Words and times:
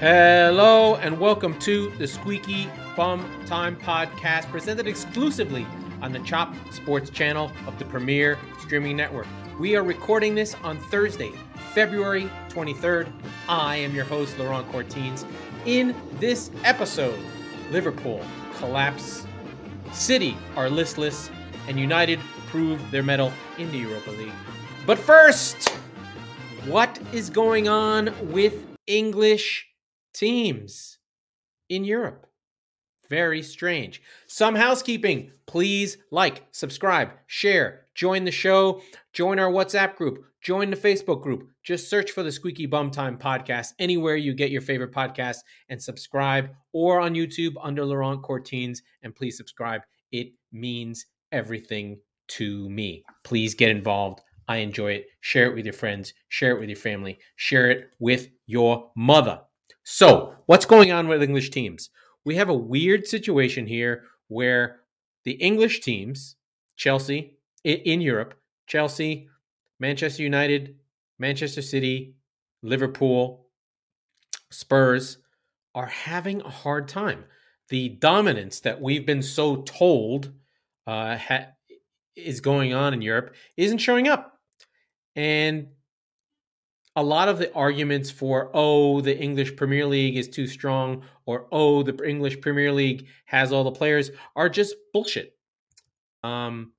Hello 0.00 0.94
and 0.94 1.20
welcome 1.20 1.58
to 1.58 1.90
the 1.98 2.06
Squeaky 2.06 2.70
Bum 2.96 3.22
Time 3.44 3.76
podcast, 3.76 4.50
presented 4.50 4.86
exclusively 4.86 5.66
on 6.00 6.10
the 6.10 6.20
Chop 6.20 6.54
Sports 6.70 7.10
channel 7.10 7.52
of 7.66 7.78
the 7.78 7.84
Premier 7.84 8.38
Streaming 8.60 8.96
Network. 8.96 9.26
We 9.58 9.76
are 9.76 9.82
recording 9.82 10.34
this 10.34 10.56
on 10.62 10.78
Thursday, 10.78 11.32
February 11.74 12.30
23rd. 12.48 13.12
I 13.46 13.76
am 13.76 13.94
your 13.94 14.06
host, 14.06 14.38
Laurent 14.38 14.66
Courtines. 14.72 15.26
In 15.66 15.94
this 16.12 16.50
episode, 16.64 17.20
Liverpool 17.70 18.24
collapse, 18.56 19.26
City 19.92 20.34
are 20.56 20.70
listless, 20.70 21.30
and 21.68 21.78
United 21.78 22.20
prove 22.46 22.80
their 22.90 23.02
mettle 23.02 23.34
in 23.58 23.70
the 23.70 23.76
Europa 23.76 24.12
League. 24.12 24.32
But 24.86 24.98
first, 24.98 25.68
what 26.64 26.98
is 27.12 27.28
going 27.28 27.68
on 27.68 28.14
with 28.32 28.54
English 28.86 29.66
teams 30.12 30.98
in 31.68 31.84
Europe. 31.84 32.26
Very 33.08 33.42
strange. 33.42 34.02
Some 34.28 34.54
housekeeping. 34.54 35.32
Please 35.46 35.98
like, 36.12 36.44
subscribe, 36.52 37.10
share, 37.26 37.86
join 37.94 38.24
the 38.24 38.30
show, 38.30 38.82
join 39.12 39.40
our 39.40 39.50
WhatsApp 39.50 39.96
group, 39.96 40.24
join 40.40 40.70
the 40.70 40.76
Facebook 40.76 41.20
group. 41.20 41.48
Just 41.64 41.90
search 41.90 42.12
for 42.12 42.22
the 42.22 42.30
Squeaky 42.30 42.66
Bum 42.66 42.90
Time 42.92 43.18
podcast 43.18 43.72
anywhere 43.80 44.14
you 44.14 44.32
get 44.32 44.52
your 44.52 44.60
favorite 44.60 44.92
podcast 44.92 45.38
and 45.68 45.82
subscribe 45.82 46.50
or 46.72 47.00
on 47.00 47.14
YouTube 47.14 47.54
under 47.60 47.84
Laurent 47.84 48.22
Courtines. 48.22 48.82
and 49.02 49.14
please 49.14 49.36
subscribe. 49.36 49.82
It 50.12 50.28
means 50.52 51.06
everything 51.32 51.98
to 52.28 52.68
me. 52.70 53.04
Please 53.24 53.54
get 53.54 53.70
involved. 53.70 54.20
I 54.46 54.58
enjoy 54.58 54.92
it. 54.92 55.06
Share 55.20 55.46
it 55.46 55.54
with 55.54 55.64
your 55.64 55.72
friends, 55.72 56.14
share 56.28 56.56
it 56.56 56.60
with 56.60 56.68
your 56.68 56.76
family, 56.76 57.18
share 57.36 57.70
it 57.70 57.90
with 57.98 58.28
your 58.46 58.90
mother. 58.96 59.40
So, 59.92 60.36
what's 60.46 60.66
going 60.66 60.92
on 60.92 61.08
with 61.08 61.20
English 61.20 61.50
teams? 61.50 61.90
We 62.24 62.36
have 62.36 62.48
a 62.48 62.54
weird 62.54 63.08
situation 63.08 63.66
here 63.66 64.04
where 64.28 64.82
the 65.24 65.32
English 65.32 65.80
teams, 65.80 66.36
Chelsea 66.76 67.38
in 67.64 68.00
Europe, 68.00 68.34
Chelsea, 68.68 69.28
Manchester 69.80 70.22
United, 70.22 70.76
Manchester 71.18 71.60
City, 71.60 72.14
Liverpool, 72.62 73.48
Spurs, 74.52 75.18
are 75.74 75.86
having 75.86 76.40
a 76.42 76.48
hard 76.48 76.86
time. 76.86 77.24
The 77.68 77.88
dominance 77.88 78.60
that 78.60 78.80
we've 78.80 79.04
been 79.04 79.22
so 79.22 79.56
told 79.62 80.30
uh, 80.86 81.16
ha- 81.16 81.48
is 82.14 82.40
going 82.40 82.72
on 82.72 82.94
in 82.94 83.02
Europe 83.02 83.34
isn't 83.56 83.78
showing 83.78 84.06
up. 84.06 84.38
And 85.16 85.66
a 87.00 87.02
lot 87.02 87.30
of 87.30 87.38
the 87.38 87.50
arguments 87.54 88.10
for 88.10 88.50
oh 88.52 89.00
the 89.00 89.18
English 89.18 89.56
Premier 89.56 89.86
League 89.86 90.18
is 90.18 90.28
too 90.28 90.46
strong 90.46 91.02
or 91.24 91.46
oh 91.50 91.82
the 91.82 91.96
English 92.06 92.42
Premier 92.42 92.70
League 92.70 93.06
has 93.24 93.52
all 93.52 93.64
the 93.64 93.70
players 93.70 94.10
are 94.36 94.50
just 94.50 94.74
bullshit. 94.92 95.34
Um, 96.22 96.72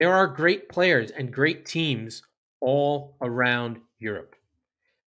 there 0.00 0.14
are 0.14 0.26
great 0.26 0.70
players 0.70 1.10
and 1.10 1.30
great 1.30 1.66
teams 1.66 2.22
all 2.62 3.18
around 3.20 3.80
Europe. 3.98 4.34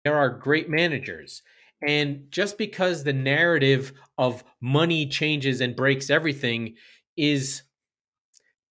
There 0.03 0.17
are 0.17 0.29
great 0.29 0.69
managers. 0.69 1.41
And 1.81 2.29
just 2.29 2.57
because 2.57 3.05
the 3.05 3.13
narrative 3.13 3.93
of 4.17 4.43
money 4.59 5.07
changes 5.07 5.61
and 5.61 5.73
breaks 5.73 6.09
everything 6.09 6.75
is 7.15 7.61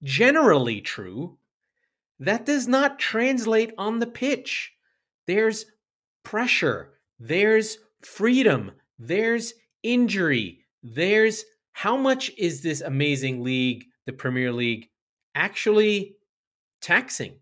generally 0.03 0.83
true, 0.83 1.39
that 2.21 2.45
does 2.45 2.69
not 2.69 2.99
translate 2.99 3.73
on 3.79 4.01
the 4.01 4.07
pitch 4.07 4.73
there's 5.27 5.67
pressure, 6.23 6.95
there's 7.19 7.79
freedom, 8.03 8.73
there's 8.99 9.55
injury, 9.83 10.61
there's 10.83 11.45
how 11.73 11.97
much 11.97 12.31
is 12.39 12.63
this 12.63 12.81
amazing 12.81 13.43
league, 13.43 13.85
the 14.07 14.13
Premier 14.13 14.53
League, 14.53 14.89
actually 15.35 16.17
taxing? 16.81 17.35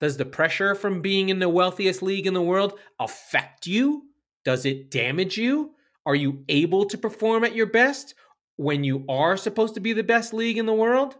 Does 0.00 0.16
the 0.16 0.24
pressure 0.24 0.74
from 0.74 1.02
being 1.02 1.28
in 1.28 1.38
the 1.38 1.48
wealthiest 1.48 2.02
league 2.02 2.26
in 2.26 2.34
the 2.34 2.42
world 2.42 2.78
affect 3.00 3.66
you? 3.66 4.04
Does 4.44 4.64
it 4.64 4.90
damage 4.90 5.36
you? 5.36 5.72
Are 6.06 6.14
you 6.14 6.44
able 6.48 6.86
to 6.86 6.96
perform 6.96 7.44
at 7.44 7.54
your 7.54 7.66
best 7.66 8.14
when 8.56 8.84
you 8.84 9.04
are 9.08 9.36
supposed 9.36 9.74
to 9.74 9.80
be 9.80 9.92
the 9.92 10.02
best 10.02 10.32
league 10.32 10.56
in 10.56 10.66
the 10.66 10.72
world? 10.72 11.16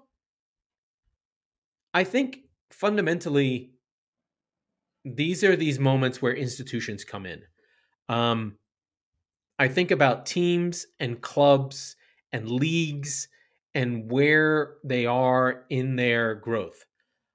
I 1.92 2.04
think 2.04 2.38
fundamentally 2.70 3.72
these 5.16 5.44
are 5.44 5.56
these 5.56 5.78
moments 5.78 6.20
where 6.20 6.34
institutions 6.34 7.04
come 7.04 7.26
in. 7.26 7.42
Um, 8.08 8.56
I 9.58 9.68
think 9.68 9.90
about 9.90 10.26
teams 10.26 10.86
and 11.00 11.20
clubs 11.20 11.96
and 12.32 12.50
leagues 12.50 13.28
and 13.74 14.10
where 14.10 14.76
they 14.84 15.06
are 15.06 15.64
in 15.70 15.96
their 15.96 16.34
growth. 16.34 16.84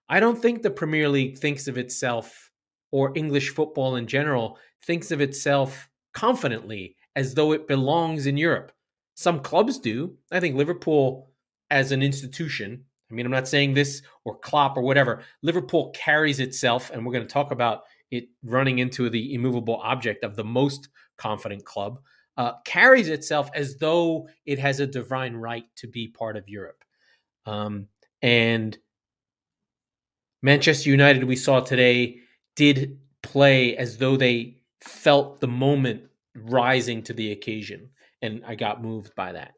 I 0.10 0.20
don't 0.20 0.42
think 0.42 0.62
the 0.62 0.72
Premier 0.72 1.10
League 1.10 1.38
thinks 1.38 1.68
of 1.68 1.78
itself 1.78 2.52
or 2.92 3.12
English 3.16 3.50
football 3.50 3.96
in 3.96 4.08
general 4.08 4.58
thinks 4.86 5.12
of 5.12 5.22
itself 5.22 5.90
confidently 6.14 6.96
as 7.16 7.34
though 7.34 7.52
it 7.52 7.68
belongs 7.68 8.26
in 8.26 8.38
Europe. 8.38 8.72
Some 9.16 9.40
clubs 9.40 9.80
do. 9.80 10.18
I 10.32 10.40
think 10.40 10.56
Liverpool, 10.56 11.32
as 11.70 11.92
an 11.92 12.02
institution, 12.02 12.86
I 13.14 13.16
mean, 13.16 13.28
I'm 13.28 13.32
not 13.32 13.48
saying 13.48 13.76
this 13.76 14.02
or 14.26 14.38
Klopp 14.40 14.76
or 14.76 14.82
whatever. 14.82 15.22
Liverpool 15.44 15.92
carries 15.92 16.40
itself, 16.40 16.90
and 16.90 17.06
we're 17.06 17.14
going 17.14 17.28
to 17.28 17.32
talk 17.32 17.52
about 17.52 17.84
it 18.10 18.30
running 18.44 18.80
into 18.80 19.10
the 19.10 19.36
immovable 19.36 19.80
object 19.84 20.24
of 20.24 20.36
the 20.36 20.44
most 20.44 20.90
confident 21.18 21.64
club, 21.64 22.00
uh, 22.38 22.54
carries 22.66 23.10
itself 23.10 23.52
as 23.54 23.78
though 23.78 24.28
it 24.46 24.58
has 24.58 24.80
a 24.80 24.88
divine 24.88 25.36
right 25.36 25.66
to 25.76 25.88
be 25.88 26.08
part 26.08 26.38
of 26.38 26.50
Europe. 26.50 26.84
Um, 27.46 27.88
and 28.24 28.78
Manchester 30.42 30.90
United, 30.90 31.24
we 31.24 31.36
saw 31.36 31.60
today, 31.60 32.18
did 32.56 33.00
play 33.22 33.78
as 33.78 33.98
though 33.98 34.18
they 34.18 34.58
felt 34.82 35.40
the 35.40 35.48
moment 35.48 36.04
rising 36.36 37.04
to 37.04 37.14
the 37.14 37.32
occasion. 37.32 37.90
And 38.24 38.44
I 38.46 38.56
got 38.56 38.82
moved 38.82 39.14
by 39.16 39.34
that. 39.34 39.54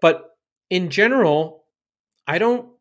But 0.00 0.30
in 0.70 0.90
general, 0.90 1.64
I 2.26 2.38
don't 2.38 2.71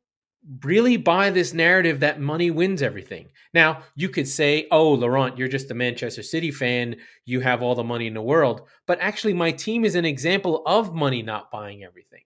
really 0.64 0.98
buy 0.98 1.30
this 1.30 1.54
narrative 1.54 2.00
that 2.00 2.20
money 2.20 2.50
wins 2.50 2.82
everything. 2.82 3.30
Now, 3.54 3.84
you 3.96 4.10
could 4.10 4.28
say, 4.28 4.68
oh, 4.72 4.92
Laurent, 4.94 5.38
you're 5.38 5.48
just 5.48 5.72
a 5.72 5.76
Manchester 5.76 6.24
City 6.24 6.52
fan. 6.52 6.96
You 7.26 7.42
have 7.42 7.62
all 7.62 7.76
the 7.76 7.84
money 7.84 8.08
in 8.08 8.14
the 8.14 8.22
world. 8.22 8.68
But 8.88 9.00
actually, 9.02 9.34
my 9.34 9.52
team 9.52 9.86
is 9.86 9.96
an 9.96 10.06
example 10.06 10.64
of 10.66 10.96
money 10.96 11.22
not 11.22 11.52
buying 11.52 11.84
everything. 11.84 12.24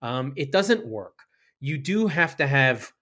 Um, 0.00 0.32
it 0.36 0.52
doesn't 0.52 0.86
work. 0.86 1.18
You 1.60 1.76
do 1.76 2.06
have 2.06 2.36
to 2.36 2.46
have 2.46 2.92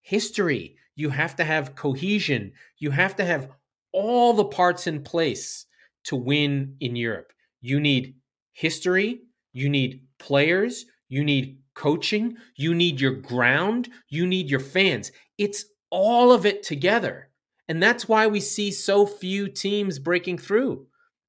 history, 0.00 0.76
you 0.94 1.10
have 1.10 1.34
to 1.36 1.44
have 1.44 1.74
cohesion, 1.74 2.52
you 2.78 2.90
have 2.90 3.16
to 3.16 3.24
have 3.24 3.48
all 3.92 4.32
the 4.32 4.44
parts 4.44 4.86
in 4.86 5.02
place 5.02 5.66
to 6.04 6.16
win 6.16 6.76
in 6.80 6.94
Europe. 6.94 7.32
You 7.60 7.80
need 7.80 8.14
history, 8.52 9.22
you 9.52 9.68
need 9.68 10.02
players, 10.18 10.84
you 11.08 11.24
need 11.24 11.58
coaching, 11.74 12.36
you 12.56 12.74
need 12.74 13.00
your 13.00 13.12
ground, 13.12 13.88
you 14.08 14.26
need 14.26 14.48
your 14.50 14.60
fans. 14.60 15.12
It's 15.38 15.64
all 15.90 16.32
of 16.32 16.46
it 16.46 16.62
together. 16.62 17.28
And 17.68 17.82
that's 17.82 18.08
why 18.08 18.26
we 18.26 18.40
see 18.40 18.70
so 18.70 19.06
few 19.06 19.48
teams 19.48 19.98
breaking 19.98 20.38
through. 20.38 20.86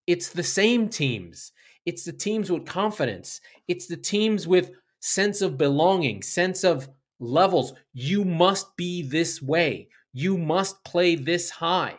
It's 0.08 0.30
the 0.30 0.44
same 0.44 0.90
teams. 0.90 1.52
It's 1.86 2.04
the 2.04 2.14
teams 2.14 2.52
with 2.52 2.66
confidence. 2.66 3.42
It's 3.68 3.88
the 3.88 3.98
teams 3.98 4.48
with 4.48 4.72
sense 5.00 5.42
of 5.42 5.58
belonging, 5.58 6.22
sense 6.22 6.64
of 6.64 6.90
levels. 7.20 7.74
You 7.94 8.26
must 8.26 8.76
be 8.76 9.04
this 9.04 9.42
way. 9.42 9.90
You 10.14 10.38
must 10.38 10.84
play 10.84 11.16
this 11.16 11.50
high. 11.50 11.98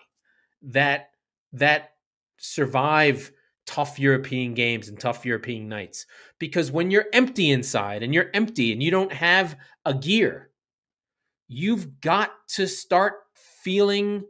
That 0.63 1.11
that 1.53 1.91
survive 2.39 3.31
tough 3.66 3.99
European 3.99 4.54
games 4.54 4.89
and 4.89 4.98
tough 4.98 5.27
European 5.27 5.68
nights. 5.68 6.07
Because 6.39 6.71
when 6.71 6.91
you're 6.91 7.07
empty 7.13 7.51
inside 7.51 8.03
and 8.03 8.15
you're 8.15 8.30
empty 8.34 8.72
and 8.72 8.83
you 8.83 8.91
don't 8.91 9.13
have 9.13 9.57
a 9.84 9.95
gear, 9.95 10.51
you've 11.48 12.01
got 12.01 12.33
to 12.48 12.66
start 12.66 13.15
feeling 13.34 14.24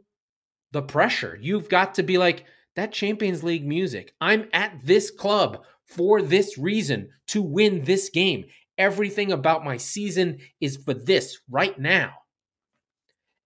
the 0.71 0.81
pressure. 0.81 1.37
You've 1.41 1.69
got 1.69 1.95
to 1.95 2.03
be 2.03 2.17
like, 2.17 2.45
that 2.77 2.91
Champions 2.91 3.43
League 3.43 3.65
music. 3.65 4.13
I'm 4.21 4.47
at 4.53 4.79
this 4.83 5.09
club 5.09 5.65
for 5.83 6.21
this 6.21 6.59
reason 6.59 7.09
to 7.29 7.41
win 7.41 7.83
this 7.83 8.09
game. 8.09 8.45
Everything 8.77 9.31
about 9.31 9.65
my 9.65 9.77
season 9.77 10.37
is 10.61 10.77
for 10.77 10.93
this 10.93 11.39
right 11.49 11.77
now. 11.77 12.13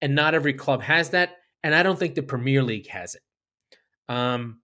And 0.01 0.15
not 0.15 0.33
every 0.35 0.53
club 0.53 0.81
has 0.81 1.11
that. 1.11 1.37
And 1.63 1.73
I 1.73 1.81
don't 1.81 1.97
think 1.97 2.15
the 2.15 2.23
Premier 2.23 2.61
League 2.61 2.89
has 2.89 3.15
it. 3.15 3.21
Um, 4.09 4.59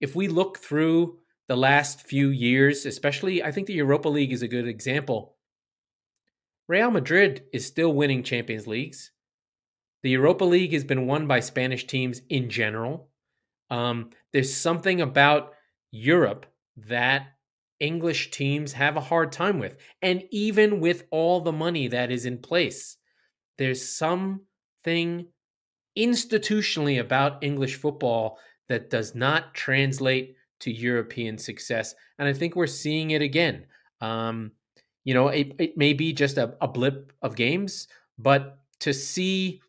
if 0.00 0.14
we 0.14 0.28
look 0.28 0.58
through 0.58 1.18
the 1.48 1.56
last 1.56 2.02
few 2.02 2.28
years, 2.28 2.86
especially, 2.86 3.42
I 3.42 3.52
think 3.52 3.66
the 3.66 3.74
Europa 3.74 4.08
League 4.08 4.32
is 4.32 4.42
a 4.42 4.48
good 4.48 4.68
example. 4.68 5.36
Real 6.68 6.90
Madrid 6.90 7.44
is 7.52 7.66
still 7.66 7.92
winning 7.92 8.22
Champions 8.22 8.66
Leagues. 8.66 9.10
The 10.02 10.10
Europa 10.10 10.44
League 10.44 10.74
has 10.74 10.84
been 10.84 11.06
won 11.06 11.26
by 11.26 11.40
Spanish 11.40 11.86
teams 11.86 12.20
in 12.28 12.50
general. 12.50 13.08
Um, 13.70 14.10
there's 14.32 14.54
something 14.54 15.00
about 15.00 15.54
Europe 15.90 16.46
that 16.76 17.26
English 17.80 18.30
teams 18.30 18.72
have 18.72 18.96
a 18.96 19.00
hard 19.00 19.32
time 19.32 19.58
with. 19.58 19.76
And 20.02 20.24
even 20.30 20.80
with 20.80 21.04
all 21.10 21.40
the 21.40 21.52
money 21.52 21.88
that 21.88 22.10
is 22.10 22.26
in 22.26 22.38
place, 22.38 22.96
there's 23.56 23.88
something 23.88 25.28
institutionally 25.96 27.00
about 27.00 27.42
English 27.42 27.76
football 27.76 28.38
that 28.68 28.90
does 28.90 29.14
not 29.14 29.54
translate 29.54 30.36
to 30.60 30.72
European 30.72 31.38
success. 31.38 31.94
And 32.18 32.28
I 32.28 32.32
think 32.32 32.56
we're 32.56 32.66
seeing 32.66 33.12
it 33.12 33.22
again. 33.22 33.66
Um, 34.00 34.52
you 35.04 35.14
know, 35.14 35.28
it, 35.28 35.52
it 35.58 35.76
may 35.76 35.92
be 35.92 36.12
just 36.12 36.36
a, 36.36 36.54
a 36.60 36.68
blip 36.68 37.12
of 37.22 37.36
games, 37.36 37.88
but 38.18 38.58
to 38.80 38.92
see 38.92 39.60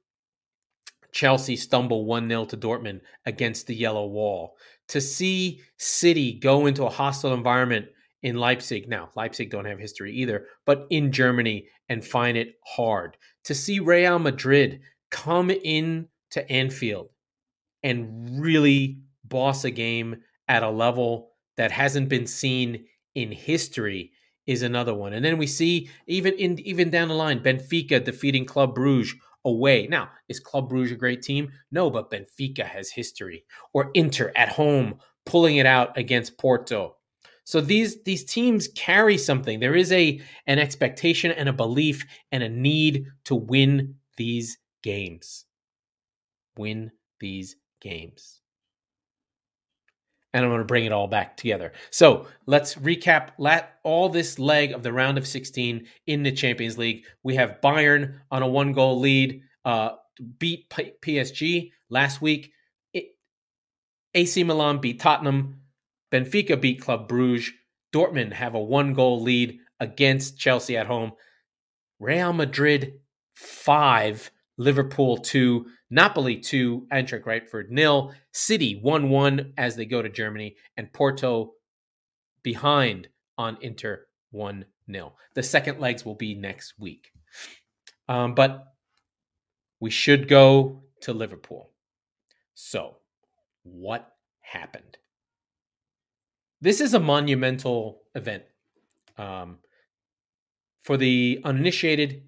Chelsea 1.11 1.55
stumble 1.55 2.05
1 2.05 2.27
0 2.27 2.45
to 2.45 2.57
Dortmund 2.57 3.01
against 3.25 3.67
the 3.67 3.75
yellow 3.75 4.07
wall, 4.07 4.57
to 4.89 4.99
see 4.99 5.61
City 5.77 6.33
go 6.33 6.65
into 6.65 6.85
a 6.85 6.89
hostile 6.89 7.33
environment 7.33 7.87
in 8.21 8.35
Leipzig. 8.35 8.89
Now, 8.89 9.09
Leipzig 9.15 9.49
don't 9.49 9.65
have 9.65 9.79
history 9.79 10.13
either, 10.13 10.47
but 10.65 10.85
in 10.89 11.11
Germany 11.11 11.67
and 11.87 12.05
find 12.05 12.37
it 12.37 12.55
hard. 12.65 13.17
To 13.45 13.55
see 13.55 13.79
Real 13.79 14.19
Madrid 14.19 14.81
come 15.09 15.49
in 15.49 16.07
to 16.31 16.51
Anfield 16.51 17.09
and 17.83 18.39
really 18.41 18.99
boss 19.23 19.63
a 19.63 19.71
game 19.71 20.17
at 20.47 20.63
a 20.63 20.69
level 20.69 21.31
that 21.57 21.71
hasn't 21.71 22.09
been 22.09 22.27
seen 22.27 22.85
in 23.15 23.31
history 23.31 24.11
is 24.47 24.63
another 24.63 24.95
one. 24.95 25.13
And 25.13 25.23
then 25.23 25.37
we 25.37 25.45
see 25.45 25.89
even 26.07 26.33
in 26.33 26.59
even 26.59 26.89
down 26.89 27.09
the 27.09 27.13
line 27.13 27.41
Benfica 27.41 28.03
defeating 28.03 28.45
Club 28.45 28.73
Bruges 28.73 29.13
away. 29.45 29.87
Now, 29.87 30.09
is 30.27 30.39
Club 30.39 30.69
Bruges 30.69 30.93
a 30.93 30.95
great 30.95 31.21
team? 31.21 31.51
No, 31.71 31.89
but 31.89 32.11
Benfica 32.11 32.65
has 32.65 32.89
history. 32.89 33.45
Or 33.73 33.91
Inter 33.93 34.31
at 34.35 34.49
home 34.49 34.95
pulling 35.25 35.57
it 35.57 35.65
out 35.65 35.97
against 35.97 36.37
Porto. 36.37 36.95
So 37.43 37.61
these 37.61 38.03
these 38.03 38.23
teams 38.23 38.67
carry 38.69 39.17
something. 39.17 39.59
There 39.59 39.75
is 39.75 39.91
a 39.91 40.21
an 40.47 40.59
expectation 40.59 41.31
and 41.31 41.49
a 41.49 41.53
belief 41.53 42.05
and 42.31 42.43
a 42.43 42.49
need 42.49 43.05
to 43.25 43.35
win 43.35 43.95
these 44.17 44.57
games. 44.83 45.45
Win 46.57 46.91
these 47.19 47.55
games. 47.81 48.41
And 50.33 50.45
I'm 50.45 50.51
going 50.51 50.59
to 50.59 50.65
bring 50.65 50.85
it 50.85 50.91
all 50.91 51.07
back 51.07 51.37
together. 51.37 51.73
So 51.89 52.27
let's 52.45 52.75
recap 52.75 53.29
let 53.39 53.79
all 53.83 54.09
this 54.09 54.37
leg 54.37 54.73
of 54.73 54.83
the 54.83 54.93
round 54.93 55.17
of 55.17 55.27
16 55.27 55.87
in 56.05 56.23
the 56.23 56.31
Champions 56.31 56.77
League. 56.77 57.05
We 57.23 57.35
have 57.35 57.61
Bayern 57.63 58.19
on 58.29 58.43
a 58.43 58.47
one 58.47 58.73
goal 58.73 58.99
lead, 58.99 59.41
uh, 59.65 59.91
beat 60.37 60.69
P- 60.69 60.93
PSG 61.01 61.71
last 61.89 62.21
week. 62.21 62.51
AC 64.13 64.43
Milan 64.43 64.79
beat 64.79 64.99
Tottenham. 64.99 65.61
Benfica 66.11 66.59
beat 66.59 66.81
Club 66.81 67.07
Bruges. 67.07 67.51
Dortmund 67.93 68.33
have 68.33 68.55
a 68.55 68.59
one 68.59 68.93
goal 68.93 69.21
lead 69.21 69.59
against 69.79 70.37
Chelsea 70.37 70.77
at 70.77 70.87
home. 70.87 71.13
Real 71.99 72.33
Madrid, 72.33 72.99
five. 73.35 74.31
Liverpool, 74.59 75.17
two. 75.17 75.65
Napoli 75.89 76.37
2, 76.37 76.87
Eintracht 76.91 77.23
Frankfurt 77.23 77.71
nil. 77.71 78.13
City 78.31 78.79
1 78.79 79.09
1 79.09 79.53
as 79.57 79.75
they 79.75 79.85
go 79.85 80.03
to 80.03 80.09
Germany, 80.09 80.55
and 80.77 80.93
Porto 80.93 81.53
behind 82.43 83.07
on 83.37 83.57
Inter 83.61 84.05
1 84.31 84.65
0. 84.91 85.13
The 85.33 85.43
second 85.43 85.79
legs 85.79 86.05
will 86.05 86.15
be 86.15 86.35
next 86.35 86.73
week. 86.77 87.11
Um, 88.07 88.35
but 88.35 88.65
we 89.79 89.89
should 89.89 90.27
go 90.27 90.83
to 91.01 91.13
Liverpool. 91.13 91.71
So, 92.53 92.97
what 93.63 94.11
happened? 94.41 94.97
This 96.61 96.81
is 96.81 96.93
a 96.93 96.99
monumental 96.99 98.01
event. 98.13 98.43
Um, 99.17 99.59
for 100.83 100.97
the 100.97 101.39
uninitiated, 101.45 102.23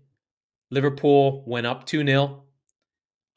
Liverpool 0.72 1.44
went 1.46 1.68
up 1.68 1.86
2 1.86 2.06
0 2.06 2.44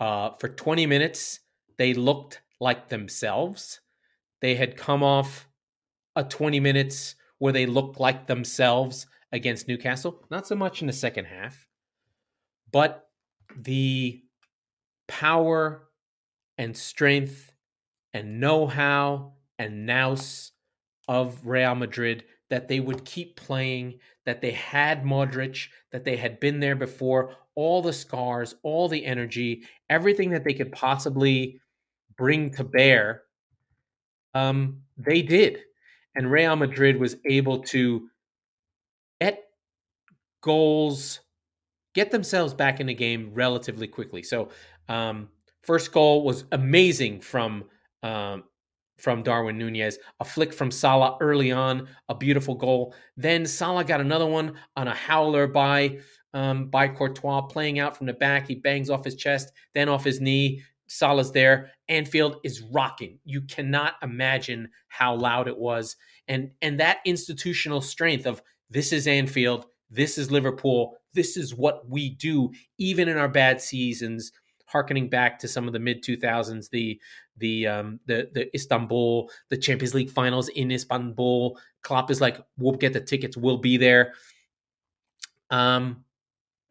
uh, 0.01 0.31
for 0.39 0.49
20 0.49 0.87
minutes, 0.87 1.41
they 1.79 1.95
looked 1.95 2.41
like 2.61 2.89
themselves. 2.89 3.81
They 4.41 4.55
had 4.55 4.77
come 4.77 5.03
off 5.03 5.49
a 6.17 6.25
20 6.25 6.61
minutes 6.61 7.17
where 7.39 7.53
they 7.53 7.67
looked 7.67 7.99
like 7.99 8.27
themselves 8.27 9.07
against 9.33 9.69
Newcastle. 9.69 10.25
Not 10.31 10.47
so 10.47 10.55
much 10.55 10.81
in 10.81 10.87
the 10.87 10.93
second 10.93 11.25
half, 11.27 11.67
but 12.71 13.09
the 13.57 14.23
power 15.09 15.89
and 16.57 16.77
strength 16.77 17.53
and 18.13 18.41
know 18.41 18.67
how 18.67 19.33
and 19.59 19.87
nous 19.87 20.53
of 21.09 21.47
Real 21.47 21.75
Madrid 21.75 22.25
that 22.51 22.69
they 22.69 22.81
would 22.81 23.05
keep 23.05 23.37
playing, 23.37 23.99
that 24.27 24.41
they 24.41 24.53
had 24.53 25.05
Modric, 25.05 25.69
that 25.93 26.05
they 26.05 26.17
had 26.17 26.41
been 26.41 26.61
there 26.61 26.77
before, 26.77 27.37
all 27.55 27.83
the 27.83 27.93
scars, 27.93 28.55
all 28.63 28.89
the 28.89 29.05
energy, 29.05 29.63
everything 29.89 30.31
that 30.31 30.45
they 30.45 30.55
could 30.55 30.73
possibly 30.73 31.61
bring 32.17 32.51
to 32.51 32.65
bear. 32.65 33.23
Um, 34.35 34.83
they 34.97 35.23
did. 35.23 35.61
And 36.17 36.31
Real 36.31 36.57
Madrid 36.57 36.99
was 36.99 37.17
able 37.27 37.61
to 37.65 38.09
get 39.21 39.45
goals, 40.43 41.21
get 41.95 42.11
themselves 42.11 42.55
back 42.55 42.81
in 42.81 42.87
the 42.87 42.95
game 42.95 43.31
relatively 43.35 43.87
quickly. 43.87 44.23
So, 44.23 44.51
um, 44.89 45.29
first 45.63 45.93
goal 45.93 46.25
was 46.25 46.45
amazing 46.53 47.21
from 47.21 47.65
um, 48.03 48.45
from 48.99 49.23
Darwin 49.23 49.59
Nunez, 49.59 49.99
a 50.21 50.25
flick 50.25 50.53
from 50.53 50.71
Salah 50.71 51.17
early 51.21 51.53
on, 51.53 51.89
a 52.09 52.15
beautiful 52.15 52.55
goal. 52.55 52.95
Then 53.17 53.47
Salah 53.47 53.85
got 53.85 54.01
another 54.01 54.27
one 54.27 54.55
on 54.77 54.89
a 54.89 54.95
howler 54.95 55.47
by 55.47 55.99
um, 56.33 56.67
by 56.67 56.89
Courtois, 56.89 57.43
playing 57.43 57.79
out 57.79 57.97
from 57.97 58.07
the 58.07 58.13
back. 58.13 58.49
He 58.49 58.57
bangs 58.57 58.91
off 58.91 59.05
his 59.05 59.15
chest, 59.15 59.53
then 59.73 59.89
off 59.89 60.05
his 60.05 60.21
knee. 60.21 60.63
Salah's 60.87 61.33
there. 61.33 61.71
Anfield 61.89 62.37
is 62.45 62.61
rocking. 62.61 63.19
You 63.25 63.43
cannot 63.43 63.95
imagine 64.03 64.69
how 64.89 65.15
loud 65.15 65.49
it 65.49 65.57
was, 65.57 65.97
and 66.29 66.51
and 66.63 66.79
that 66.81 66.99
institutional 67.05 67.81
strength 67.81 68.27
of 68.27 68.43
this 68.71 68.93
is 68.93 69.07
Anfield, 69.07 69.67
this 69.91 70.19
is 70.19 70.31
Liverpool, 70.31 70.97
this 71.13 71.37
is 71.37 71.55
what 71.55 71.89
we 71.89 72.11
do, 72.11 72.51
even 72.79 73.09
in 73.09 73.17
our 73.17 73.29
bad 73.29 73.61
seasons 73.61 74.33
harkening 74.67 75.09
back 75.09 75.39
to 75.39 75.47
some 75.47 75.69
of 75.69 75.73
the 75.73 75.79
mid 75.79 76.03
2000s, 76.03 76.69
the 76.71 77.01
the 77.39 77.67
um, 77.67 78.01
the 78.07 78.31
the 78.33 78.55
Istanbul, 78.55 79.31
the 79.49 79.57
Champions 79.57 79.95
League 79.95 80.11
finals 80.11 80.49
in 80.49 80.71
Istanbul. 80.71 81.59
Klopp 81.83 82.11
is 82.11 82.21
like, 82.21 82.39
we'll 82.59 82.77
get 82.77 82.93
the 82.93 83.01
tickets, 83.01 83.37
we'll 83.37 83.59
be 83.59 83.77
there. 83.77 84.15
Um, 85.51 86.05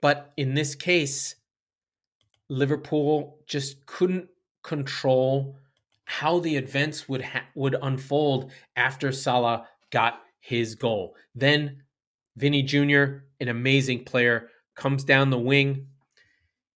but 0.01 0.33
in 0.37 0.53
this 0.53 0.75
case, 0.75 1.35
Liverpool 2.49 3.39
just 3.47 3.85
couldn't 3.85 4.27
control 4.63 5.57
how 6.05 6.39
the 6.39 6.55
events 6.55 7.07
would 7.07 7.21
ha- 7.21 7.45
would 7.55 7.75
unfold 7.81 8.51
after 8.75 9.11
Salah 9.11 9.67
got 9.91 10.21
his 10.39 10.75
goal. 10.75 11.15
Then 11.35 11.83
Vini 12.35 12.63
Jr., 12.63 13.23
an 13.39 13.47
amazing 13.47 14.03
player, 14.03 14.49
comes 14.75 15.03
down 15.03 15.29
the 15.29 15.37
wing, 15.37 15.87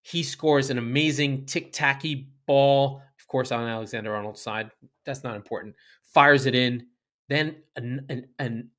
he 0.02 0.24
scores 0.24 0.70
an 0.70 0.78
amazing 0.78 1.46
tic 1.46 1.74
tacky 1.74 2.30
ball, 2.46 3.02
of 3.28 3.30
course, 3.30 3.52
on 3.52 3.68
Alexander 3.68 4.16
Arnold's 4.16 4.42
side. 4.42 4.72
That's 5.06 5.22
not 5.22 5.36
important. 5.36 5.76
Fires 6.14 6.46
it 6.46 6.56
in. 6.56 6.86
Then 7.28 7.58
an, 7.76 8.06
an, 8.08 8.28
an 8.40 8.70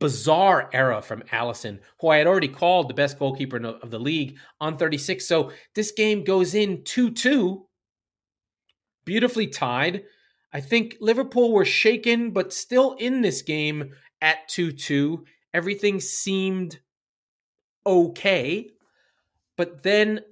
bizarre 0.00 0.68
era 0.72 1.00
from 1.00 1.22
Alisson, 1.30 1.78
who 2.00 2.08
I 2.08 2.16
had 2.16 2.26
already 2.26 2.48
called 2.48 2.88
the 2.88 2.94
best 2.94 3.20
goalkeeper 3.20 3.64
of 3.64 3.92
the 3.92 4.00
league 4.00 4.38
on 4.60 4.76
36. 4.76 5.24
So 5.24 5.52
this 5.76 5.92
game 5.92 6.24
goes 6.24 6.56
in 6.56 6.82
2 6.82 7.12
2, 7.12 7.64
beautifully 9.04 9.46
tied. 9.46 10.02
I 10.52 10.60
think 10.60 10.96
Liverpool 11.00 11.52
were 11.52 11.64
shaken, 11.64 12.32
but 12.32 12.52
still 12.52 12.94
in 12.94 13.20
this 13.22 13.42
game 13.42 13.92
at 14.20 14.48
2 14.48 14.72
2. 14.72 15.24
Everything 15.54 16.00
seemed 16.00 16.80
okay. 17.86 18.70
But 19.56 19.84
then 19.84 20.22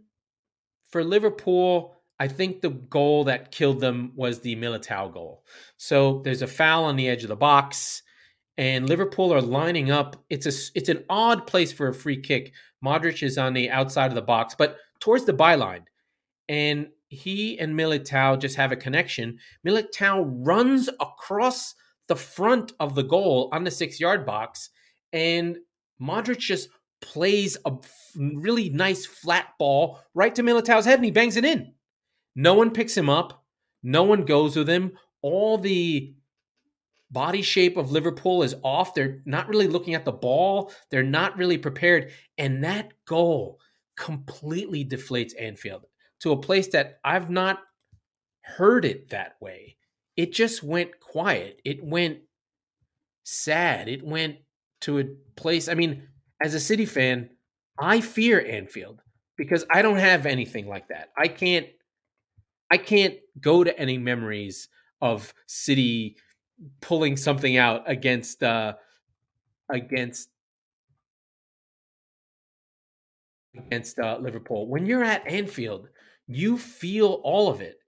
for 0.91 1.05
Liverpool, 1.05 2.00
I 2.21 2.29
think 2.29 2.61
the 2.61 2.69
goal 2.69 3.25
that 3.25 3.51
killed 3.51 3.81
them 3.81 4.13
was 4.15 4.41
the 4.41 4.55
Militao 4.55 5.11
goal. 5.11 5.43
So 5.79 6.21
there's 6.23 6.43
a 6.43 6.47
foul 6.47 6.85
on 6.85 6.97
the 6.97 7.09
edge 7.09 7.23
of 7.23 7.31
the 7.31 7.37
box, 7.37 8.03
and 8.59 8.87
Liverpool 8.87 9.33
are 9.33 9.41
lining 9.41 9.91
up. 9.91 10.23
It's 10.29 10.45
a 10.45 10.53
it's 10.75 10.91
an 10.91 11.05
odd 11.09 11.47
place 11.47 11.73
for 11.73 11.89
a 11.89 11.95
free 11.95 12.21
kick. 12.21 12.53
Modric 12.85 13.23
is 13.23 13.39
on 13.39 13.55
the 13.55 13.71
outside 13.71 14.09
of 14.09 14.15
the 14.15 14.23
box, 14.23 14.55
but 14.57 14.77
towards 15.01 15.25
the 15.25 15.33
byline, 15.33 15.85
and 16.47 16.89
he 17.09 17.59
and 17.59 17.75
Militao 17.75 18.39
just 18.39 18.57
have 18.57 18.71
a 18.71 18.77
connection. 18.77 19.39
Militao 19.67 20.31
runs 20.47 20.89
across 21.01 21.75
the 22.07 22.17
front 22.17 22.73
of 22.79 22.95
the 22.95 23.03
goal 23.03 23.49
on 23.51 23.65
the 23.65 23.71
six 23.71 23.99
yard 23.99 24.27
box, 24.27 24.69
and 25.11 25.57
Modric 26.01 26.39
just 26.39 26.69
plays 27.01 27.57
a 27.65 27.73
really 28.15 28.69
nice 28.69 29.07
flat 29.07 29.47
ball 29.59 30.01
right 30.15 30.35
to 30.35 30.43
Militao's 30.43 30.85
head 30.85 30.99
and 30.99 31.05
he 31.07 31.11
bangs 31.11 31.39
it 31.39 31.47
in. 31.47 31.73
No 32.35 32.55
one 32.55 32.71
picks 32.71 32.97
him 32.97 33.09
up. 33.09 33.45
No 33.83 34.03
one 34.05 34.25
goes 34.25 34.57
with 34.57 34.69
him. 34.69 34.93
All 35.23 35.59
the 35.59 36.15
body 37.11 37.43
shape 37.43 37.77
of 37.77 37.91
Liverpool 37.91 38.43
is 38.43 38.55
off. 38.63 38.95
They're 38.95 39.21
not 39.25 39.49
really 39.49 39.67
looking 39.67 39.95
at 39.95 40.05
the 40.05 40.13
ball. 40.13 40.73
They're 40.91 41.03
not 41.03 41.37
really 41.37 41.59
prepared. 41.59 42.13
And 42.39 42.63
that 42.65 42.93
goal 43.05 43.61
completely 43.97 44.85
deflates 44.85 45.33
Anfield 45.39 45.87
to 46.21 46.33
a 46.33 46.41
place 46.41 46.69
that 46.69 47.01
I've 47.05 47.31
not 47.31 47.59
heard 48.43 48.85
it 48.85 49.11
that 49.11 49.37
way. 49.41 49.77
It 50.17 50.33
just 50.33 50.63
went 50.63 51.01
quiet. 51.01 51.61
It 51.65 51.83
went 51.83 52.19
sad. 53.25 53.89
It 53.89 54.03
went 54.03 54.37
to 54.83 54.99
a 54.99 55.05
place. 55.37 55.69
I 55.69 55.75
mean, 55.75 56.09
as 56.43 56.55
a 56.55 56.61
City 56.61 56.87
fan, 56.87 57.31
I 57.79 58.01
fear 58.01 58.45
Anfield 58.47 59.03
because 59.37 59.65
I 59.71 59.83
don't 59.83 59.97
have 59.97 60.27
anything 60.27 60.69
like 60.69 60.89
that. 60.89 61.11
I 61.17 61.29
can't 61.29 61.67
I 62.71 62.79
can't 62.79 63.17
go 63.41 63.65
to 63.65 63.79
any 63.79 63.99
memories 63.99 64.69
of 65.01 65.35
City 65.47 66.17
pulling 66.81 67.17
something 67.17 67.57
out 67.57 67.83
against 67.91 68.43
uh 68.43 68.75
against 69.71 70.29
against 73.57 73.99
uh, 73.99 74.19
Liverpool. 74.21 74.69
When 74.69 74.87
you're 74.87 75.05
at 75.05 75.27
Anfield, 75.27 75.89
you 76.27 76.57
feel 76.57 77.21
all 77.25 77.49
of 77.49 77.61
it. 77.61 77.79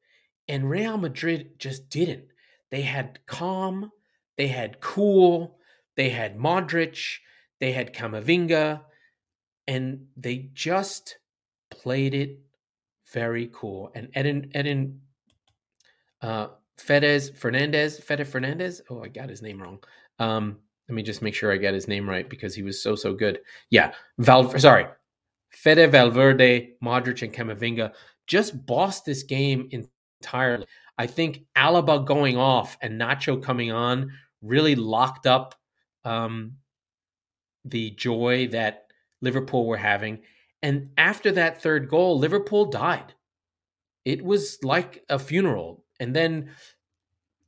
And 0.49 0.69
Real 0.69 0.99
Madrid 0.99 1.59
just 1.59 1.89
didn't. 1.89 2.25
They 2.71 2.83
had 2.83 3.21
calm, 3.27 3.91
they 4.37 4.49
had 4.49 4.81
cool, 4.81 5.59
they 5.97 6.11
had 6.11 6.37
Modric, 6.37 7.19
they 7.61 7.73
had 7.73 7.95
Camavinga, 7.95 8.81
and 9.69 10.07
they 10.17 10.51
just 10.53 11.19
played 11.71 12.15
it 12.15 12.41
very 13.13 13.51
cool. 13.53 13.91
And 13.95 14.09
Eden 14.17 14.51
Eden 14.55 15.01
uh 16.23 16.49
Fedez 16.79 17.37
Fernandez, 17.37 17.99
Fede 17.99 18.27
Fernandez. 18.27 18.83
Oh, 18.91 19.03
I 19.03 19.09
got 19.09 19.29
his 19.29 19.43
name 19.43 19.61
wrong. 19.61 19.79
Um, 20.19 20.59
let 20.89 20.95
me 20.95 21.03
just 21.03 21.23
make 21.23 21.35
sure 21.35 21.53
I 21.53 21.57
get 21.57 21.75
his 21.75 21.89
name 21.89 22.09
right 22.09 22.29
because 22.29 22.55
he 22.55 22.63
was 22.63 22.83
so 22.83 22.95
so 22.95 23.15
good. 23.15 23.41
Yeah, 23.71 23.93
Val. 24.19 24.59
Sorry, 24.59 24.87
Fede 25.51 25.91
Valverde, 25.91 26.75
Modric, 26.83 27.23
and 27.23 27.33
Camavinga 27.33 27.93
just 28.27 28.67
bossed 28.67 29.05
this 29.05 29.23
game 29.23 29.69
entirely. 29.71 30.67
I 30.99 31.07
think 31.07 31.45
Alaba 31.57 32.05
going 32.05 32.37
off 32.37 32.77
and 32.81 33.01
Nacho 33.01 33.43
coming 33.43 33.73
on 33.73 34.13
really 34.43 34.75
locked 34.75 35.27
up 35.27 35.55
um, 36.05 36.53
the 37.65 37.91
joy 37.93 38.49
that 38.49 38.87
Liverpool 39.21 39.67
were 39.67 39.77
having. 39.77 40.21
And 40.63 40.91
after 40.97 41.33
that 41.33 41.63
third 41.63 41.89
goal, 41.89 42.19
Liverpool 42.19 42.67
died. 42.67 43.15
It 44.05 44.25
was 44.25 44.59
like 44.63 45.05
a 45.09 45.19
funeral. 45.19 45.85
And 46.01 46.15
then 46.15 46.51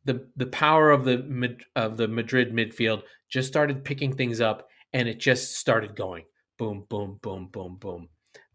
the 0.05 0.29
the 0.37 0.47
power 0.47 0.91
of 0.91 1.05
the 1.05 1.57
of 1.77 1.97
the 1.97 2.09
Madrid 2.09 2.53
midfield 2.53 3.03
just 3.29 3.49
started 3.49 3.85
picking 3.85 4.15
things 4.15 4.41
up, 4.41 4.69
and 4.93 5.09
it 5.09 5.19
just 5.19 5.57
started 5.57 5.97
going 5.97 6.25
boom, 6.59 6.85
boom, 6.89 7.19
boom, 7.23 7.49
boom, 7.51 7.77
boom. 7.81 8.09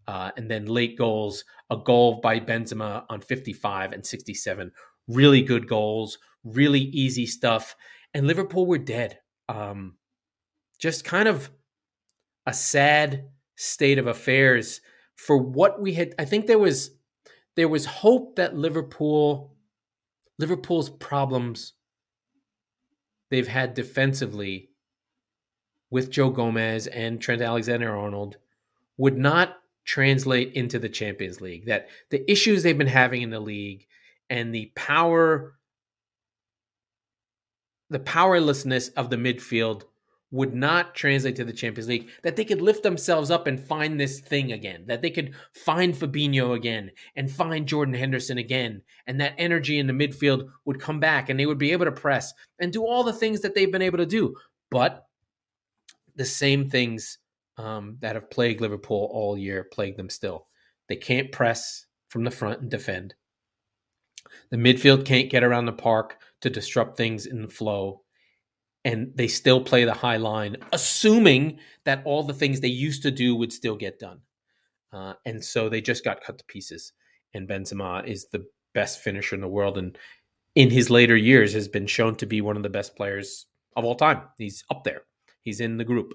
Uh, 0.07 0.31
and 0.37 0.49
then 0.49 0.65
late 0.65 0.97
goals, 0.97 1.43
a 1.69 1.77
goal 1.77 2.19
by 2.21 2.39
Benzema 2.39 3.03
on 3.09 3.21
55 3.21 3.91
and 3.91 4.05
67. 4.05 4.71
Really 5.07 5.41
good 5.41 5.67
goals, 5.67 6.17
really 6.43 6.79
easy 6.79 7.25
stuff. 7.25 7.75
And 8.13 8.25
Liverpool 8.25 8.65
were 8.65 8.77
dead. 8.77 9.19
Um, 9.47 9.97
just 10.79 11.03
kind 11.03 11.27
of 11.27 11.51
a 12.45 12.53
sad 12.53 13.25
state 13.59 13.97
of 13.97 14.07
affairs 14.07 14.79
for 15.15 15.37
what 15.37 15.81
we 15.81 15.93
had. 15.93 16.15
I 16.17 16.23
think 16.23 16.47
there 16.47 16.57
was 16.57 16.91
there 17.57 17.67
was 17.67 17.85
hope 17.85 18.37
that 18.37 18.55
Liverpool 18.55 19.53
Liverpool's 20.37 20.89
problems 20.89 21.73
they've 23.29 23.49
had 23.49 23.73
defensively 23.73 24.69
with 25.91 26.09
Joe 26.09 26.29
Gomez 26.29 26.87
and 26.87 27.19
Trent 27.19 27.41
Alexander 27.41 27.93
Arnold 27.93 28.37
would 28.97 29.17
not 29.17 29.57
translate 29.83 30.53
into 30.53 30.79
the 30.79 30.87
Champions 30.87 31.41
League. 31.41 31.65
That 31.65 31.89
the 32.11 32.29
issues 32.31 32.63
they've 32.63 32.77
been 32.77 32.87
having 32.87 33.23
in 33.23 33.29
the 33.29 33.41
league 33.41 33.85
and 34.29 34.55
the 34.55 34.71
power 34.75 35.55
the 37.89 37.99
powerlessness 37.99 38.87
of 38.89 39.09
the 39.09 39.17
midfield 39.17 39.83
would 40.31 40.53
not 40.53 40.93
translate 40.93 41.35
to 41.35 41.43
the 41.43 41.53
Champions 41.53 41.87
League, 41.87 42.09
that 42.21 42.35
they 42.35 42.45
could 42.45 42.61
lift 42.61 42.83
themselves 42.83 43.31
up 43.31 43.47
and 43.47 43.59
find 43.59 43.99
this 43.99 44.19
thing 44.19 44.51
again, 44.51 44.83
that 44.85 45.01
they 45.01 45.09
could 45.09 45.33
find 45.53 45.93
Fabinho 45.93 46.55
again 46.55 46.91
and 47.15 47.31
find 47.31 47.67
Jordan 47.67 47.95
Henderson 47.95 48.37
again, 48.37 48.81
and 49.07 49.19
that 49.19 49.33
energy 49.37 49.79
in 49.79 49.87
the 49.87 49.93
midfield 49.93 50.47
would 50.65 50.79
come 50.79 50.99
back 50.99 51.29
and 51.29 51.39
they 51.39 51.47
would 51.47 51.57
be 51.57 51.71
able 51.71 51.85
to 51.85 51.91
press 51.91 52.33
and 52.59 52.71
do 52.71 52.85
all 52.85 53.03
the 53.03 53.13
things 53.13 53.41
that 53.41 53.55
they've 53.55 53.71
been 53.71 53.81
able 53.81 53.97
to 53.97 54.05
do. 54.05 54.35
But 54.69 55.05
the 56.15 56.25
same 56.25 56.69
things 56.69 57.17
um, 57.57 57.97
that 58.01 58.15
have 58.15 58.29
plagued 58.29 58.61
Liverpool 58.61 59.09
all 59.11 59.37
year 59.37 59.67
plague 59.71 59.97
them 59.97 60.09
still. 60.09 60.47
They 60.87 60.95
can't 60.95 61.31
press 61.31 61.85
from 62.09 62.23
the 62.23 62.31
front 62.31 62.61
and 62.61 62.69
defend. 62.69 63.15
The 64.51 64.57
midfield 64.57 65.05
can't 65.05 65.29
get 65.29 65.43
around 65.43 65.65
the 65.65 65.73
park 65.73 66.17
to 66.41 66.49
disrupt 66.49 66.97
things 66.97 67.25
in 67.25 67.41
the 67.41 67.47
flow 67.47 68.01
and 68.85 69.11
they 69.15 69.27
still 69.27 69.61
play 69.61 69.83
the 69.83 69.93
high 69.93 70.17
line, 70.17 70.57
assuming 70.71 71.59
that 71.83 72.01
all 72.05 72.23
the 72.23 72.33
things 72.33 72.59
they 72.59 72.67
used 72.67 73.03
to 73.03 73.11
do 73.11 73.35
would 73.35 73.51
still 73.51 73.75
get 73.75 73.99
done. 73.99 74.21
Uh, 74.91 75.13
and 75.25 75.43
so 75.43 75.69
they 75.69 75.81
just 75.81 76.03
got 76.03 76.23
cut 76.23 76.37
to 76.37 76.45
pieces. 76.45 76.93
And 77.33 77.47
Benzema 77.47 78.07
is 78.07 78.27
the 78.31 78.45
best 78.73 78.99
finisher 78.99 79.35
in 79.35 79.41
the 79.41 79.47
world, 79.47 79.77
and 79.77 79.97
in 80.55 80.69
his 80.69 80.89
later 80.89 81.15
years 81.15 81.53
has 81.53 81.67
been 81.67 81.87
shown 81.87 82.15
to 82.15 82.25
be 82.25 82.41
one 82.41 82.57
of 82.57 82.63
the 82.63 82.69
best 82.69 82.95
players 82.95 83.45
of 83.75 83.85
all 83.85 83.95
time. 83.95 84.21
He's 84.37 84.63
up 84.69 84.83
there. 84.83 85.01
He's 85.41 85.59
in 85.59 85.77
the 85.77 85.83
group. 85.83 86.13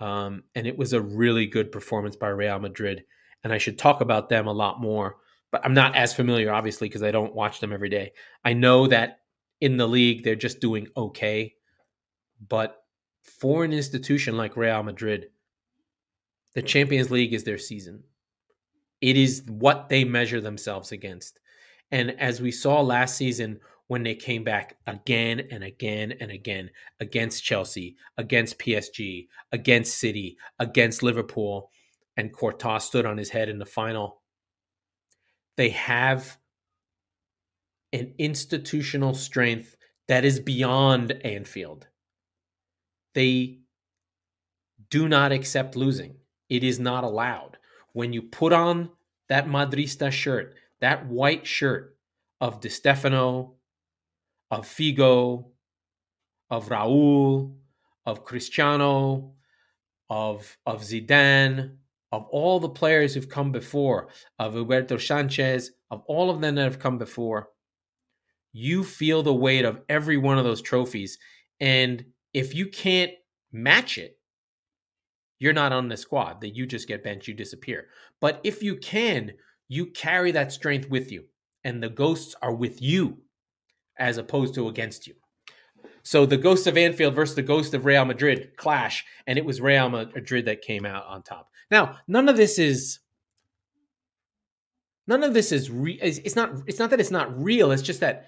Um, 0.00 0.44
and 0.54 0.66
it 0.66 0.76
was 0.76 0.92
a 0.92 1.00
really 1.00 1.46
good 1.46 1.70
performance 1.70 2.16
by 2.16 2.28
Real 2.28 2.58
Madrid. 2.58 3.04
And 3.44 3.52
I 3.52 3.58
should 3.58 3.78
talk 3.78 4.00
about 4.00 4.28
them 4.28 4.46
a 4.46 4.52
lot 4.52 4.80
more, 4.80 5.16
but 5.52 5.64
I'm 5.64 5.74
not 5.74 5.96
as 5.96 6.12
familiar, 6.12 6.52
obviously, 6.52 6.88
because 6.88 7.02
I 7.02 7.10
don't 7.10 7.34
watch 7.34 7.60
them 7.60 7.72
every 7.72 7.88
day. 7.88 8.12
I 8.44 8.54
know 8.54 8.86
that 8.88 9.20
in 9.60 9.76
the 9.76 9.88
league, 9.88 10.24
they're 10.24 10.34
just 10.34 10.60
doing 10.60 10.88
okay. 10.96 11.54
But 12.46 12.82
for 13.22 13.64
an 13.64 13.72
institution 13.72 14.36
like 14.36 14.56
Real 14.56 14.82
Madrid, 14.82 15.26
the 16.54 16.60
hmm. 16.60 16.66
Champions 16.66 17.10
League 17.10 17.32
is 17.32 17.44
their 17.44 17.58
season. 17.58 18.04
It 19.00 19.16
is 19.16 19.42
what 19.48 19.88
they 19.88 20.04
measure 20.04 20.40
themselves 20.40 20.92
against. 20.92 21.40
And 21.90 22.10
as 22.20 22.40
we 22.40 22.52
saw 22.52 22.80
last 22.80 23.16
season, 23.16 23.60
when 23.88 24.04
they 24.04 24.14
came 24.14 24.44
back 24.44 24.76
again 24.86 25.48
and 25.50 25.64
again 25.64 26.14
and 26.20 26.30
again 26.30 26.70
against 27.00 27.42
Chelsea, 27.42 27.96
against 28.16 28.58
PSG, 28.58 29.26
against 29.50 29.98
City, 29.98 30.36
against 30.60 31.02
Liverpool, 31.02 31.70
and 32.16 32.32
Courtois 32.32 32.78
stood 32.78 33.04
on 33.04 33.18
his 33.18 33.30
head 33.30 33.48
in 33.48 33.58
the 33.58 33.66
final. 33.66 34.22
They 35.56 35.70
have 35.70 36.38
an 37.92 38.14
institutional 38.18 39.14
strength 39.14 39.74
that 40.06 40.24
is 40.24 40.38
beyond 40.38 41.10
Anfield. 41.24 41.88
They 43.14 43.60
do 44.88 45.08
not 45.08 45.32
accept 45.32 45.76
losing. 45.76 46.16
It 46.48 46.64
is 46.64 46.78
not 46.78 47.04
allowed. 47.04 47.58
When 47.92 48.12
you 48.12 48.22
put 48.22 48.52
on 48.52 48.90
that 49.28 49.46
Madrista 49.46 50.10
shirt, 50.10 50.54
that 50.80 51.06
white 51.06 51.46
shirt 51.46 51.96
of 52.40 52.60
Di 52.60 52.68
Stefano, 52.68 53.54
of 54.50 54.66
Figo, 54.66 55.46
of 56.50 56.68
Raul, 56.68 57.54
of 58.04 58.24
Cristiano, 58.24 59.34
of, 60.08 60.56
of 60.66 60.82
Zidane, 60.82 61.76
of 62.12 62.26
all 62.30 62.58
the 62.58 62.68
players 62.68 63.14
who've 63.14 63.28
come 63.28 63.52
before, 63.52 64.08
of 64.38 64.54
Roberto 64.54 64.96
Sanchez, 64.96 65.70
of 65.90 66.02
all 66.06 66.30
of 66.30 66.40
them 66.40 66.56
that 66.56 66.64
have 66.64 66.80
come 66.80 66.98
before, 66.98 67.48
you 68.52 68.82
feel 68.82 69.22
the 69.22 69.34
weight 69.34 69.64
of 69.64 69.80
every 69.88 70.16
one 70.16 70.38
of 70.38 70.44
those 70.44 70.60
trophies. 70.60 71.18
And 71.60 72.04
if 72.32 72.54
you 72.54 72.66
can't 72.66 73.12
match 73.52 73.98
it, 73.98 74.18
you're 75.38 75.52
not 75.52 75.72
on 75.72 75.88
the 75.88 75.96
squad 75.96 76.40
that 76.42 76.54
you 76.54 76.66
just 76.66 76.86
get 76.86 77.02
benched, 77.02 77.28
you 77.28 77.34
disappear. 77.34 77.86
But 78.20 78.40
if 78.44 78.62
you 78.62 78.76
can, 78.76 79.32
you 79.68 79.86
carry 79.86 80.32
that 80.32 80.52
strength 80.52 80.90
with 80.90 81.10
you, 81.10 81.24
and 81.64 81.82
the 81.82 81.88
ghosts 81.88 82.34
are 82.42 82.54
with 82.54 82.82
you 82.82 83.18
as 83.98 84.18
opposed 84.18 84.54
to 84.54 84.68
against 84.68 85.06
you. 85.06 85.14
So 86.02 86.26
the 86.26 86.36
ghosts 86.36 86.66
of 86.66 86.76
Anfield 86.76 87.14
versus 87.14 87.36
the 87.36 87.42
ghost 87.42 87.74
of 87.74 87.84
Real 87.84 88.04
Madrid 88.04 88.52
clash, 88.56 89.04
and 89.26 89.38
it 89.38 89.44
was 89.44 89.60
Real 89.60 89.88
Madrid 89.88 90.46
that 90.46 90.62
came 90.62 90.86
out 90.86 91.06
on 91.06 91.22
top. 91.22 91.50
Now, 91.70 91.96
none 92.08 92.28
of 92.28 92.36
this 92.36 92.58
is 92.58 93.00
none 95.06 95.22
of 95.22 95.34
this 95.34 95.52
is 95.52 95.70
re- 95.70 96.00
it's 96.02 96.36
not 96.36 96.50
it's 96.66 96.78
not 96.78 96.90
that 96.90 97.00
it's 97.00 97.10
not 97.10 97.42
real, 97.42 97.70
it's 97.70 97.82
just 97.82 98.00
that 98.00 98.26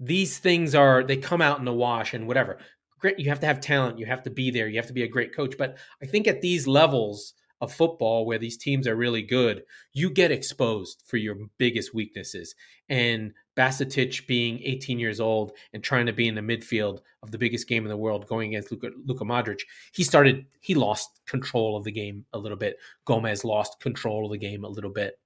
these 0.00 0.38
things 0.38 0.74
are 0.74 1.04
they 1.04 1.16
come 1.16 1.40
out 1.40 1.58
in 1.58 1.64
the 1.64 1.72
wash 1.72 2.14
and 2.14 2.26
whatever 2.26 2.58
great 3.04 3.18
you 3.18 3.28
have 3.28 3.40
to 3.40 3.46
have 3.46 3.60
talent 3.60 3.98
you 3.98 4.06
have 4.06 4.22
to 4.22 4.30
be 4.30 4.50
there 4.50 4.66
you 4.66 4.76
have 4.76 4.86
to 4.86 4.92
be 4.94 5.02
a 5.02 5.08
great 5.08 5.34
coach 5.34 5.56
but 5.58 5.76
i 6.02 6.06
think 6.06 6.26
at 6.26 6.40
these 6.40 6.66
levels 6.66 7.34
of 7.64 7.72
football 7.72 8.24
where 8.24 8.38
these 8.38 8.56
teams 8.56 8.86
are 8.86 8.94
really 8.96 9.22
good, 9.22 9.64
you 9.92 10.10
get 10.10 10.30
exposed 10.30 11.02
for 11.06 11.16
your 11.16 11.36
biggest 11.58 11.94
weaknesses. 11.94 12.54
And 12.88 13.32
Bajcetic 13.56 14.26
being 14.26 14.60
18 14.62 14.98
years 14.98 15.20
old 15.20 15.52
and 15.72 15.82
trying 15.82 16.06
to 16.06 16.12
be 16.12 16.28
in 16.28 16.34
the 16.34 16.40
midfield 16.40 17.00
of 17.22 17.30
the 17.30 17.38
biggest 17.38 17.68
game 17.68 17.84
in 17.84 17.88
the 17.88 17.96
world 17.96 18.26
going 18.26 18.50
against 18.50 18.70
Luka, 18.70 18.90
Luka 19.04 19.24
Modric, 19.24 19.60
he 19.92 20.04
started, 20.04 20.46
he 20.60 20.74
lost 20.74 21.20
control 21.26 21.76
of 21.76 21.84
the 21.84 21.92
game 21.92 22.24
a 22.32 22.38
little 22.38 22.58
bit. 22.58 22.76
Gomez 23.04 23.44
lost 23.44 23.80
control 23.80 24.26
of 24.26 24.32
the 24.32 24.38
game 24.38 24.64
a 24.64 24.68
little 24.68 24.90
bit. 24.90 25.18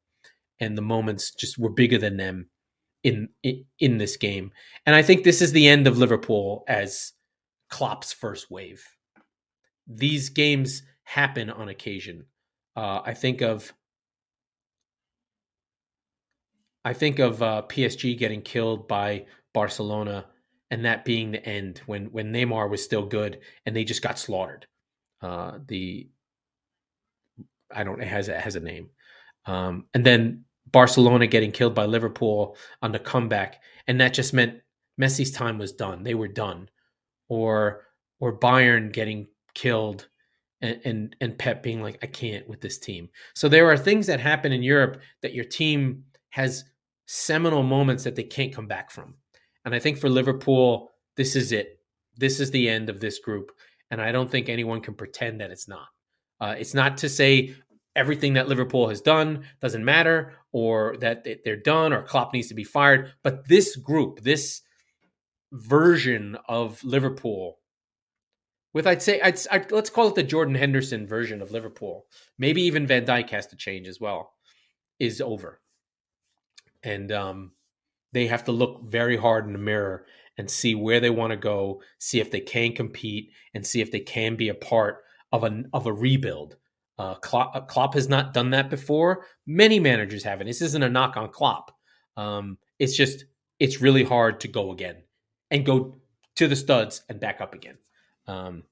And 0.61 0.77
the 0.77 0.83
moments 0.83 1.35
just 1.35 1.59
were 1.59 1.71
bigger 1.71 1.99
than 1.99 2.17
them 2.17 2.49
in, 3.05 3.29
in, 3.43 3.65
in 3.79 3.99
this 3.99 4.17
game. 4.17 4.51
And 4.87 4.95
I 4.95 5.03
think 5.03 5.25
this 5.25 5.41
is 5.41 5.53
the 5.53 5.69
end 5.69 5.87
of 5.87 5.99
Liverpool 5.99 6.65
as 6.69 7.13
Klopp's 7.69 8.13
first 8.13 8.51
wave. 8.51 8.85
These 9.87 10.31
games 10.31 10.83
happen 11.05 11.51
on 11.51 11.69
occasion. 11.69 12.27
Uh, 12.77 13.01
I 13.05 13.15
think 13.15 13.41
of 13.41 13.73
I 16.85 16.93
think 16.93 17.19
of 17.19 17.43
uh, 17.43 17.63
PSG 17.69 18.17
getting 18.17 18.41
killed 18.43 18.89
by 18.89 19.27
Barcelona 19.53 20.27
and 20.71 20.85
that 20.85 21.05
being 21.05 21.33
the 21.33 21.45
end 21.47 21.81
when 21.87 22.07
when 22.07 22.33
Neymar 22.33 22.71
was 22.71 22.83
still 22.83 23.07
good 23.07 23.41
and 23.67 23.75
they 23.75 23.85
just 23.85 24.03
got 24.03 24.19
slaughtered. 24.19 24.67
Uh, 25.21 25.59
the 25.67 26.09
I 27.75 27.85
don't 27.85 28.01
it 28.01 28.09
has 28.09 28.29
it 28.29 28.41
has 28.41 28.57
a 28.57 28.61
name, 28.61 28.91
um, 29.47 29.87
and 29.95 30.05
then 30.05 30.45
Barcelona 30.71 31.27
getting 31.27 31.53
killed 31.53 31.75
by 31.75 31.87
Liverpool 31.87 32.57
on 32.83 32.93
the 32.93 32.99
comeback, 32.99 33.61
and 33.87 34.01
that 34.01 34.15
just 34.15 34.33
meant 34.33 34.61
Messi's 35.01 35.31
time 35.31 35.59
was 35.59 35.73
done. 35.73 36.03
They 36.03 36.15
were 36.15 36.29
done, 36.29 36.69
or 37.29 37.85
or 38.21 38.39
Bayern 38.39 38.93
getting 38.93 39.27
killed 39.55 40.09
and, 40.61 40.81
and 40.85 41.17
and 41.21 41.39
Pep 41.39 41.63
being 41.63 41.83
like, 41.83 41.99
I 42.03 42.07
can't 42.07 42.49
with 42.49 42.61
this 42.61 42.79
team. 42.79 43.09
So 43.35 43.49
there 43.49 43.71
are 43.71 43.77
things 43.77 44.07
that 44.07 44.21
happen 44.21 44.53
in 44.53 44.63
Europe 44.63 45.01
that 45.23 45.35
your 45.35 45.45
team 45.45 46.05
has 46.31 46.65
seminal 47.07 47.63
moments 47.63 48.05
that 48.05 48.17
they 48.17 48.23
can't 48.23 48.55
come 48.55 48.67
back 48.67 48.91
from. 48.91 49.15
And 49.65 49.75
I 49.75 49.79
think 49.79 49.99
for 49.99 50.09
Liverpool, 50.09 50.91
this 51.17 51.37
is 51.37 51.53
it. 51.53 51.81
This 52.17 52.41
is 52.41 52.51
the 52.51 52.69
end 52.69 52.89
of 52.91 53.01
this 53.01 53.19
group. 53.19 53.53
And 53.91 54.01
I 54.01 54.13
don't 54.13 54.31
think 54.31 54.49
anyone 54.49 54.81
can 54.81 54.95
pretend 54.95 55.41
that 55.41 55.51
it's 55.51 55.69
not. 55.69 55.89
Uh, 56.41 56.55
it's 56.59 56.75
not 56.75 56.97
to 56.99 57.09
say 57.09 57.55
everything 57.97 58.35
that 58.35 58.49
Liverpool 58.49 58.89
has 58.89 59.01
done 59.01 59.45
doesn't 59.61 59.85
matter 59.85 60.35
or 60.53 60.97
that 60.99 61.27
they're 61.45 61.57
done 61.57 61.93
or 61.93 62.03
Klopp 62.03 62.33
needs 62.33 62.49
to 62.49 62.55
be 62.55 62.65
fired. 62.65 63.13
But 63.23 63.49
this 63.49 63.77
group, 63.77 64.21
this 64.23 64.63
version 65.53 66.37
of 66.49 66.83
Liverpool 66.85 67.59
with 68.75 68.87
I'd 68.87 69.03
say 69.03 69.21
I'd, 69.21 69.39
I'd, 69.51 69.73
let's 69.73 69.91
call 69.91 70.09
it 70.09 70.15
the 70.15 70.23
Jordan 70.23 70.55
Henderson 70.55 71.07
version 71.07 71.43
of 71.43 71.51
Liverpool. 71.51 72.07
Maybe 72.39 72.63
even 72.63 72.87
Van 72.87 73.05
Dijk 73.05 73.31
has 73.31 73.47
to 73.49 73.57
change 73.57 73.89
as 73.89 74.01
well. 74.01 74.35
Is 74.99 75.21
over, 75.21 75.61
and 76.83 77.13
um, 77.13 77.53
they 78.13 78.27
have 78.27 78.45
to 78.45 78.53
look 78.53 78.83
very 78.85 79.17
hard 79.17 79.47
in 79.47 79.53
the 79.53 79.59
mirror 79.59 80.07
and 80.37 80.51
see 80.51 80.75
where 80.75 80.99
they 81.01 81.11
want 81.11 81.31
to 81.31 81.37
go, 81.37 81.81
see 81.99 82.21
if 82.21 82.31
they 82.31 82.41
can 82.41 82.73
compete, 82.73 83.31
and 83.55 83.65
see 83.65 83.81
if 83.81 83.93
they 83.93 84.01
can 84.01 84.35
be 84.35 84.49
a 84.49 84.55
part 84.55 85.05
of 85.33 85.45
a 85.45 85.63
of 85.73 85.87
a 85.87 85.93
rebuild. 85.93 86.57
Uh, 86.99 87.15
Klopp, 87.15 87.55
uh, 87.55 87.61
Klopp 87.61 87.95
has 87.95 88.09
not 88.09 88.35
done 88.35 88.51
that 88.51 88.71
before. 88.71 89.25
Many 89.47 89.79
managers 89.79 90.25
haven't. 90.25 90.49
This 90.49 90.63
isn't 90.63 90.83
a 90.83 90.89
knock 90.89 91.17
on 91.17 91.31
Klopp. 91.31 91.71
Um, 92.17 92.59
it's 92.81 92.97
just 92.97 93.25
it's 93.61 93.81
really 93.81 94.03
hard 94.03 94.41
to 94.41 94.49
go 94.49 94.73
again 94.73 95.03
and 95.51 95.67
go 95.67 95.97
to 96.37 96.49
the 96.49 96.57
studs 96.57 97.03
and 97.09 97.21
back 97.21 97.41
up 97.41 97.55
again. 97.55 97.79
Um, 98.27 98.65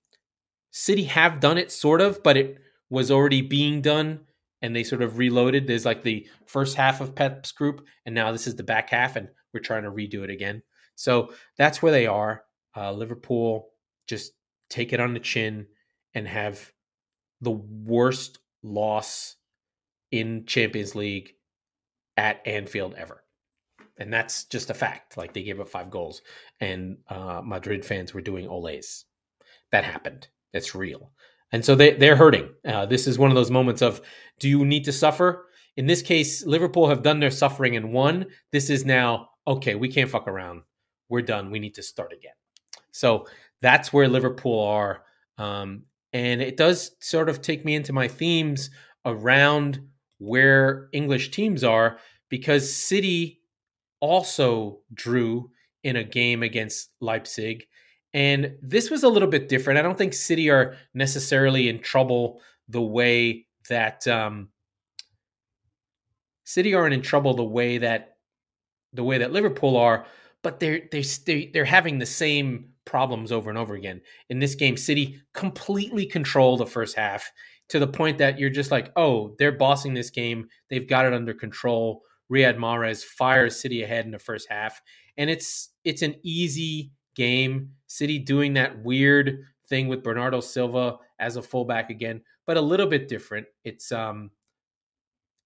City 0.71 1.05
have 1.05 1.41
done 1.41 1.59
it 1.59 1.73
sort 1.73 2.01
of, 2.01 2.23
but 2.23 2.37
it 2.37 2.59
was 2.91 3.11
already 3.11 3.41
being 3.41 3.81
done 3.81 4.21
and 4.63 4.75
they 4.75 4.85
sort 4.85 5.03
of 5.03 5.19
reloaded. 5.19 5.67
There's 5.67 5.85
like 5.85 6.03
the 6.03 6.27
first 6.47 6.77
half 6.77 7.01
of 7.01 7.15
Pep's 7.15 7.53
group, 7.53 7.87
and 8.05 8.15
now 8.15 8.33
this 8.33 8.47
is 8.47 8.57
the 8.57 8.63
back 8.63 8.91
half, 8.91 9.17
and 9.17 9.29
we're 9.53 9.61
trying 9.61 9.83
to 9.85 9.91
redo 9.91 10.23
it 10.25 10.31
again. 10.31 10.63
So 10.95 11.33
that's 11.59 11.83
where 11.83 11.93
they 11.93 12.07
are. 12.07 12.45
Uh, 12.77 12.93
Liverpool 12.93 13.69
just 14.07 14.33
take 14.71 14.93
it 14.93 15.01
on 15.01 15.15
the 15.15 15.21
chin 15.21 15.67
and 16.15 16.27
have 16.27 16.73
the 17.41 17.51
worst 17.51 18.39
loss 18.63 19.37
in 20.11 20.47
Champions 20.47 20.95
League 20.95 21.33
at 22.17 22.47
Anfield 22.47 22.95
ever. 22.95 23.23
And 23.99 24.13
that's 24.13 24.45
just 24.45 24.71
a 24.71 24.75
fact. 24.75 25.17
Like 25.17 25.33
they 25.33 25.43
gave 25.43 25.61
up 25.61 25.69
five 25.69 25.91
goals, 25.91 26.23
and 26.61 26.99
uh, 27.09 27.41
Madrid 27.45 27.85
fans 27.85 28.13
were 28.13 28.21
doing 28.21 28.47
olays 28.47 29.05
that 29.73 29.85
happened. 29.85 30.29
It's 30.53 30.75
real. 30.75 31.13
And 31.53 31.65
so 31.65 31.75
they, 31.75 31.95
they're 31.95 32.17
hurting. 32.17 32.51
Uh, 32.67 32.87
this 32.87 33.07
is 33.07 33.19
one 33.19 33.31
of 33.31 33.37
those 33.37 33.51
moments 33.51 33.83
of 33.83 34.01
do 34.39 34.49
you 34.49 34.65
need 34.65 34.85
to 34.85 34.93
suffer? 34.93 35.47
In 35.77 35.87
this 35.87 36.03
case, 36.03 36.45
Liverpool 36.47 36.89
have 36.89 37.03
done 37.03 37.21
their 37.21 37.31
suffering 37.31 37.77
and 37.77 37.93
won. 37.93 38.27
This 38.53 38.71
is 38.71 38.85
now, 38.85 39.31
okay, 39.47 39.75
we 39.75 39.89
can't 39.89 40.11
fuck 40.11 40.27
around. 40.27 40.63
We're 41.09 41.23
done. 41.23 41.51
We 41.51 41.59
need 41.59 41.75
to 41.75 41.83
start 41.83 42.13
again. 42.13 42.33
So 42.93 43.27
that's 43.61 43.93
where 43.93 44.09
Liverpool 44.09 44.61
are. 44.61 45.03
Um, 45.39 45.85
and 46.13 46.41
it 46.41 46.57
does 46.57 46.93
sort 47.01 47.29
of 47.29 47.43
take 47.43 47.65
me 47.65 47.75
into 47.75 47.93
my 47.93 48.09
themes 48.09 48.71
around 49.05 49.81
where 50.19 50.89
English 50.93 51.31
teams 51.31 51.63
are 51.63 51.99
because 52.31 52.75
City 52.75 53.41
also 54.01 54.81
drew 54.95 55.51
in 55.85 55.97
a 55.97 56.05
game 56.05 56.43
against 56.43 56.91
Leipzig 57.01 57.67
and 58.17 58.57
this 58.63 58.91
was 58.91 59.03
a 59.03 59.11
little 59.11 59.29
bit 59.29 59.47
different. 59.47 59.79
I 59.79 59.83
don't 59.83 59.99
think 59.99 60.15
City 60.15 60.49
are 60.49 60.75
necessarily 60.95 61.69
in 61.69 61.81
trouble 61.81 62.41
the 62.67 62.81
way 62.81 63.47
that 63.69 64.09
um, 64.09 64.49
City 66.45 66.73
aren't 66.73 66.95
in 66.95 67.03
trouble 67.03 67.35
the 67.35 67.45
way 67.45 67.77
that 67.77 68.17
the 68.95 69.05
way 69.05 69.19
that 69.19 69.33
Liverpool 69.33 69.77
are, 69.77 70.07
but 70.43 70.61
they're 70.61 70.81
they're 70.91 71.03
they're 71.53 71.67
having 71.67 71.99
the 71.99 72.07
same 72.07 72.71
problems 72.87 73.33
over 73.33 73.51
and 73.51 73.59
over 73.59 73.75
again. 73.75 74.01
In 74.31 74.39
this 74.39 74.55
game, 74.55 74.79
City 74.79 75.21
completely 75.35 76.07
control 76.07 76.57
the 76.57 76.65
first 76.65 76.97
half 76.97 77.31
to 77.69 77.79
the 77.79 77.87
point 77.87 78.17
that 78.17 78.39
you're 78.39 78.49
just 78.49 78.71
like, 78.71 78.93
oh, 78.97 79.35
they're 79.39 79.53
bossing 79.53 79.93
this 79.93 80.09
game. 80.09 80.49
They've 80.71 80.89
got 80.89 81.05
it 81.05 81.13
under 81.13 81.35
control. 81.35 82.01
Riyad 82.33 82.57
Mahrez 82.57 83.05
fires 83.05 83.61
City 83.61 83.83
ahead 83.83 84.05
in 84.05 84.11
the 84.11 84.19
first 84.19 84.49
half, 84.51 84.81
and 85.17 85.31
it's 85.31 85.71
it's 85.85 86.03
an 86.03 86.17
easy 86.23 86.93
game. 87.15 87.71
City 87.87 88.19
doing 88.19 88.55
that 88.55 88.83
weird 88.83 89.45
thing 89.69 89.89
with 89.89 90.03
Bernardo 90.03 90.41
Silva 90.41 90.99
as 91.19 91.37
a 91.37 91.43
fullback 91.43 91.91
again, 91.91 92.21
but 92.47 92.57
a 92.57 92.61
little 92.61 92.87
bit 92.87 93.09
different. 93.09 93.47
It's 93.65 93.93
um 93.93 94.31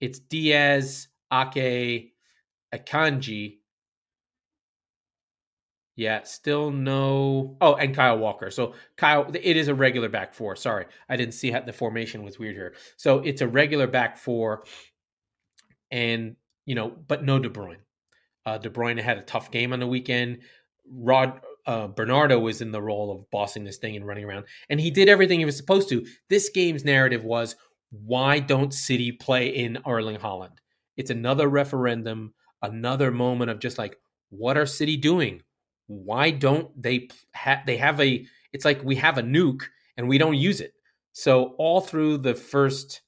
it's 0.01 0.19
Dias, 0.19 1.09
Ake, 1.33 2.15
Akanji. 2.75 3.59
Yeah, 5.97 6.23
still 6.23 6.71
no. 6.71 7.59
Oh, 7.61 7.75
and 7.75 7.95
Kyle 7.95 8.17
Walker. 8.17 8.51
So 8.51 8.75
Kyle, 8.97 9.31
it 9.35 9.57
is 9.57 9.69
a 9.69 9.75
regular 9.75 10.09
back 10.09 10.33
four. 10.33 10.57
Sorry, 10.57 10.87
I 11.11 11.17
didn't 11.17 11.35
see 11.35 11.51
how 11.51 11.61
the 11.61 11.75
formation 11.75 12.23
was 12.23 12.39
weird 12.39 12.55
here. 12.57 12.75
So 12.97 13.19
it's 13.19 13.43
a 13.43 13.49
regular 13.49 13.87
back 13.87 14.17
four, 14.17 14.65
and 15.91 16.37
you 16.71 16.77
know, 16.77 16.93
but 17.09 17.25
no 17.25 17.41
De 17.41 17.51
Bruyne. 17.51 17.81
Uh, 18.47 18.57
De 18.57 18.71
Bruyne 18.71 19.01
had 19.01 19.19
a 19.19 19.23
tough 19.23 19.51
game 19.51 19.73
on 19.73 19.81
the 19.81 19.89
weekend. 19.89 20.39
Rod 20.89 21.41
uh, 21.67 21.89
Bernardo 21.89 22.39
was 22.39 22.61
in 22.61 22.71
the 22.71 22.81
role 22.81 23.11
of 23.11 23.29
bossing 23.33 23.65
this 23.65 23.79
thing 23.79 23.97
and 23.97 24.07
running 24.07 24.25
around, 24.25 24.45
and 24.69 24.81
he 24.81 24.89
did 24.89 25.09
everything 25.09 25.41
he 25.41 25.45
was 25.45 25.57
supposed 25.57 25.89
to. 25.89 26.07
This 26.29 26.49
game's 26.49 26.85
narrative 26.85 27.25
was 27.25 27.57
why 27.91 28.39
don't 28.39 28.73
City 28.73 29.11
play 29.11 29.49
in 29.49 29.81
Erling 29.85 30.19
Haaland? 30.19 30.59
It's 30.97 31.11
another 31.11 31.49
referendum, 31.49 32.35
another 32.63 33.11
moment 33.11 33.51
of 33.51 33.59
just 33.59 33.77
like, 33.77 33.97
what 34.29 34.57
are 34.57 34.65
City 34.65 34.97
doing? 34.97 35.43
Why 35.89 36.31
don't 36.31 36.71
they 36.81 37.09
have? 37.33 37.67
They 37.67 37.79
have 37.79 38.01
a. 38.01 38.25
It's 38.53 38.65
like 38.65 38.81
we 38.85 38.95
have 38.95 39.19
a 39.19 39.25
nuke 39.25 39.63
and 39.97 40.09
we 40.09 40.19
don't 40.19 40.37
use 40.37 40.61
it. 40.61 40.73
So 41.15 41.57
all 41.59 41.81
through 41.81 42.19
the 42.19 42.37
first 42.37 43.01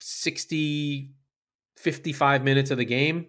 60, 0.00 1.12
55 1.78 2.44
minutes 2.44 2.70
of 2.70 2.78
the 2.78 2.84
game, 2.84 3.26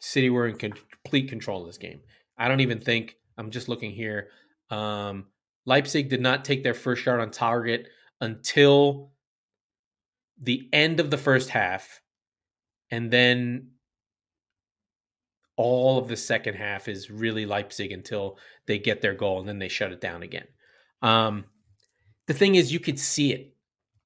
City 0.00 0.28
were 0.28 0.48
in 0.48 0.56
complete 0.56 1.28
control 1.28 1.62
of 1.62 1.66
this 1.66 1.78
game. 1.78 2.00
I 2.36 2.48
don't 2.48 2.60
even 2.60 2.80
think 2.80 3.16
I'm 3.38 3.50
just 3.50 3.68
looking 3.68 3.92
here. 3.92 4.28
Um, 4.70 5.26
Leipzig 5.64 6.08
did 6.08 6.20
not 6.20 6.44
take 6.44 6.62
their 6.62 6.74
first 6.74 7.02
shot 7.02 7.20
on 7.20 7.30
target 7.30 7.88
until 8.20 9.12
the 10.40 10.68
end 10.72 11.00
of 11.00 11.10
the 11.10 11.16
first 11.16 11.48
half, 11.50 12.00
and 12.90 13.10
then 13.10 13.70
all 15.56 15.98
of 15.98 16.08
the 16.08 16.16
second 16.16 16.54
half 16.54 16.88
is 16.88 17.10
really 17.10 17.46
Leipzig 17.46 17.92
until 17.92 18.38
they 18.66 18.78
get 18.78 19.00
their 19.00 19.14
goal, 19.14 19.38
and 19.38 19.48
then 19.48 19.60
they 19.60 19.68
shut 19.68 19.92
it 19.92 20.00
down 20.00 20.22
again. 20.22 20.46
Um, 21.00 21.44
the 22.26 22.34
thing 22.34 22.56
is, 22.56 22.72
you 22.72 22.80
could 22.80 22.98
see 22.98 23.32
it 23.32 23.53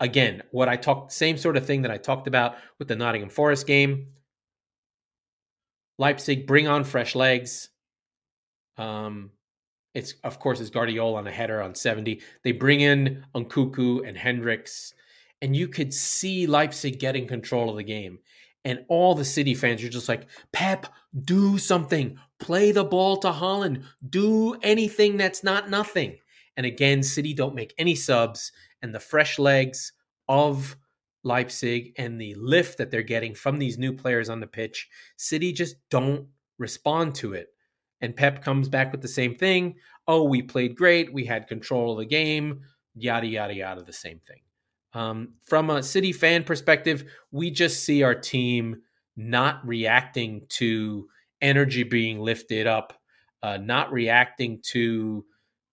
again. 0.00 0.42
What 0.50 0.68
I 0.68 0.76
talked, 0.76 1.12
same 1.12 1.37
sort 1.37 1.56
of 1.56 1.66
thing 1.66 1.82
that 1.82 1.90
I 1.90 1.98
talked 1.98 2.26
about 2.26 2.56
with 2.78 2.88
the 2.88 2.96
Nottingham 2.96 3.30
Forest 3.30 3.66
game. 3.66 4.08
Leipzig 5.98 6.46
bring 6.46 6.68
on 6.68 6.84
fresh 6.84 7.14
legs. 7.14 7.70
Um, 8.76 9.30
it's 9.94 10.14
of 10.22 10.38
course 10.38 10.61
it's 10.61 10.70
Gvardiol 10.70 11.16
on 11.16 11.26
a 11.26 11.30
header 11.30 11.61
on 11.61 11.74
70. 11.74 12.20
They 12.44 12.52
bring 12.52 12.80
in 12.80 13.24
Nkunku 13.34 14.06
and 14.06 14.16
Henrichs, 14.16 14.94
and 15.42 15.56
you 15.56 15.66
could 15.68 15.92
see 15.92 16.46
Leipzig 16.46 17.00
getting 17.00 17.26
control 17.26 17.70
of 17.70 17.76
the 17.76 17.82
game. 17.82 18.20
And 18.64 18.84
all 18.88 19.14
the 19.14 19.24
City 19.24 19.54
fans 19.54 19.82
are 19.82 19.88
just 19.88 20.08
like, 20.08 20.26
Pep, 20.52 20.87
do 21.24 21.58
something. 21.58 22.18
Play 22.38 22.70
the 22.70 22.84
ball 22.84 23.16
to 23.18 23.28
Haaland. 23.28 23.84
Do 24.08 24.54
anything 24.62 25.16
that's 25.16 25.42
not 25.42 25.70
nothing. 25.70 26.18
And 26.56 26.66
again, 26.66 27.02
City 27.02 27.34
don't 27.34 27.54
make 27.54 27.72
any 27.78 27.94
subs, 27.94 28.52
and 28.82 28.94
the 28.94 29.00
fresh 29.00 29.38
legs 29.38 29.92
of 30.28 30.76
Leipzig 31.24 31.92
and 31.98 32.20
the 32.20 32.34
lift 32.34 32.78
that 32.78 32.90
they're 32.90 33.02
getting 33.02 33.34
from 33.34 33.58
these 33.58 33.78
new 33.78 33.92
players 33.92 34.28
on 34.28 34.40
the 34.40 34.46
pitch, 34.46 34.88
City 35.16 35.52
just 35.52 35.76
don't 35.90 36.26
respond 36.58 37.14
to 37.16 37.32
it. 37.32 37.48
And 38.00 38.14
Pep 38.14 38.42
comes 38.42 38.68
back 38.68 38.92
with 38.92 39.02
the 39.02 39.08
same 39.08 39.34
thing. 39.34 39.76
Oh, 40.06 40.24
we 40.24 40.42
played 40.42 40.76
great. 40.76 41.12
We 41.12 41.24
had 41.24 41.48
control 41.48 41.92
of 41.92 41.98
the 41.98 42.06
game. 42.06 42.60
Yada, 42.94 43.26
yada, 43.26 43.54
yada, 43.54 43.82
the 43.82 43.92
same 43.92 44.20
thing. 44.26 44.40
Um, 44.94 45.34
from 45.44 45.70
a 45.70 45.82
City 45.82 46.12
fan 46.12 46.44
perspective, 46.44 47.04
we 47.30 47.50
just 47.50 47.84
see 47.84 48.02
our 48.02 48.14
team 48.14 48.82
not 49.16 49.66
reacting 49.66 50.46
to 50.48 51.08
energy 51.42 51.82
being 51.82 52.20
lifted 52.20 52.66
up, 52.66 52.94
uh, 53.42 53.56
not 53.56 53.92
reacting 53.92 54.60
to, 54.62 55.24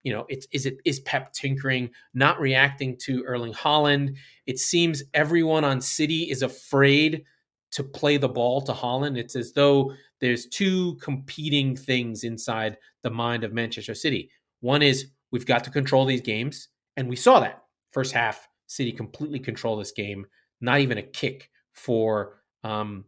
you 0.06 0.14
know, 0.14 0.26
it's 0.30 0.48
is 0.52 0.68
it 0.68 0.78
is 0.86 1.00
Pep 1.00 1.34
tinkering, 1.34 1.90
not 2.14 2.40
reacting 2.40 2.96
to 3.00 3.24
Erling 3.24 3.54
Haaland. 3.54 4.16
It 4.46 4.60
seems 4.60 5.04
everyone 5.16 5.66
on 5.66 5.82
City 5.82 6.30
is 6.30 6.44
afraid 6.44 7.24
to 7.72 7.84
play 7.84 8.18
the 8.18 8.30
ball 8.30 8.62
to 8.62 8.72
Haaland. 8.72 9.18
It's 9.18 9.36
as 9.36 9.52
though 9.54 9.92
there's 10.22 10.46
two 10.46 10.96
competing 11.02 11.76
things 11.76 12.24
inside 12.24 12.78
the 13.02 13.10
mind 13.10 13.44
of 13.44 13.52
Manchester 13.52 13.96
City. 13.96 14.30
One 14.62 14.84
is 14.84 15.08
we've 15.32 15.46
got 15.46 15.64
to 15.64 15.72
control 15.72 16.06
these 16.06 16.22
games, 16.22 16.68
and 16.96 17.10
we 17.10 17.16
saw 17.16 17.40
that 17.40 17.64
first 17.92 18.14
half. 18.14 18.48
City 18.68 18.92
completely 18.92 19.40
control 19.40 19.76
this 19.76 19.92
game. 19.92 20.28
Not 20.62 20.82
even 20.82 21.00
a 21.00 21.04
kick 21.04 21.50
for 21.74 22.44
um, 22.64 23.06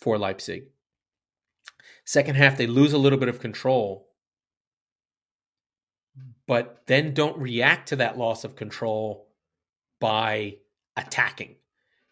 for 0.00 0.16
Leipzig. 0.16 0.66
Second 2.04 2.36
half, 2.36 2.56
they 2.56 2.68
lose 2.68 2.92
a 2.92 2.98
little 2.98 3.18
bit 3.18 3.28
of 3.28 3.40
control, 3.40 4.09
but 6.46 6.82
then 6.86 7.14
don't 7.14 7.38
react 7.38 7.88
to 7.88 7.96
that 7.96 8.18
loss 8.18 8.44
of 8.44 8.56
control 8.56 9.28
by 10.00 10.56
attacking 10.96 11.56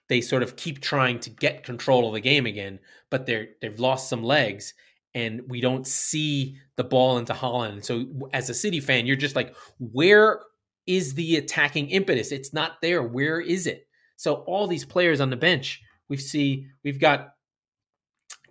they 0.09 0.21
sort 0.21 0.43
of 0.43 0.57
keep 0.57 0.81
trying 0.81 1.21
to 1.21 1.31
get 1.31 1.65
control 1.65 2.09
of 2.09 2.15
the 2.15 2.21
game 2.21 2.47
again, 2.47 2.79
but 3.11 3.27
they're 3.27 3.49
they've 3.61 3.79
lost 3.79 4.09
some 4.09 4.23
legs 4.23 4.75
and 5.15 5.43
we 5.49 5.61
don't 5.61 5.87
see 5.87 6.57
the 6.77 6.85
ball 6.85 7.19
into 7.19 7.33
Haaland. 7.33 7.85
So 7.85 8.29
as 8.33 8.51
a 8.51 8.55
City 8.55 8.81
fan, 8.81 9.07
you're 9.07 9.17
just 9.17 9.37
like, 9.37 9.55
where 9.79 10.41
is 10.87 11.15
the 11.15 11.37
attacking 11.37 11.91
impetus? 11.91 12.33
It's 12.33 12.53
not 12.53 12.81
there. 12.83 13.03
Where 13.03 13.41
is 13.41 13.67
it? 13.67 13.87
So 14.17 14.37
all 14.47 14.67
these 14.67 14.85
players 14.85 15.21
on 15.21 15.31
the 15.31 15.37
bench, 15.37 15.83
we 16.09 16.17
see 16.17 16.67
we've 16.85 17.01
got 17.01 17.35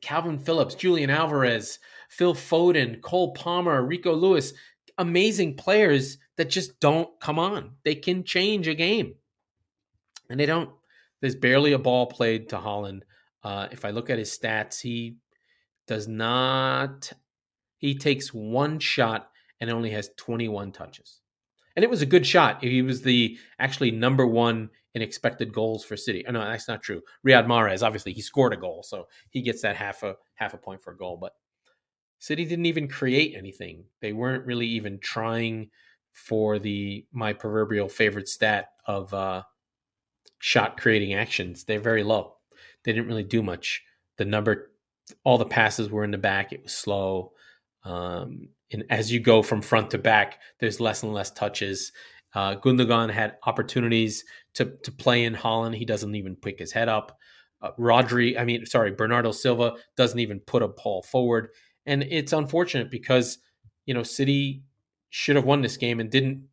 Kalvin 0.02 0.44
Phillips, 0.44 0.76
Julian 0.76 1.10
Alvarez, 1.10 1.80
Phil 2.10 2.36
Foden, 2.36 3.02
Cole 3.02 3.34
Palmer, 3.34 3.84
Rico 3.84 4.14
Lewis, 4.14 4.54
amazing 4.98 5.56
players 5.56 6.18
that 6.38 6.50
just 6.50 6.80
don't 6.80 7.10
come 7.20 7.40
on. 7.40 7.72
They 7.84 7.96
can 7.96 8.24
change 8.24 8.68
a 8.68 8.76
game. 8.76 9.16
And 10.30 10.40
they 10.40 10.46
don't. 10.46 10.70
There's 11.22 11.36
barely 11.36 11.74
a 11.74 11.80
ball 11.80 12.08
played 12.08 12.50
to 12.50 12.58
Haaland. 12.58 13.02
Uh, 13.44 13.68
if 13.72 13.86
I 13.86 13.92
look 13.92 14.10
at 14.10 14.20
his 14.20 14.38
stats, 14.38 14.82
he 14.82 15.18
does 15.88 16.08
not. 16.08 17.12
He 17.78 17.96
takes 17.96 18.34
one 18.34 18.80
shot 18.80 19.30
and 19.60 19.70
only 19.70 19.92
has 19.92 20.10
21 20.18 20.72
touches. 20.72 21.22
And 21.76 21.84
it 21.84 21.90
was 21.90 22.02
a 22.02 22.08
good 22.08 22.26
shot. 22.26 22.64
He 22.64 22.82
was 22.82 23.02
the 23.02 23.38
actually 23.60 23.92
number 23.92 24.26
one 24.26 24.70
in 24.96 25.02
expected 25.02 25.54
goals 25.54 25.86
for 25.86 25.96
City. 25.96 26.26
Oh, 26.28 26.32
no, 26.32 26.40
that's 26.40 26.68
not 26.68 26.82
true. 26.82 27.02
Riyad 27.26 27.46
Mahrez, 27.46 27.86
obviously, 27.86 28.14
he 28.14 28.22
scored 28.22 28.54
a 28.54 28.58
goal, 28.58 28.82
so 28.84 29.08
he 29.30 29.42
gets 29.44 29.62
that 29.62 29.76
half 29.76 30.02
a 30.02 30.16
half 30.36 30.56
a 30.56 30.58
point 30.58 30.82
for 30.82 30.94
a 30.94 30.98
goal. 30.98 31.18
But 31.18 31.34
City 32.20 32.46
didn't 32.46 32.66
even 32.66 32.88
create 32.88 33.36
anything. 33.38 33.86
They 34.02 34.14
weren't 34.14 34.46
really 34.46 34.68
even 34.68 35.00
trying 35.00 35.70
for 36.14 36.58
the 36.58 37.06
my 37.12 37.34
proverbial 37.34 37.88
favorite 37.88 38.28
stat 38.28 38.70
of 38.86 39.14
uh, 39.14 39.44
shot 40.40 40.80
creating 40.80 41.14
actions. 41.14 41.64
They're 41.64 41.80
very 41.80 42.04
low. 42.04 42.36
They 42.84 42.94
didn't 42.94 43.08
really 43.08 43.24
do 43.24 43.44
much. 43.44 43.84
The 44.18 44.26
number, 44.26 44.72
all 45.24 45.38
the 45.38 45.46
passes 45.46 45.90
were 45.90 46.04
in 46.04 46.12
the 46.12 46.18
back. 46.18 46.54
It 46.54 46.64
was 46.64 46.74
slow. 46.74 47.34
Um, 47.84 48.50
and 48.72 48.84
as 48.90 49.12
you 49.12 49.20
go 49.20 49.42
from 49.42 49.62
front 49.62 49.92
to 49.92 49.98
back, 49.98 50.40
there's 50.60 50.80
less 50.80 51.04
and 51.04 51.14
less 51.14 51.32
touches. 51.32 51.92
Uh, 52.34 52.56
Gundogan 52.56 53.10
had 53.10 53.38
opportunities 53.46 54.24
to 54.56 54.66
to 54.84 54.92
play 54.92 55.24
in 55.24 55.36
Haaland. 55.36 55.76
He 55.76 55.86
doesn't 55.86 56.16
even 56.16 56.36
pick 56.36 56.60
his 56.60 56.72
head 56.72 56.90
up. 56.90 57.18
Uh, 57.62 57.72
Rodri, 57.80 58.40
I 58.40 58.44
mean, 58.44 58.66
sorry, 58.66 58.92
Bernardo 58.92 59.32
Silva 59.32 59.74
doesn't 59.96 60.20
even 60.20 60.40
put 60.42 60.62
a 60.62 60.68
ball 60.68 61.02
forward, 61.04 61.50
and 61.88 62.04
it's 62.04 62.34
unfortunate 62.34 62.92
because 62.92 63.40
you 63.86 63.94
know 63.94 64.04
City 64.04 64.62
should 65.10 65.36
have 65.36 65.46
won 65.46 65.62
this 65.62 65.78
game 65.78 66.00
and 66.00 66.12
didn't 66.12 66.44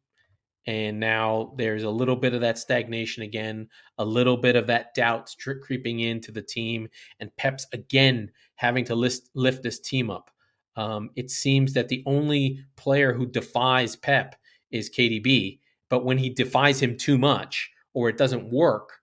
and 0.67 0.99
now 0.99 1.53
there's 1.57 1.83
a 1.83 1.91
little 1.91 2.17
bit 2.17 2.33
of 2.33 2.41
that 2.41 2.59
stagnation 2.59 3.23
again, 3.23 3.69
a 3.99 4.05
little 4.05 4.37
bit 4.37 4.57
of 4.57 4.67
that 4.69 4.95
doubt 4.95 5.35
creeping 5.63 6.01
into 6.01 6.33
the 6.33 6.43
team, 6.43 6.89
and 7.21 7.35
Pep's 7.37 7.67
again 7.73 8.31
having 8.55 8.85
to 8.87 8.95
list, 8.95 9.31
lift 9.35 9.63
this 9.63 9.79
team 9.79 10.11
up. 10.11 10.31
Um, 10.77 11.11
it 11.17 11.31
seems 11.31 11.75
that 11.75 11.89
the 11.89 12.03
only 12.07 12.65
player 12.77 13.13
who 13.13 13.27
defies 13.27 13.95
Pep 13.95 14.37
is 14.71 14.91
KDB, 14.91 15.61
but 15.91 16.05
when 16.05 16.19
he 16.19 16.31
defies 16.31 16.81
him 16.81 16.97
too 16.97 17.19
much 17.19 17.71
or 17.93 18.09
it 18.09 18.17
doesn't 18.17 18.51
work, 18.51 19.01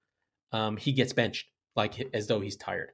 um, 0.52 0.78
he 0.78 0.92
gets 0.92 1.14
benched 1.14 1.48
like 1.76 2.10
as 2.14 2.28
though 2.28 2.42
he's 2.42 2.58
tired. 2.58 2.92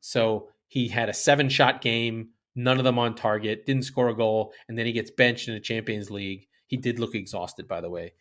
So 0.00 0.48
he 0.68 0.86
had 0.86 1.08
a 1.08 1.14
seven 1.14 1.48
shot 1.48 1.80
game, 1.80 2.28
none 2.54 2.78
of 2.78 2.84
them 2.84 2.98
on 2.98 3.14
target, 3.14 3.66
didn't 3.66 3.84
score 3.84 4.08
a 4.08 4.14
goal, 4.14 4.52
and 4.68 4.78
then 4.78 4.86
he 4.86 4.92
gets 4.92 5.10
benched 5.10 5.48
in 5.48 5.54
the 5.54 5.60
Champions 5.60 6.10
League 6.10 6.48
he 6.72 6.78
did 6.78 6.98
look 6.98 7.14
exhausted, 7.14 7.68
by 7.68 7.82
the 7.82 7.90
way, 7.90 8.14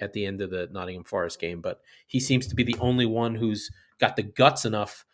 at 0.00 0.12
the 0.12 0.26
end 0.26 0.40
of 0.40 0.48
the 0.48 0.68
Nottingham 0.70 1.02
Forest 1.02 1.40
game, 1.40 1.60
but 1.60 1.80
he 2.06 2.20
seems 2.20 2.46
to 2.46 2.54
be 2.54 2.62
the 2.62 2.76
only 2.78 3.04
one 3.04 3.34
who's 3.34 3.68
got 3.98 4.14
the 4.14 4.22
guts 4.22 4.64
enough 4.64 5.04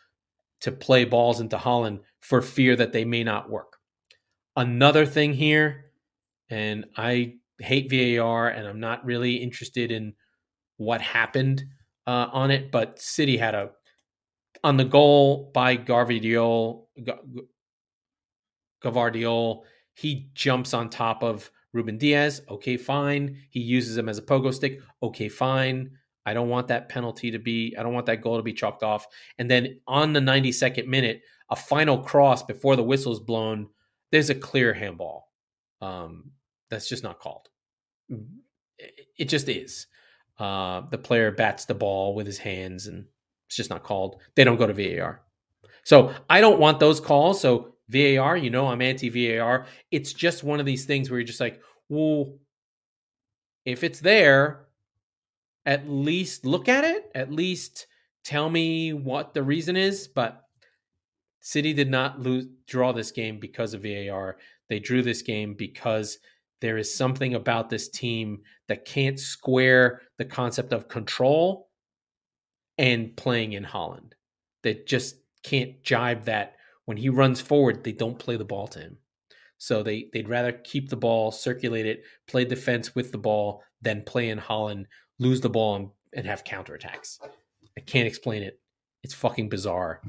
to 0.60 0.70
play 0.70 1.06
balls 1.06 1.40
into 1.40 1.56
Haaland 1.56 2.00
for 2.20 2.42
fear 2.42 2.76
that 2.76 2.92
they 2.92 3.06
may 3.06 3.24
not 3.24 3.48
work. 3.48 3.78
Another 4.56 5.06
thing 5.06 5.32
here, 5.32 5.86
and 6.50 6.84
I 6.94 7.36
hate 7.60 7.90
VAR 7.90 8.50
and 8.50 8.68
I'm 8.68 8.78
not 8.78 9.06
really 9.06 9.36
interested 9.36 9.90
in 9.90 10.12
what 10.76 11.00
happened 11.00 11.64
uh, 12.06 12.28
on 12.30 12.50
it, 12.50 12.70
but 12.70 13.00
City 13.00 13.38
had 13.38 13.54
a 13.54 13.70
on 14.62 14.76
the 14.76 14.84
goal 14.84 15.50
by 15.54 15.78
Gvardiol, 15.78 16.84
Gvardiol, 18.82 19.62
he 19.94 20.28
jumps 20.34 20.74
on 20.74 20.90
top 20.90 21.22
of 21.22 21.50
Ruben 21.72 21.98
Dias. 21.98 22.42
okay, 22.48 22.76
fine. 22.76 23.38
He 23.50 23.60
uses 23.60 23.96
him 23.96 24.08
as 24.08 24.18
a 24.18 24.22
pogo 24.22 24.52
stick, 24.52 24.80
okay, 25.02 25.28
fine. 25.28 25.90
I 26.24 26.34
don't 26.34 26.48
want 26.48 26.68
that 26.68 26.88
penalty 26.88 27.30
to 27.32 27.38
be, 27.38 27.74
I 27.78 27.82
don't 27.82 27.94
want 27.94 28.06
that 28.06 28.20
goal 28.20 28.36
to 28.36 28.42
be 28.42 28.52
chalked 28.52 28.82
off. 28.82 29.06
And 29.38 29.50
then 29.50 29.80
on 29.86 30.12
the 30.12 30.20
92nd 30.20 30.86
minute, 30.86 31.22
a 31.50 31.56
final 31.56 31.98
cross 31.98 32.42
before 32.42 32.76
the 32.76 32.82
whistle's 32.82 33.20
blown, 33.20 33.68
there's 34.10 34.30
a 34.30 34.34
clear 34.34 34.72
handball. 34.72 35.30
Um, 35.80 36.30
that's 36.70 36.88
just 36.88 37.02
not 37.02 37.18
called. 37.18 37.48
It 39.18 39.24
just 39.28 39.48
is. 39.48 39.86
Uh, 40.38 40.82
the 40.90 40.98
player 40.98 41.30
bats 41.30 41.64
the 41.64 41.74
ball 41.74 42.14
with 42.14 42.26
his 42.26 42.38
hands 42.38 42.86
and 42.86 43.06
it's 43.46 43.56
just 43.56 43.70
not 43.70 43.82
called. 43.82 44.20
They 44.34 44.44
don't 44.44 44.56
go 44.56 44.66
to 44.66 44.72
VAR. 44.72 45.22
So 45.84 46.14
I 46.30 46.40
don't 46.40 46.60
want 46.60 46.78
those 46.78 47.00
calls. 47.00 47.40
So 47.40 47.71
VAR, 47.92 48.36
you 48.36 48.50
know, 48.50 48.68
I'm 48.68 48.82
anti 48.82 49.08
VAR. 49.08 49.66
It's 49.90 50.12
just 50.12 50.42
one 50.42 50.60
of 50.60 50.66
these 50.66 50.84
things 50.84 51.10
where 51.10 51.20
you're 51.20 51.26
just 51.26 51.40
like, 51.40 51.60
well, 51.88 52.38
if 53.64 53.84
it's 53.84 54.00
there, 54.00 54.66
at 55.66 55.88
least 55.88 56.44
look 56.44 56.68
at 56.68 56.84
it, 56.84 57.10
at 57.14 57.32
least 57.32 57.86
tell 58.24 58.48
me 58.48 58.92
what 58.92 59.34
the 59.34 59.42
reason 59.42 59.76
is. 59.76 60.08
But 60.08 60.42
City 61.40 61.72
did 61.72 61.90
not 61.90 62.20
lose, 62.20 62.46
draw 62.66 62.92
this 62.92 63.10
game 63.10 63.38
because 63.38 63.74
of 63.74 63.82
VAR. 63.82 64.36
They 64.68 64.78
drew 64.78 65.02
this 65.02 65.22
game 65.22 65.54
because 65.54 66.18
there 66.60 66.78
is 66.78 66.94
something 66.94 67.34
about 67.34 67.68
this 67.68 67.88
team 67.88 68.40
that 68.68 68.84
can't 68.84 69.18
square 69.18 70.02
the 70.18 70.24
concept 70.24 70.72
of 70.72 70.88
control 70.88 71.68
and 72.78 73.14
playing 73.16 73.52
in 73.52 73.64
Haaland 73.64 74.12
That 74.62 74.86
just 74.86 75.16
can't 75.42 75.82
jibe 75.82 76.24
that 76.24 76.54
when 76.92 76.98
he 76.98 77.08
runs 77.08 77.40
forward, 77.40 77.84
they 77.84 77.92
don't 77.92 78.18
play 78.18 78.36
the 78.36 78.44
ball 78.44 78.68
to 78.68 78.78
him. 78.78 78.98
So 79.56 79.82
they 79.82 80.10
they'd 80.12 80.28
rather 80.28 80.52
keep 80.52 80.90
the 80.90 80.96
ball, 80.96 81.30
circulate 81.30 81.86
it, 81.86 82.02
play 82.28 82.44
defense 82.44 82.94
with 82.94 83.12
the 83.12 83.18
ball, 83.18 83.62
than 83.80 84.02
play 84.02 84.28
in 84.28 84.38
Haaland, 84.38 84.84
lose 85.18 85.40
the 85.40 85.48
ball, 85.48 85.76
and, 85.76 85.88
and 86.12 86.26
have 86.26 86.44
counterattacks. 86.44 87.18
I 87.78 87.80
can't 87.80 88.06
explain 88.06 88.42
it. 88.42 88.60
It's 89.02 89.14
fucking 89.14 89.48
bizarre. 89.48 90.02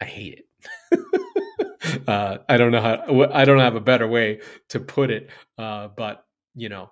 I 0.00 0.06
hate 0.06 0.46
it. 0.90 2.04
uh, 2.08 2.38
I 2.48 2.56
don't 2.56 2.72
know 2.72 2.80
how. 2.80 3.28
I 3.30 3.44
don't 3.44 3.58
have 3.58 3.76
a 3.76 3.80
better 3.80 4.08
way 4.08 4.40
to 4.70 4.80
put 4.80 5.10
it. 5.10 5.28
Uh, 5.58 5.88
but 5.88 6.24
you 6.54 6.70
know, 6.70 6.90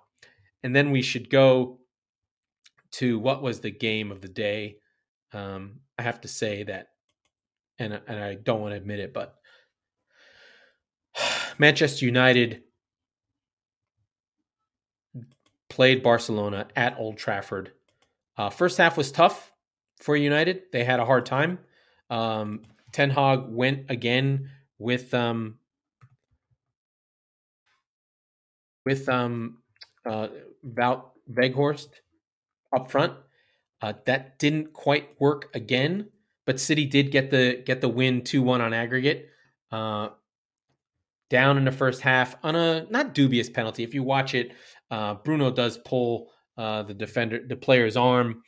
and 0.61 0.75
then 0.75 0.91
we 0.91 1.01
should 1.01 1.31
go 1.31 1.79
to 2.91 3.17
what 3.17 3.41
was 3.41 3.61
the 3.61 3.71
game 3.71 4.11
of 4.11 4.21
the 4.21 4.29
day. 4.29 4.75
Um, 5.31 5.79
I 5.97 6.03
have 6.03 6.21
to 6.21 6.27
say 6.27 6.61
that, 6.65 6.89
and 7.79 7.99
and 8.07 8.19
I 8.19 8.35
don't 8.35 8.61
want 8.61 8.73
to 8.73 8.77
admit 8.77 8.99
it, 8.99 9.13
but 9.13 9.35
Manchester 11.57 12.05
United 12.05 12.63
played 15.69 16.03
Barcelona 16.03 16.67
at 16.75 16.97
Old 16.99 17.17
Trafford. 17.17 17.71
Uh, 18.37 18.49
first 18.49 18.77
half 18.77 18.97
was 18.97 19.11
tough 19.11 19.51
for 20.01 20.15
United. 20.15 20.63
They 20.71 20.83
had 20.83 20.99
a 20.99 21.05
hard 21.05 21.25
time. 21.25 21.59
Um, 22.09 22.63
Ten 22.91 23.09
Hag 23.09 23.45
went 23.47 23.89
again 23.89 24.49
with 24.77 25.13
um, 25.13 25.57
with 28.85 29.09
um, 29.09 29.57
uh, 30.05 30.27
Wout 30.65 31.05
Weghorst 31.31 31.89
up 32.75 32.91
front. 32.91 33.13
Uh, 33.81 33.93
that 34.05 34.39
didn't 34.39 34.73
quite 34.73 35.09
work 35.19 35.49
again, 35.53 36.09
but 36.45 36.59
City 36.59 36.85
did 36.85 37.11
get 37.11 37.29
the 37.31 37.61
get 37.65 37.81
the 37.81 37.89
win 37.89 38.23
two 38.23 38.41
one 38.41 38.61
on 38.61 38.73
aggregate. 38.73 39.29
Uh, 39.71 40.09
down 41.29 41.57
in 41.57 41.65
the 41.65 41.71
first 41.71 42.01
half 42.01 42.35
on 42.43 42.55
a 42.55 42.85
not 42.91 43.15
dubious 43.15 43.49
penalty. 43.49 43.83
If 43.83 43.95
you 43.95 44.03
watch 44.03 44.35
it, 44.35 44.51
uh, 44.91 45.15
Bruno 45.15 45.49
does 45.49 45.79
pull 45.79 46.31
uh, 46.57 46.83
the 46.83 46.93
defender, 46.93 47.41
the 47.47 47.55
player's 47.55 47.97
arm. 47.97 48.43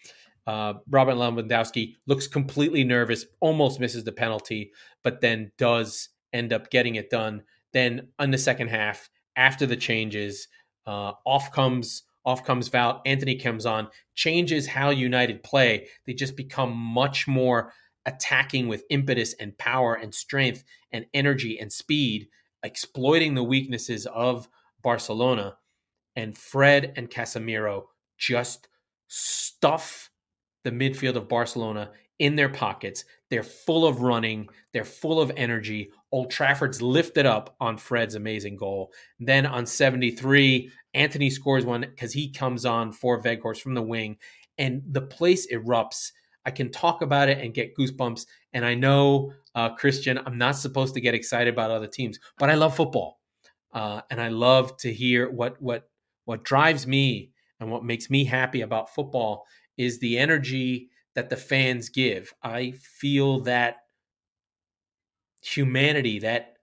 Uh, 0.45 0.73
Robert 0.91 1.15
Lewandowski 1.15 1.95
looks 2.05 2.27
completely 2.27 2.83
nervous, 2.83 3.25
almost 3.39 3.79
misses 3.79 4.03
the 4.03 4.11
penalty, 4.11 4.71
but 5.03 5.19
then 5.19 5.51
does 5.57 6.09
end 6.33 6.53
up 6.53 6.69
getting 6.69 6.95
it 6.95 7.09
done. 7.09 7.41
Then 7.73 8.09
in 8.19 8.29
the 8.29 8.37
second 8.37 8.67
half, 8.67 9.09
after 9.35 9.65
the 9.65 9.75
changes, 9.75 10.47
uh, 10.85 11.13
off 11.25 11.51
comes 11.51 12.03
off 12.25 12.43
comes 12.43 12.69
Wout. 12.69 13.01
Antony 13.05 13.35
comes 13.35 13.65
on, 13.65 13.87
changes 14.15 14.67
how 14.67 14.89
United 14.91 15.43
play. 15.43 15.87
They 16.05 16.13
just 16.13 16.35
become 16.35 16.75
much 16.75 17.27
more 17.27 17.73
attacking 18.05 18.67
with 18.67 18.83
impetus 18.89 19.33
and 19.39 19.57
power 19.57 19.95
and 19.95 20.13
strength 20.13 20.63
and 20.91 21.05
energy 21.13 21.59
and 21.59 21.71
speed, 21.71 22.27
exploiting 22.63 23.33
the 23.33 23.43
weaknesses 23.43 24.05
of 24.07 24.47
Barcelona. 24.81 25.57
And 26.15 26.37
Fred 26.37 26.93
and 26.95 27.09
Casemiro 27.09 27.85
just 28.17 28.67
stuff 29.07 30.09
the 30.63 30.71
midfield 30.71 31.15
of 31.15 31.27
Barcelona 31.27 31.91
in 32.19 32.35
their 32.35 32.49
pockets. 32.49 33.03
They're 33.29 33.43
full 33.43 33.85
of 33.85 34.01
running, 34.01 34.47
they're 34.73 34.85
full 34.85 35.19
of 35.19 35.31
energy. 35.35 35.91
Old 36.11 36.31
Trafford's 36.31 36.81
lifted 36.81 37.25
up 37.25 37.55
on 37.59 37.77
Fred's 37.77 38.15
amazing 38.15 38.55
goal. 38.55 38.91
Then 39.19 39.45
on 39.45 39.65
73, 39.65 40.71
Antony 40.93 41.29
scores 41.29 41.65
one 41.65 41.81
because 41.81 42.13
he 42.13 42.31
comes 42.31 42.65
on 42.65 42.91
for 42.91 43.21
Weghorst 43.21 43.61
from 43.61 43.73
the 43.73 43.81
wing, 43.81 44.17
and 44.57 44.81
the 44.89 45.01
place 45.01 45.51
erupts. 45.51 46.11
I 46.45 46.51
can 46.51 46.71
talk 46.71 47.01
about 47.01 47.29
it 47.29 47.39
and 47.39 47.53
get 47.53 47.75
goosebumps. 47.75 48.25
And 48.53 48.65
I 48.65 48.75
know, 48.75 49.33
uh, 49.55 49.69
Christian, 49.75 50.19
I'm 50.25 50.37
not 50.37 50.55
supposed 50.55 50.93
to 50.93 51.01
get 51.01 51.15
excited 51.15 51.53
about 51.53 51.71
other 51.71 51.87
teams, 51.87 52.19
but 52.37 52.49
I 52.49 52.55
love 52.55 52.75
football, 52.75 53.19
uh, 53.73 54.01
and 54.09 54.21
I 54.21 54.29
love 54.29 54.77
to 54.77 54.93
hear 54.93 55.29
what 55.29 55.61
what 55.61 55.89
what 56.25 56.43
drives 56.43 56.85
me 56.87 57.31
and 57.59 57.71
what 57.71 57.83
makes 57.83 58.09
me 58.09 58.25
happy 58.25 58.61
about 58.61 58.93
football 58.93 59.45
is 59.77 59.99
the 59.99 60.17
energy 60.17 60.89
that 61.13 61.29
the 61.29 61.37
fans 61.37 61.89
give. 61.89 62.33
I 62.43 62.71
feel 62.71 63.41
that 63.41 63.77
humanity, 65.41 66.19
that 66.19 66.57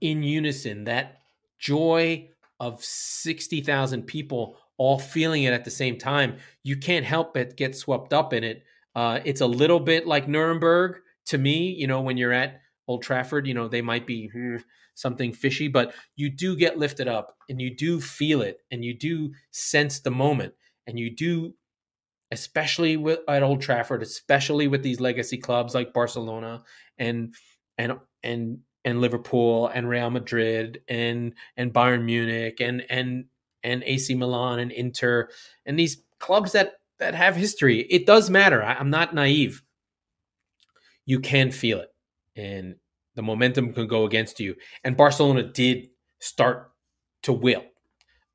in 0.00 0.22
unison, 0.22 0.84
that 0.84 1.18
joy 1.58 2.28
of 2.60 2.82
60,000 2.84 4.02
people 4.02 4.58
all 4.76 4.98
feeling 4.98 5.44
it 5.44 5.52
at 5.52 5.64
the 5.64 5.70
same 5.70 5.98
time. 5.98 6.36
You 6.62 6.76
can't 6.76 7.04
help 7.04 7.34
but 7.34 7.56
get 7.56 7.76
swept 7.76 8.12
up 8.12 8.32
in 8.32 8.44
it. 8.44 8.64
Uh, 8.98 9.20
it's 9.24 9.40
a 9.40 9.46
little 9.46 9.78
bit 9.78 10.08
like 10.08 10.26
Nuremberg 10.26 10.96
to 11.26 11.38
me, 11.38 11.70
you 11.70 11.86
know, 11.86 12.00
when 12.00 12.16
you're 12.16 12.32
at 12.32 12.60
Old 12.88 13.04
Trafford, 13.04 13.46
you 13.46 13.54
know, 13.54 13.68
they 13.68 13.80
might 13.80 14.08
be 14.08 14.26
hmm, 14.26 14.56
something 14.96 15.32
fishy, 15.32 15.68
but 15.68 15.94
you 16.16 16.28
do 16.28 16.56
get 16.56 16.78
lifted 16.78 17.06
up 17.06 17.36
and 17.48 17.62
you 17.62 17.72
do 17.76 18.00
feel 18.00 18.42
it 18.42 18.58
and 18.72 18.84
you 18.84 18.98
do 18.98 19.30
sense 19.52 20.00
the 20.00 20.10
moment 20.10 20.54
and 20.88 20.98
you 20.98 21.14
do 21.14 21.54
especially 22.32 22.96
with 22.96 23.20
at 23.28 23.44
Old 23.44 23.62
Trafford, 23.62 24.02
especially 24.02 24.66
with 24.66 24.82
these 24.82 24.98
legacy 24.98 25.38
clubs 25.38 25.76
like 25.76 25.94
Barcelona 25.94 26.64
and 26.98 27.36
and 27.78 27.92
and 28.24 28.58
and 28.84 29.00
Liverpool 29.00 29.68
and 29.68 29.88
Real 29.88 30.10
Madrid 30.10 30.80
and 30.88 31.34
and 31.56 31.72
Bayern 31.72 32.04
Munich 32.04 32.60
and 32.60 32.82
and 32.90 33.26
and 33.62 33.84
AC 33.86 34.12
Milan 34.16 34.58
and 34.58 34.72
Inter 34.72 35.28
and 35.64 35.78
these 35.78 36.02
clubs 36.18 36.50
that 36.50 36.72
that 36.98 37.14
have 37.14 37.36
history. 37.36 37.80
It 37.80 38.06
does 38.06 38.30
matter. 38.30 38.62
I, 38.62 38.74
I'm 38.74 38.90
not 38.90 39.14
naive. 39.14 39.62
You 41.06 41.20
can 41.20 41.50
feel 41.50 41.80
it, 41.80 41.88
and 42.36 42.76
the 43.14 43.22
momentum 43.22 43.72
can 43.72 43.86
go 43.86 44.04
against 44.04 44.40
you. 44.40 44.54
And 44.84 44.96
Barcelona 44.96 45.44
did 45.44 45.88
start 46.18 46.72
to 47.22 47.32
will. 47.32 47.64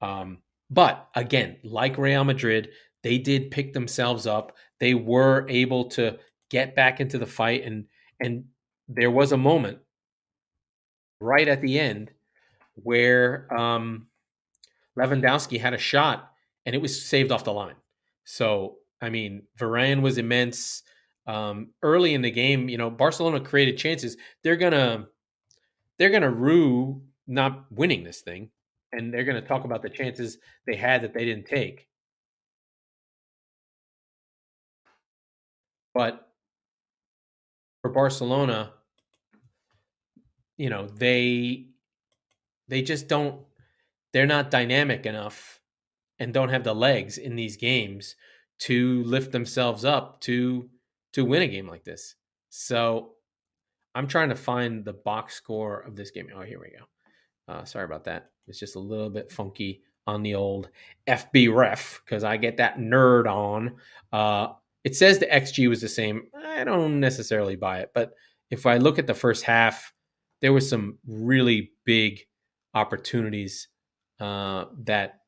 Um, 0.02 0.39
but 0.69 1.08
again, 1.15 1.58
like 1.63 1.97
Real 1.97 2.23
Madrid, 2.23 2.69
they 3.04 3.17
did 3.17 3.52
pick 3.52 3.73
themselves 3.73 4.26
up. 4.26 4.56
They 4.80 4.93
were 4.93 5.45
able 5.49 5.86
to 5.91 6.17
get 6.49 6.76
back 6.76 6.99
into 6.99 7.17
the 7.17 7.26
fight 7.26 7.63
and 7.63 7.86
and 8.19 8.45
there 8.88 9.12
was 9.12 9.32
a 9.32 9.38
moment 9.38 9.80
right 11.19 11.47
at 11.47 11.62
the 11.62 11.80
end 11.80 12.12
where 12.76 13.47
um, 13.56 14.08
Lewandowski 14.97 15.60
had 15.60 15.73
a 15.73 15.78
shot 15.78 16.32
and 16.65 16.76
it 16.76 16.82
was 16.82 17.04
saved 17.04 17.32
off 17.32 17.43
the 17.43 17.54
line. 17.54 17.76
So, 18.26 18.78
I 19.02 19.10
mean, 19.10 19.44
Varane 19.58 20.02
was 20.02 20.18
immense. 20.18 20.84
Um, 21.26 21.72
early 21.82 22.14
in 22.14 22.22
the 22.22 22.32
game, 22.32 22.68
you 22.70 22.78
know, 22.78 22.90
Barcelona 22.90 23.40
created 23.40 23.78
chances. 23.78 24.18
They're 24.44 24.58
gonna 24.58 25.08
they're 26.00 26.10
gonna 26.10 26.32
rue 26.32 27.02
not 27.28 27.66
winning 27.72 28.04
this 28.04 28.22
thing, 28.22 28.50
and 28.92 29.14
they're 29.14 29.24
gonna 29.24 29.42
talk 29.42 29.66
about 29.66 29.82
the 29.82 29.90
chances 29.90 30.38
they 30.68 30.76
had 30.76 31.02
that 31.04 31.14
they 31.14 31.26
didn't 31.26 31.46
take. 31.48 31.88
But 35.94 36.28
for 37.82 37.92
Barcelona, 37.92 38.74
you 40.58 40.70
know, 40.70 40.88
they 40.88 41.68
they 42.68 42.82
just 42.82 43.08
don't 43.08 43.46
they're 44.14 44.26
not 44.28 44.52
dynamic 44.52 45.06
enough 45.06 45.60
and 46.24 46.34
don't 46.34 46.50
have 46.50 46.64
the 46.64 46.74
legs 46.74 47.18
in 47.18 47.36
these 47.36 47.58
games 47.58 48.16
to 48.60 49.04
lift 49.04 49.32
themselves 49.32 49.84
up 49.84 50.22
to 50.22 50.70
to 51.12 51.26
win 51.26 51.42
a 51.42 51.48
game 51.48 51.68
like 51.68 51.84
this. 51.84 52.16
So 52.50 53.12
I'm 53.94 54.08
trying 54.08 54.30
to 54.30 54.36
find 54.36 54.84
the 54.84 54.94
box 54.94 55.36
score 55.36 55.82
of 55.82 55.96
this 55.96 56.12
game. 56.12 56.30
Oh, 56.36 56.42
here 56.42 56.60
we 56.60 56.72
go. 56.72 57.54
Uh, 57.54 57.66
sorry 57.66 57.86
about 57.86 58.06
that. 58.06 58.32
It's 58.48 58.60
just 58.60 58.76
a 58.76 58.80
little 58.80 59.10
bit 59.10 59.32
funky 59.32 59.82
on 60.08 60.24
the 60.24 60.36
old 60.36 60.70
FB 61.08 61.54
ref 61.54 62.02
because 62.04 62.24
I 62.24 62.38
get 62.38 62.58
that 62.58 62.78
nerd 62.78 63.28
on. 63.28 63.76
Uh, 64.12 64.54
it 64.84 64.96
says 64.96 65.20
the 65.20 65.28
XG 65.28 65.70
was 65.70 65.82
the 65.82 65.90
same. 65.90 66.24
I 66.36 66.64
don't 66.64 67.00
necessarily 67.00 67.56
buy 67.56 67.80
it, 67.80 67.92
but 67.94 68.14
if 68.50 68.66
I 68.66 68.78
look 68.78 68.98
at 68.98 69.08
the 69.08 69.14
first 69.14 69.44
half, 69.44 69.94
there 70.42 70.54
was 70.54 70.70
some 70.70 70.98
really 71.06 71.72
big 71.86 72.22
opportunities 72.74 73.68
uh, 74.20 74.66
that 74.86 75.20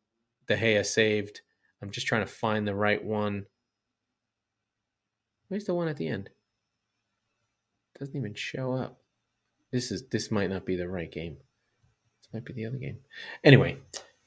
De 0.47 0.55
Gea 0.55 0.85
saved. 0.85 1.41
I'm 1.81 1.91
just 1.91 2.07
trying 2.07 2.25
to 2.25 2.31
find 2.31 2.67
the 2.67 2.75
right 2.75 3.03
one. 3.03 3.45
Where's 5.47 5.65
the 5.65 5.73
one 5.73 5.87
at 5.87 5.97
the 5.97 6.07
end? 6.07 6.29
Doesn't 7.99 8.15
even 8.15 8.33
show 8.33 8.73
up. 8.73 8.99
This 9.71 9.91
is 9.91 10.07
this 10.09 10.31
might 10.31 10.49
not 10.49 10.65
be 10.65 10.75
the 10.75 10.87
right 10.87 11.11
game. 11.11 11.37
This 12.21 12.33
might 12.33 12.45
be 12.45 12.53
the 12.53 12.65
other 12.65 12.77
game. 12.77 12.97
Anyway, 13.43 13.77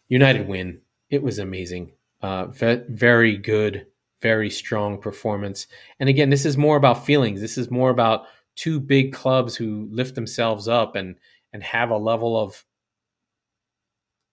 United 0.09 0.49
win. 0.49 0.81
It 1.11 1.23
was 1.23 1.39
amazing. 1.39 1.93
Uh, 2.23 2.47
ve- 2.47 2.83
very 2.89 3.37
good 3.37 3.87
very 4.21 4.51
strong 4.51 5.01
performance. 5.01 5.67
And 6.01 6.09
again, 6.09 6.31
this 6.31 6.45
is 6.45 6.57
more 6.57 6.77
about 6.77 7.05
feelings. 7.05 7.41
This 7.41 7.59
is 7.59 7.71
more 7.71 7.91
about 7.91 8.25
two 8.57 8.81
big 8.81 9.13
clubs 9.13 9.55
who 9.57 9.89
lift 9.93 10.15
themselves 10.15 10.69
up 10.69 10.97
and 10.97 11.17
and 11.53 11.63
have 11.63 11.91
a 11.91 11.97
level 11.97 12.39
of 12.39 12.65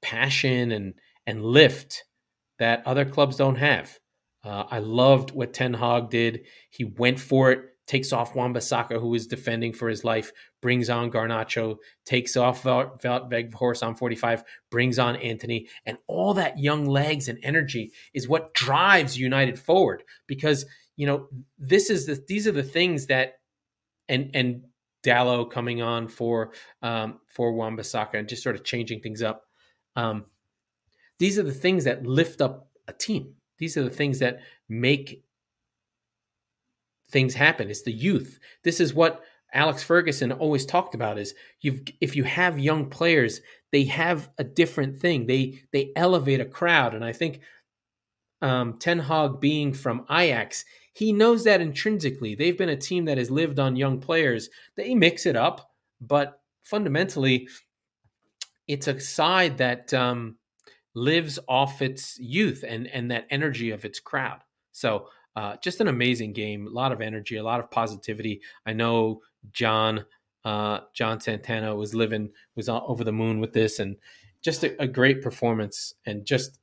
passion 0.02 0.72
and 0.72 0.94
and 1.26 1.44
lift 1.44 2.04
that 2.60 2.84
other 2.86 3.06
clubs 3.06 3.38
don't 3.38 3.58
have. 3.58 4.00
Uh, 4.44 4.66
I 4.70 4.80
loved 4.80 5.32
what 5.32 5.54
Ten 5.54 5.74
Hag 5.74 6.10
did. 6.10 6.46
He 6.70 6.84
went 6.84 7.20
for 7.20 7.52
it 7.52 7.62
takes 7.88 8.12
off 8.12 8.36
Wan-Bissaka, 8.36 9.00
who 9.00 9.14
is 9.14 9.28
defending 9.28 9.74
for 9.74 9.88
his 9.88 10.04
life, 10.04 10.32
brings 10.62 10.90
on 10.90 11.12
Garnacho, 11.12 11.78
takes 12.06 12.36
off 12.36 12.64
Weghorst 12.64 13.86
on 13.86 13.96
45, 13.96 14.44
brings 14.72 14.98
on 14.98 15.16
Antony. 15.18 15.68
and 15.86 15.98
all 16.08 16.34
that 16.34 16.60
young 16.60 16.86
legs 16.86 17.28
and 17.28 17.38
energy 17.44 17.92
is 18.14 18.28
what 18.28 18.54
drives 18.54 19.18
United 19.18 19.60
forward. 19.60 20.04
Because 20.28 20.66
you 20.96 21.06
know 21.06 21.28
this 21.58 21.90
is 21.90 22.06
the 22.06 22.24
these 22.28 22.48
are 22.48 22.54
the 22.54 22.64
things 22.64 23.08
that 23.08 23.34
and 24.08 24.32
and 24.34 24.64
Dalot 25.06 25.52
coming 25.52 25.82
on 25.82 26.08
for 26.08 26.54
um, 26.82 27.20
for 27.28 27.54
Wan-Bissaka 27.54 28.16
and 28.16 28.28
just 28.28 28.44
sort 28.44 28.56
of 28.56 28.64
changing 28.64 29.02
things 29.02 29.22
up. 29.22 29.44
Um, 29.96 30.26
these 31.20 31.40
are 31.40 31.44
the 31.44 31.54
things 31.54 31.84
that 31.86 32.06
lift 32.06 32.42
up 32.42 32.70
a 32.88 32.94
team. 32.94 33.34
These 33.58 33.78
are 33.78 33.84
the 33.84 33.90
things 33.90 34.20
that 34.20 34.40
make 34.68 35.24
things 37.10 37.34
happen. 37.34 37.70
It's 37.70 37.84
the 37.84 37.92
youth. 37.92 38.40
This 38.64 38.80
is 38.80 38.94
what 38.94 39.24
Alex 39.54 39.84
Ferguson 39.84 40.32
always 40.34 40.66
talked 40.66 40.96
about 40.96 41.18
is 41.18 41.34
you've 41.62 41.82
if 42.02 42.16
you 42.16 42.24
have 42.24 42.60
young 42.60 42.90
players, 42.90 43.42
they 43.72 43.86
have 43.86 44.30
a 44.38 44.44
different 44.44 45.00
thing. 45.00 45.26
They 45.26 45.62
they 45.72 45.92
elevate 45.96 46.42
a 46.42 46.46
crowd. 46.46 46.94
And 46.94 47.06
I 47.06 47.14
think 47.14 47.40
um, 48.42 48.78
Ten 48.80 49.00
Hag 49.00 49.40
being 49.40 49.74
from 49.74 50.06
Ajax, 50.12 50.66
he 50.94 51.14
knows 51.14 51.46
that 51.46 51.62
intrinsically. 51.62 52.36
They've 52.36 52.58
been 52.58 52.70
a 52.70 52.76
team 52.76 53.06
that 53.06 53.18
has 53.18 53.32
lived 53.32 53.60
on 53.60 53.76
young 53.76 54.00
players. 54.00 54.50
They 54.76 54.94
mix 54.94 55.26
it 55.26 55.36
up, 55.36 55.72
but 56.02 56.42
fundamentally, 56.64 57.48
it's 58.68 58.88
a 58.88 59.00
side 59.00 59.58
that 59.60 59.94
um, 59.94 60.38
lives 60.96 61.38
off 61.48 61.82
its 61.82 62.18
youth 62.18 62.64
and 62.68 62.88
and 62.88 63.12
that 63.12 63.28
energy 63.30 63.70
of 63.70 63.86
its 63.86 64.00
crowd. 64.00 64.40
So 64.72 65.10
uh, 65.36 65.58
just 65.62 65.82
an 65.82 65.90
amazing 65.90 66.34
game, 66.34 66.66
a 66.66 66.70
lot 66.70 66.92
of 66.92 67.02
energy, 67.02 67.36
a 67.36 67.44
lot 67.44 67.60
of 67.60 67.70
positivity. 67.70 68.42
I 68.66 68.74
know 68.74 69.22
John 69.52 70.06
uh, 70.46 70.80
John 70.94 71.20
Santana 71.20 71.76
was 71.76 71.94
living 71.94 72.32
was 72.56 72.70
over 72.70 73.04
the 73.04 73.12
moon 73.12 73.40
with 73.40 73.52
this, 73.54 73.80
and 73.80 73.96
just 74.42 74.64
a, 74.64 74.82
a 74.82 74.88
great 74.88 75.22
performance, 75.22 75.94
and 76.06 76.26
just 76.26 76.60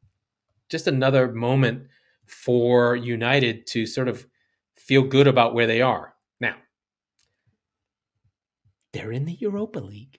just 0.68 0.87
another 0.87 1.33
moment 1.33 1.87
for 2.27 2.97
United 2.97 3.66
to 3.66 3.85
sort 3.85 4.09
of 4.09 4.27
feel 4.77 5.03
good 5.03 5.27
about 5.27 5.55
where 5.55 5.66
they 5.66 5.83
are 5.83 6.14
now. 6.40 6.55
They're 8.92 9.12
in 9.12 9.27
the 9.27 9.35
Europa 9.35 9.81
League. 9.81 10.18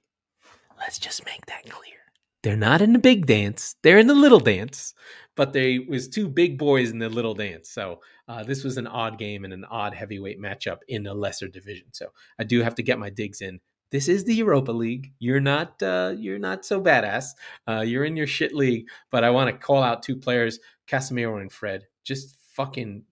Let's 0.77 0.99
just 0.99 1.25
make 1.25 1.45
that 1.47 1.69
clear. 1.69 2.02
They're 2.43 2.57
not 2.57 2.81
in 2.81 2.91
the 2.91 2.99
big 2.99 3.25
dance. 3.25 3.75
They're 3.83 3.97
in 3.97 4.07
the 4.07 4.13
little 4.13 4.39
dance, 4.39 4.93
but 5.35 5.53
they 5.53 5.79
was 5.79 6.09
two 6.09 6.27
big 6.27 6.57
boys 6.57 6.91
in 6.91 6.99
the 6.99 7.07
little 7.09 7.33
dance. 7.33 7.69
So 7.69 8.01
uh, 8.27 8.43
this 8.43 8.65
was 8.65 8.77
an 8.77 8.85
odd 8.85 9.17
game 9.17 9.45
and 9.45 9.53
an 9.53 9.65
odd 9.65 9.93
heavyweight 9.93 10.41
matchup 10.41 10.79
in 10.89 11.07
a 11.07 11.13
lesser 11.13 11.47
division. 11.47 11.87
So 11.93 12.07
I 12.37 12.43
do 12.43 12.61
have 12.61 12.75
to 12.75 12.83
get 12.83 12.99
my 12.99 13.09
digs 13.09 13.39
in. 13.41 13.61
This 13.91 14.09
is 14.09 14.25
the 14.25 14.35
Europa 14.35 14.73
League. 14.73 15.13
You're 15.19 15.39
not 15.39 15.81
uh, 15.81 16.15
you're 16.17 16.39
not 16.39 16.65
so 16.65 16.81
badass. 16.81 17.27
Uh, 17.67 17.81
you're 17.81 18.05
in 18.05 18.17
your 18.17 18.27
shit 18.27 18.53
league. 18.53 18.87
But 19.09 19.23
I 19.23 19.29
want 19.29 19.49
to 19.49 19.65
call 19.65 19.81
out 19.81 20.03
two 20.03 20.17
players, 20.17 20.59
Casemiro 20.87 21.39
and 21.39 21.51
Fred. 21.51 21.85
Just 22.03 22.35
fucking 22.55 23.03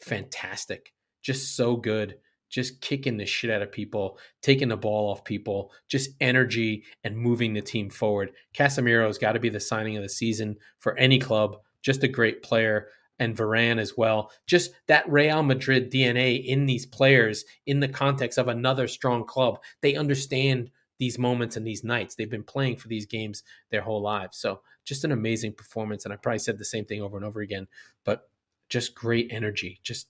fantastic. 0.00 0.92
Just 1.22 1.54
so 1.54 1.76
good 1.76 2.16
just 2.50 2.80
kicking 2.80 3.16
the 3.16 3.24
shit 3.24 3.50
out 3.50 3.62
of 3.62 3.72
people, 3.72 4.18
taking 4.42 4.68
the 4.68 4.76
ball 4.76 5.10
off 5.10 5.24
people, 5.24 5.72
just 5.88 6.10
energy 6.20 6.84
and 7.04 7.16
moving 7.16 7.54
the 7.54 7.62
team 7.62 7.88
forward. 7.88 8.32
Casemiro's 8.54 9.18
got 9.18 9.32
to 9.32 9.40
be 9.40 9.48
the 9.48 9.60
signing 9.60 9.96
of 9.96 10.02
the 10.02 10.08
season 10.08 10.56
for 10.80 10.98
any 10.98 11.18
club. 11.18 11.56
Just 11.82 12.02
a 12.02 12.08
great 12.08 12.42
player. 12.42 12.88
And 13.18 13.36
Varane 13.36 13.78
as 13.78 13.98
well. 13.98 14.32
Just 14.46 14.72
that 14.88 15.06
Real 15.06 15.42
Madrid 15.42 15.92
DNA 15.92 16.42
in 16.42 16.64
these 16.64 16.86
players 16.86 17.44
in 17.66 17.80
the 17.80 17.88
context 17.88 18.38
of 18.38 18.48
another 18.48 18.88
strong 18.88 19.26
club. 19.26 19.58
They 19.82 19.94
understand 19.94 20.70
these 20.98 21.18
moments 21.18 21.56
and 21.56 21.66
these 21.66 21.84
nights. 21.84 22.14
They've 22.14 22.30
been 22.30 22.42
playing 22.42 22.76
for 22.76 22.88
these 22.88 23.04
games 23.04 23.42
their 23.70 23.82
whole 23.82 24.00
lives. 24.00 24.38
So 24.38 24.62
just 24.86 25.04
an 25.04 25.12
amazing 25.12 25.52
performance. 25.52 26.04
And 26.06 26.14
I 26.14 26.16
probably 26.16 26.38
said 26.38 26.56
the 26.56 26.64
same 26.64 26.86
thing 26.86 27.02
over 27.02 27.18
and 27.18 27.26
over 27.26 27.40
again, 27.40 27.68
but 28.04 28.30
just 28.70 28.94
great 28.94 29.28
energy. 29.30 29.80
Just 29.82 30.08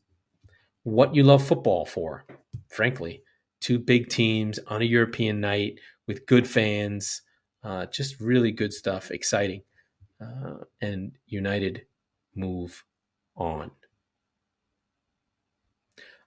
what 0.82 1.14
you 1.14 1.22
love 1.22 1.46
football 1.46 1.84
for, 1.84 2.24
frankly. 2.68 3.22
Two 3.60 3.78
big 3.78 4.08
teams 4.08 4.58
on 4.68 4.80
a 4.80 4.86
European 4.86 5.40
night 5.40 5.78
with 6.06 6.26
good 6.26 6.48
fans, 6.48 7.22
uh, 7.62 7.86
just 7.86 8.20
really 8.20 8.52
good 8.52 8.72
stuff, 8.72 9.10
exciting. 9.10 9.62
Uh, 10.20 10.64
and 10.80 11.12
United 11.26 11.82
move 12.34 12.84
on. 13.36 13.70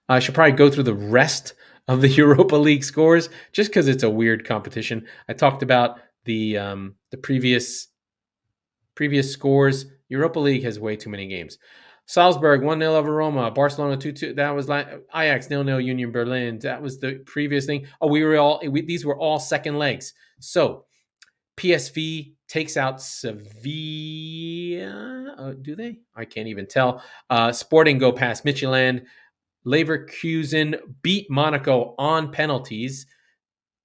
I 0.08 0.18
should 0.18 0.34
probably 0.34 0.52
go 0.52 0.70
through 0.70 0.84
the 0.84 0.94
rest 0.94 1.54
of 1.88 2.00
the 2.00 2.08
Europa 2.24 2.56
League 2.56 2.84
scores 2.84 3.28
just 3.52 3.70
because 3.70 3.88
it's 3.88 4.02
a 4.02 4.10
weird 4.10 4.46
competition. 4.46 5.06
I 5.28 5.32
talked 5.32 5.62
about 5.62 5.98
the 6.24 6.58
um, 6.58 6.94
the 7.10 7.16
previous 7.16 7.88
previous 8.94 9.30
scores. 9.30 9.86
Europa 10.08 10.38
League 10.38 10.64
has 10.64 10.78
way 10.78 10.96
too 10.96 11.10
many 11.10 11.26
games. 11.26 11.58
Salzburg 12.06 12.62
1 12.62 12.80
0 12.80 12.94
over 12.94 13.14
Roma. 13.14 13.50
Barcelona 13.50 13.96
2 13.96 14.12
2. 14.12 14.34
That 14.34 14.50
was 14.50 14.68
like 14.68 14.88
Ajax 15.14 15.48
0 15.48 15.64
0 15.64 15.78
Union 15.78 16.12
Berlin. 16.12 16.58
That 16.60 16.82
was 16.82 16.98
the 16.98 17.22
previous 17.26 17.66
thing. 17.66 17.86
Oh, 18.00 18.08
we 18.08 18.22
were 18.22 18.36
all, 18.36 18.60
we, 18.68 18.82
these 18.82 19.04
were 19.04 19.18
all 19.18 19.38
second 19.38 19.78
legs. 19.78 20.12
So 20.40 20.84
PSV 21.56 22.34
takes 22.48 22.76
out 22.76 23.00
Sevilla. 23.00 24.84
Uh, 25.38 25.52
do 25.60 25.74
they? 25.74 26.00
I 26.14 26.24
can't 26.24 26.48
even 26.48 26.66
tell. 26.66 27.02
Uh, 27.30 27.52
Sporting 27.52 27.98
go 27.98 28.12
past 28.12 28.44
Midtjylland. 28.44 29.04
Leverkusen 29.66 30.78
beat 31.02 31.30
Monaco 31.30 31.94
on 31.98 32.30
penalties. 32.30 33.06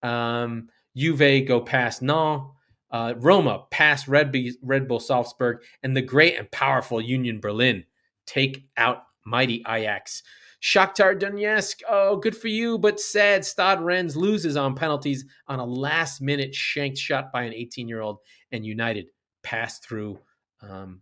Um, 0.03 0.67
Juve 0.95 1.47
go 1.47 1.62
past 1.62 2.01
Nantes. 2.01 2.51
Uh, 2.91 3.13
Roma 3.17 3.65
past 3.69 4.08
Red, 4.08 4.36
Red 4.63 4.88
Bull 4.88 4.99
Salzburg 4.99 5.62
and 5.84 5.95
the 5.95 6.01
great 6.01 6.39
and 6.39 6.49
powerful 6.49 6.99
Union 6.99 7.39
Berlin 7.39 7.84
take 8.30 8.68
out 8.78 9.04
mighty 9.26 9.63
Ajax. 9.68 10.24
Shakhtar 10.62 11.18
Donetsk, 11.18 11.82
oh, 11.89 12.18
good 12.18 12.36
for 12.36 12.50
you, 12.50 12.78
but 12.78 13.00
sad. 13.00 13.46
Stade 13.46 13.80
Rennes 13.80 14.15
loses 14.15 14.58
on 14.58 14.76
penalties 14.76 15.26
on 15.48 15.60
a 15.60 15.65
last 15.65 16.22
minute 16.22 16.54
shanked 16.54 16.98
shot 16.98 17.32
by 17.32 17.44
an 17.44 17.54
18 17.54 17.88
year 17.88 18.02
old, 18.02 18.20
and 18.52 18.65
United 18.65 19.08
pass 19.42 19.80
through 19.80 20.20
um, 20.62 21.02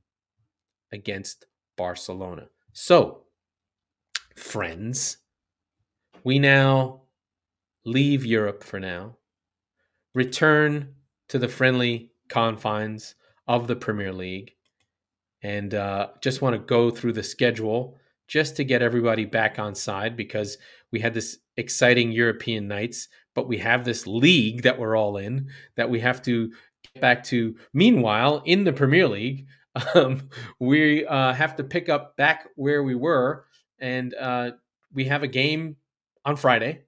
against 0.91 1.45
Barcelona. 1.75 2.47
So, 2.73 3.23
friends, 4.35 5.17
we 6.23 6.37
now 6.37 7.01
leave 7.83 8.25
Europe 8.25 8.63
for 8.63 8.79
now, 8.79 9.17
return 10.13 10.93
to 11.29 11.39
the 11.39 11.47
friendly 11.47 12.11
confines 12.29 13.15
of 13.47 13.65
the 13.65 13.75
Premier 13.75 14.13
League, 14.13 14.53
and 15.43 15.73
uh, 15.73 16.07
just 16.21 16.41
want 16.41 16.53
to 16.53 16.59
go 16.59 16.89
through 16.89 17.13
the 17.13 17.23
schedule 17.23 17.97
just 18.27 18.55
to 18.57 18.63
get 18.63 18.81
everybody 18.81 19.25
back 19.25 19.59
on 19.59 19.73
side 19.73 20.17
because 20.17 20.57
we 20.91 20.99
had 20.99 21.13
this 21.13 21.37
exciting 21.55 22.11
European 22.11 22.67
nights, 22.67 23.07
but 23.33 23.47
we 23.47 23.57
have 23.57 23.85
this 23.85 24.05
league 24.05 24.63
that 24.63 24.77
we're 24.77 24.95
all 24.95 25.17
in 25.17 25.49
that 25.75 25.89
we 25.89 25.99
have 25.99 26.21
to 26.23 26.49
get 26.93 27.01
back 27.01 27.23
to. 27.25 27.55
Meanwhile, 27.73 28.41
in 28.45 28.63
the 28.63 28.73
Premier 28.73 29.07
League, 29.07 29.47
um, 29.95 30.29
we 30.59 31.05
uh, 31.05 31.33
have 31.33 31.55
to 31.57 31.63
pick 31.63 31.89
up 31.89 32.17
back 32.17 32.47
where 32.55 32.83
we 32.83 32.95
were, 32.95 33.45
and 33.79 34.13
uh, 34.15 34.51
we 34.93 35.05
have 35.05 35.23
a 35.23 35.27
game 35.27 35.77
on 36.25 36.35
Friday, 36.35 36.81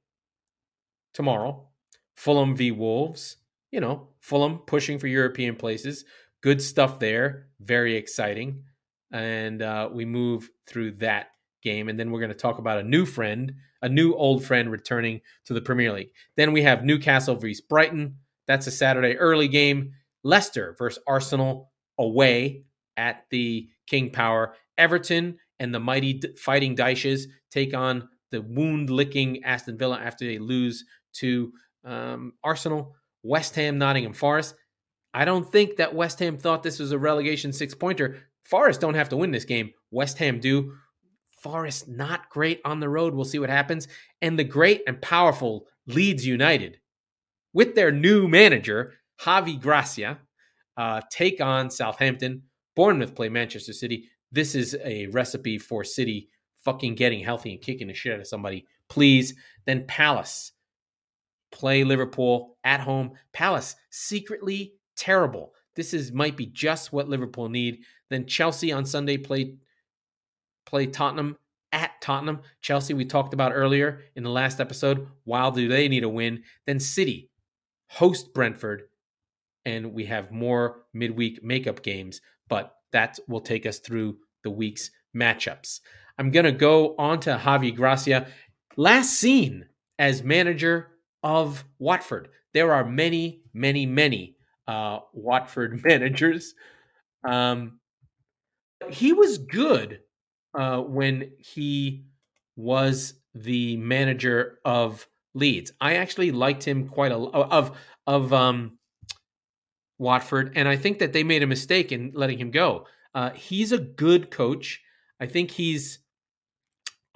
tomorrow, 1.14 1.68
Fulham 2.16 2.56
v 2.56 2.72
Wolves. 2.72 3.38
You 3.72 3.80
know, 3.80 4.08
Fulham 4.20 4.58
pushing 4.66 4.98
for 4.98 5.06
European 5.06 5.56
places 5.56 6.04
good 6.42 6.62
stuff 6.62 7.00
there. 7.00 7.48
Very 7.60 7.96
exciting. 7.96 8.64
And 9.12 9.62
uh, 9.62 9.90
we 9.92 10.06
move 10.06 10.50
through 10.68 10.94
that 10.94 11.28
game. 11.64 11.90
And 11.90 12.00
then 12.00 12.12
we're 12.12 12.20
going 12.20 12.32
to 12.32 12.38
talk 12.38 12.60
about 12.60 12.80
a 12.80 12.84
new 12.84 13.06
friend, 13.06 13.54
a 13.82 13.90
new 13.90 14.14
old 14.14 14.44
friend 14.44 14.72
returning 14.72 15.22
to 15.46 15.54
the 15.54 15.62
Premier 15.62 15.92
League. 15.92 16.12
Then 16.38 16.52
we 16.52 16.62
have 16.64 16.84
Newcastle 16.84 17.36
versus 17.36 17.62
Brighton. 17.62 18.18
That's 18.48 18.68
a 18.68 18.72
Saturday 18.72 19.18
early 19.18 19.48
game. 19.48 19.94
Leicester 20.24 20.76
versus 20.78 21.02
Arsenal 21.08 21.72
away 21.98 22.64
at 22.98 23.26
the 23.30 23.70
King 23.88 24.12
Power. 24.12 24.56
Everton 24.78 25.38
and 25.60 25.74
the 25.74 25.80
mighty 25.80 26.22
Fighting 26.38 26.76
Dyches 26.76 27.24
take 27.52 27.74
on 27.74 28.08
the 28.32 28.42
wound 28.42 28.90
licking 28.90 29.44
Aston 29.44 29.78
Villa 29.78 29.98
after 29.98 30.26
they 30.26 30.38
lose 30.38 30.86
to 31.14 31.52
um, 31.84 32.34
Arsenal. 32.44 32.96
West 33.24 33.56
Ham, 33.56 33.78
Nottingham 33.78 34.14
Forest. 34.14 34.56
I 35.14 35.26
don't 35.26 35.50
think 35.52 35.78
that 35.78 35.96
West 35.96 36.20
Ham 36.20 36.38
thought 36.38 36.64
this 36.64 36.80
was 36.80 36.92
a 36.92 37.00
relegation 37.00 37.52
six 37.52 37.74
pointer. 37.74 38.18
Forest 38.44 38.82
don't 38.82 38.94
have 38.96 39.10
to 39.10 39.18
win 39.18 39.32
this 39.32 39.46
game. 39.46 39.72
West 39.92 40.18
Ham 40.20 40.40
do. 40.40 40.74
Forest 41.42 41.88
not 41.88 42.30
great 42.30 42.62
on 42.66 42.80
the 42.80 42.90
road. 42.90 43.14
We'll 43.14 43.26
see 43.26 43.40
what 43.40 43.50
happens. 43.50 43.88
And 44.22 44.38
the 44.38 44.44
great 44.44 44.84
and 44.88 45.02
powerful 45.02 45.68
Leeds 45.88 46.26
United, 46.26 46.80
with 47.54 47.76
their 47.76 47.92
new 47.92 48.28
manager 48.28 48.94
Javi 49.22 49.60
Gracia, 49.60 50.20
uh, 50.78 51.02
take 51.12 51.42
on 51.42 51.70
Southampton. 51.70 52.44
Bournemouth 52.76 53.16
play 53.16 53.30
Manchester 53.30 53.74
City. 53.74 54.10
This 54.32 54.56
is 54.56 54.78
a 54.84 55.08
recipe 55.08 55.58
for 55.58 55.84
City 55.84 56.30
fucking 56.64 56.96
getting 56.96 57.24
healthy 57.24 57.52
and 57.52 57.62
kicking 57.62 57.88
the 57.88 57.94
shit 57.94 58.14
out 58.14 58.20
of 58.20 58.28
somebody. 58.28 58.66
Please. 58.90 59.34
Then 59.66 59.86
Palace 59.88 60.52
play 61.52 61.84
Liverpool 61.84 62.58
at 62.64 62.80
home. 62.80 63.12
Palace 63.34 63.76
secretly 63.90 64.74
terrible. 65.00 65.54
This 65.76 65.94
is 65.94 66.12
might 66.12 66.38
be 66.38 66.46
just 66.46 66.94
what 66.94 67.10
Liverpool 67.10 67.50
need. 67.50 67.80
Then 68.10 68.28
Chelsea 68.28 68.72
on 68.72 68.86
Sunday 68.86 69.18
play 69.18 69.56
play 70.66 70.86
Tottenham 70.86 71.38
at 71.72 72.00
Tottenham. 72.02 72.42
Chelsea 72.62 72.94
we 72.94 73.06
talked 73.06 73.34
about 73.34 73.54
earlier 73.56 74.02
in 74.16 74.24
the 74.24 74.30
last 74.30 74.60
episode. 74.60 75.08
While 75.24 75.52
do 75.52 75.68
they 75.68 75.88
need 75.88 76.04
a 76.04 76.10
win? 76.10 76.44
Then 76.68 76.80
City 76.80 77.32
host 77.88 78.34
Brentford, 78.34 78.84
and 79.66 79.94
we 79.94 80.06
have 80.06 80.32
more 80.32 80.84
midweek 80.94 81.44
makeup 81.44 81.82
games. 81.82 82.22
But 82.48 82.76
that 82.92 83.18
will 83.28 83.42
take 83.42 83.66
us 83.66 83.80
through 83.80 84.18
the 84.44 84.52
weeks 84.52 84.92
matchups. 85.16 85.80
I'm 86.18 86.32
to 86.32 86.52
go 86.52 86.96
on 86.98 87.22
to 87.22 87.38
Javi 87.38 87.76
Gracia. 87.76 88.28
Last 88.76 89.14
seen 89.14 89.66
as 89.98 90.24
manager 90.24 90.88
of 91.24 91.64
Watford. 91.78 92.30
There 92.54 92.74
are 92.74 92.84
many, 92.84 93.44
many, 93.54 93.86
many 93.86 94.36
uh, 94.70 95.00
Watford 95.14 95.84
managers. 95.86 96.54
Um, 97.24 97.80
he 98.90 99.14
was 99.14 99.40
good 99.40 100.02
uh, 100.54 100.82
when 100.82 101.32
he 101.40 102.06
was 102.56 103.16
the 103.34 103.78
manager 103.78 104.60
of 104.64 105.08
Leeds. 105.34 105.72
I 105.82 105.96
actually 105.96 106.32
liked 106.32 106.64
him 106.64 106.88
quite 106.88 107.12
a 107.12 107.16
of 107.16 107.78
of 108.06 108.32
um, 108.32 108.78
Watford, 109.98 110.54
and 110.56 110.68
I 110.68 110.76
think 110.76 111.00
that 111.00 111.14
they 111.14 111.24
made 111.24 111.44
a 111.44 111.48
mistake 111.48 111.92
in 111.92 112.12
letting 112.14 112.38
him 112.38 112.52
go. 112.52 112.86
Uh, 113.16 113.32
he's 113.32 113.72
a 113.72 113.78
good 113.78 114.30
coach. 114.30 114.82
I 115.20 115.26
think 115.26 115.52
he's 115.52 116.00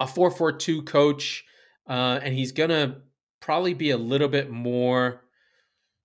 a 0.00 0.06
four 0.06 0.30
four 0.30 0.52
two 0.52 0.82
coach, 0.82 1.44
uh, 1.88 2.18
and 2.22 2.34
he's 2.34 2.52
gonna 2.52 3.02
probably 3.40 3.74
be 3.74 3.90
a 3.90 3.96
little 3.96 4.28
bit 4.28 4.50
more 4.50 5.22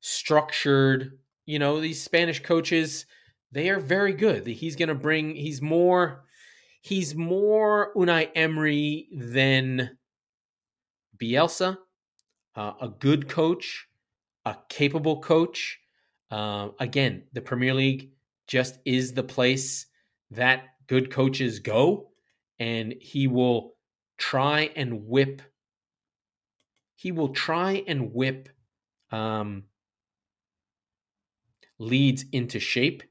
structured. 0.02 1.20
You 1.50 1.58
know, 1.58 1.82
these 1.82 2.00
Spanish 2.00 2.44
coaches, 2.44 3.08
they 3.52 3.70
are 3.70 3.80
very 3.80 4.14
good. 4.14 4.46
He's 4.46 4.76
gonna 4.76 4.94
bring. 4.94 5.34
He's 5.34 5.64
more. 5.64 6.26
He's 6.82 7.16
more 7.16 7.92
Unai 7.96 8.30
Emery 8.36 9.08
than 9.12 9.98
Bielsa 11.20 11.78
uh, 12.56 12.74
a 12.82 12.90
good 12.90 13.28
coach, 13.28 13.88
a 14.46 14.58
capable 14.70 15.22
coach. 15.22 15.80
Uh, 16.30 16.70
again, 16.80 17.24
the 17.34 17.42
Premier 17.42 17.74
League 17.74 18.12
just 18.48 18.78
is 18.86 19.14
the 19.14 19.24
place 19.24 19.88
that 20.30 20.66
good 20.86 21.10
coaches 21.10 21.60
go, 21.60 22.12
and 22.60 22.94
he 23.00 23.28
will 23.28 23.76
try 24.20 24.70
and 24.76 25.08
whip. 25.08 25.42
He 26.96 27.12
will 27.12 27.30
try 27.30 27.84
and 27.88 28.14
whip 28.14 28.50
um, 29.12 29.64
Leeds 31.80 32.26
into 32.32 32.60
shape. 32.60 33.04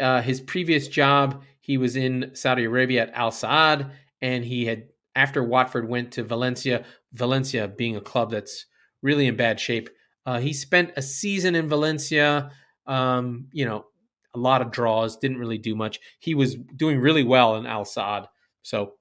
Uh, 0.00 0.20
his 0.20 0.40
previous 0.40 0.88
job, 0.88 1.42
he 1.60 1.78
was 1.78 1.96
in 1.96 2.30
Saudi 2.34 2.64
Arabia 2.64 3.02
at 3.02 3.14
Al 3.14 3.30
Sadd, 3.30 3.90
and 4.20 4.44
he 4.44 4.66
had 4.66 4.84
after 5.14 5.42
Watford 5.42 5.88
went 5.88 6.12
to 6.12 6.22
Valencia. 6.22 6.84
Valencia 7.12 7.68
being 7.68 7.96
a 7.96 8.00
club 8.00 8.30
that's 8.30 8.66
really 9.02 9.26
in 9.26 9.36
bad 9.36 9.58
shape. 9.58 9.88
Uh, 10.26 10.38
he 10.38 10.52
spent 10.52 10.92
a 10.96 11.02
season 11.02 11.54
in 11.54 11.68
Valencia. 11.68 12.50
Um, 12.86 13.46
you 13.52 13.64
know, 13.64 13.86
a 14.34 14.38
lot 14.38 14.60
of 14.60 14.70
draws, 14.70 15.16
didn't 15.16 15.38
really 15.38 15.58
do 15.58 15.74
much. 15.74 15.98
He 16.18 16.34
was 16.34 16.54
doing 16.54 17.00
really 17.00 17.24
well 17.24 17.56
in 17.56 17.66
Al 17.66 17.84
Sadd. 17.84 18.26
So, 18.62 18.94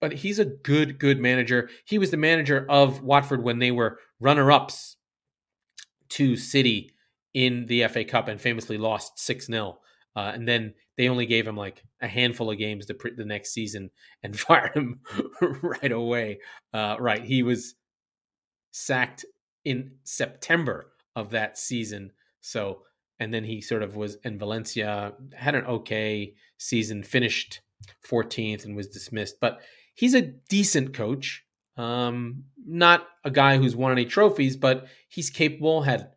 but 0.00 0.12
he's 0.12 0.40
a 0.40 0.44
good, 0.44 0.98
good 0.98 1.20
manager. 1.20 1.70
He 1.84 1.98
was 1.98 2.10
the 2.10 2.16
manager 2.16 2.66
of 2.68 3.02
Watford 3.02 3.44
when 3.44 3.60
they 3.60 3.70
were 3.70 3.98
runner 4.18 4.50
ups 4.50 4.96
to 6.10 6.36
City 6.36 6.91
in 7.34 7.66
the 7.66 7.86
FA 7.88 8.04
Cup 8.04 8.28
and 8.28 8.40
famously 8.40 8.78
lost 8.78 9.18
6 9.18 9.46
0. 9.46 9.78
Uh, 10.14 10.32
and 10.34 10.46
then 10.46 10.74
they 10.96 11.08
only 11.08 11.24
gave 11.24 11.46
him 11.46 11.56
like 11.56 11.82
a 12.02 12.06
handful 12.06 12.50
of 12.50 12.58
games 12.58 12.86
the, 12.86 12.96
the 13.16 13.24
next 13.24 13.52
season 13.52 13.90
and 14.22 14.38
fired 14.40 14.74
him 14.74 15.00
right 15.62 15.92
away. 15.92 16.38
Uh, 16.72 16.96
right. 16.98 17.24
He 17.24 17.42
was 17.42 17.74
sacked 18.72 19.24
in 19.64 19.92
September 20.04 20.92
of 21.16 21.30
that 21.30 21.58
season. 21.58 22.12
So, 22.40 22.82
and 23.18 23.32
then 23.32 23.44
he 23.44 23.60
sort 23.60 23.82
of 23.82 23.96
was 23.96 24.16
in 24.24 24.38
Valencia, 24.38 25.14
had 25.34 25.54
an 25.54 25.64
okay 25.64 26.34
season, 26.58 27.02
finished 27.02 27.60
14th 28.08 28.64
and 28.64 28.76
was 28.76 28.88
dismissed. 28.88 29.36
But 29.40 29.60
he's 29.94 30.14
a 30.14 30.22
decent 30.22 30.94
coach. 30.94 31.44
Um, 31.76 32.44
not 32.66 33.06
a 33.24 33.30
guy 33.30 33.56
who's 33.56 33.76
won 33.76 33.92
any 33.92 34.04
trophies, 34.04 34.56
but 34.56 34.86
he's 35.08 35.30
capable, 35.30 35.82
had 35.82 36.10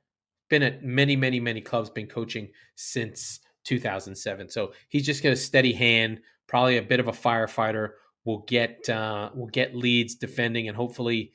been 0.59 0.73
at 0.73 0.83
many, 0.83 1.15
many, 1.15 1.39
many 1.39 1.61
clubs, 1.61 1.89
been 1.89 2.07
coaching 2.07 2.49
since 2.75 3.39
2007. 3.65 4.49
So 4.49 4.73
he's 4.89 5.05
just 5.05 5.23
got 5.23 5.33
a 5.33 5.35
steady 5.35 5.73
hand, 5.73 6.21
probably 6.47 6.77
a 6.77 6.81
bit 6.81 6.99
of 6.99 7.07
a 7.07 7.11
firefighter. 7.11 7.91
Will 8.23 8.43
get 8.47 8.89
uh, 8.89 9.29
will 9.35 9.47
get 9.47 9.75
Leeds 9.75 10.15
defending 10.15 10.67
and 10.67 10.75
hopefully, 10.75 11.31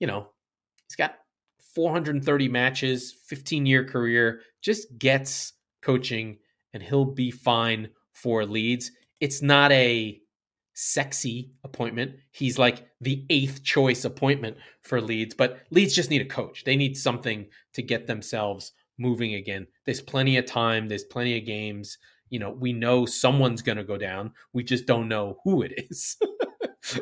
you 0.00 0.08
know, 0.08 0.30
He's 0.94 0.96
got 0.96 1.16
430 1.74 2.48
matches, 2.48 3.12
15 3.26 3.66
year 3.66 3.84
career, 3.84 4.42
just 4.62 4.96
gets 4.98 5.54
coaching, 5.82 6.38
and 6.72 6.82
he'll 6.82 7.04
be 7.04 7.30
fine 7.30 7.88
for 8.12 8.44
Leeds. 8.44 8.92
It's 9.20 9.42
not 9.42 9.72
a 9.72 10.20
sexy 10.74 11.52
appointment. 11.62 12.16
He's 12.32 12.58
like 12.58 12.86
the 13.00 13.24
eighth 13.30 13.62
choice 13.62 14.04
appointment 14.04 14.56
for 14.82 15.00
Leeds, 15.00 15.34
but 15.34 15.60
Leeds 15.70 15.94
just 15.94 16.10
need 16.10 16.22
a 16.22 16.26
coach. 16.26 16.64
They 16.64 16.76
need 16.76 16.96
something 16.96 17.46
to 17.72 17.82
get 17.82 18.06
themselves 18.06 18.72
moving 18.98 19.34
again. 19.34 19.66
There's 19.86 20.00
plenty 20.00 20.36
of 20.36 20.46
time, 20.46 20.88
there's 20.88 21.04
plenty 21.04 21.38
of 21.38 21.46
games. 21.46 21.98
You 22.30 22.40
know, 22.40 22.50
we 22.50 22.72
know 22.72 23.06
someone's 23.06 23.62
going 23.62 23.78
to 23.78 23.84
go 23.84 23.96
down. 23.96 24.32
We 24.52 24.64
just 24.64 24.86
don't 24.86 25.08
know 25.08 25.38
who 25.44 25.62
it 25.62 25.72
is. 25.90 26.16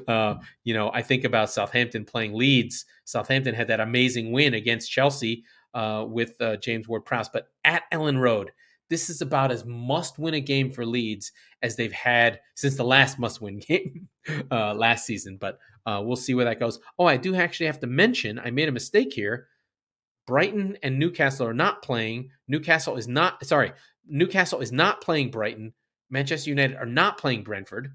Uh, 0.06 0.36
you 0.62 0.74
know, 0.74 0.92
I 0.94 1.02
think 1.02 1.24
about 1.24 1.50
Southampton 1.50 2.04
playing 2.04 2.34
Leeds. 2.34 2.84
Southampton 3.04 3.52
had 3.52 3.66
that 3.66 3.80
amazing 3.80 4.30
win 4.30 4.54
against 4.54 4.90
Chelsea 4.90 5.44
uh, 5.74 6.04
with 6.06 6.40
uh, 6.40 6.56
James 6.56 6.86
Ward 6.86 7.04
Prowse, 7.04 7.28
but 7.28 7.48
at 7.64 7.82
Elland 7.92 8.20
Road, 8.20 8.52
this 8.92 9.08
is 9.08 9.22
about 9.22 9.50
as 9.50 9.64
must 9.64 10.18
win 10.18 10.34
a 10.34 10.40
game 10.40 10.70
for 10.70 10.84
Leeds 10.84 11.32
as 11.62 11.76
they've 11.76 11.92
had 11.92 12.40
since 12.54 12.76
the 12.76 12.84
last 12.84 13.18
must 13.18 13.40
win 13.40 13.58
game 13.68 14.08
uh, 14.50 14.74
last 14.74 15.06
season. 15.06 15.38
But 15.38 15.58
uh, 15.86 16.02
we'll 16.04 16.16
see 16.16 16.34
where 16.34 16.44
that 16.44 16.60
goes. 16.60 16.78
Oh, 16.98 17.06
I 17.06 17.16
do 17.16 17.34
actually 17.34 17.66
have 17.66 17.80
to 17.80 17.86
mention 17.86 18.38
I 18.38 18.50
made 18.50 18.68
a 18.68 18.72
mistake 18.72 19.12
here. 19.12 19.48
Brighton 20.26 20.76
and 20.82 20.98
Newcastle 20.98 21.46
are 21.46 21.54
not 21.54 21.82
playing. 21.82 22.30
Newcastle 22.46 22.96
is 22.96 23.08
not, 23.08 23.44
sorry, 23.44 23.72
Newcastle 24.06 24.60
is 24.60 24.70
not 24.70 25.00
playing 25.00 25.30
Brighton. 25.30 25.72
Manchester 26.10 26.50
United 26.50 26.76
are 26.76 26.86
not 26.86 27.18
playing 27.18 27.42
Brentford 27.42 27.92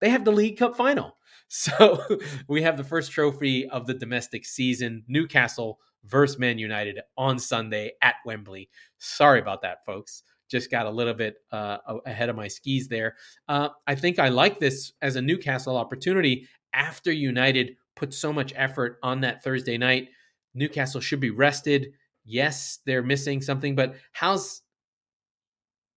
they 0.00 0.10
have 0.10 0.24
the 0.24 0.32
League 0.32 0.58
Cup 0.58 0.76
final. 0.76 1.16
So 1.52 2.00
we 2.46 2.62
have 2.62 2.76
the 2.76 2.84
first 2.84 3.10
trophy 3.10 3.68
of 3.68 3.88
the 3.88 3.94
domestic 3.94 4.44
season 4.44 5.02
Newcastle 5.08 5.80
versus 6.04 6.38
Man 6.38 6.58
United 6.58 7.00
on 7.16 7.38
Sunday 7.38 7.92
at 8.02 8.16
Wembley. 8.24 8.68
Sorry 8.98 9.40
about 9.40 9.62
that, 9.62 9.84
folks. 9.84 10.22
Just 10.48 10.70
got 10.70 10.86
a 10.86 10.90
little 10.90 11.14
bit 11.14 11.36
uh, 11.52 11.78
ahead 12.06 12.28
of 12.28 12.36
my 12.36 12.48
skis 12.48 12.88
there. 12.88 13.16
Uh, 13.48 13.68
I 13.86 13.94
think 13.94 14.18
I 14.18 14.28
like 14.28 14.58
this 14.58 14.92
as 15.00 15.16
a 15.16 15.22
Newcastle 15.22 15.76
opportunity 15.76 16.48
after 16.74 17.12
United 17.12 17.76
put 17.94 18.12
so 18.14 18.32
much 18.32 18.52
effort 18.56 18.98
on 19.02 19.20
that 19.20 19.44
Thursday 19.44 19.78
night. 19.78 20.08
Newcastle 20.54 21.00
should 21.00 21.20
be 21.20 21.30
rested. 21.30 21.92
Yes, 22.24 22.78
they're 22.84 23.02
missing 23.02 23.40
something, 23.42 23.74
but 23.74 23.94
how's 24.12 24.62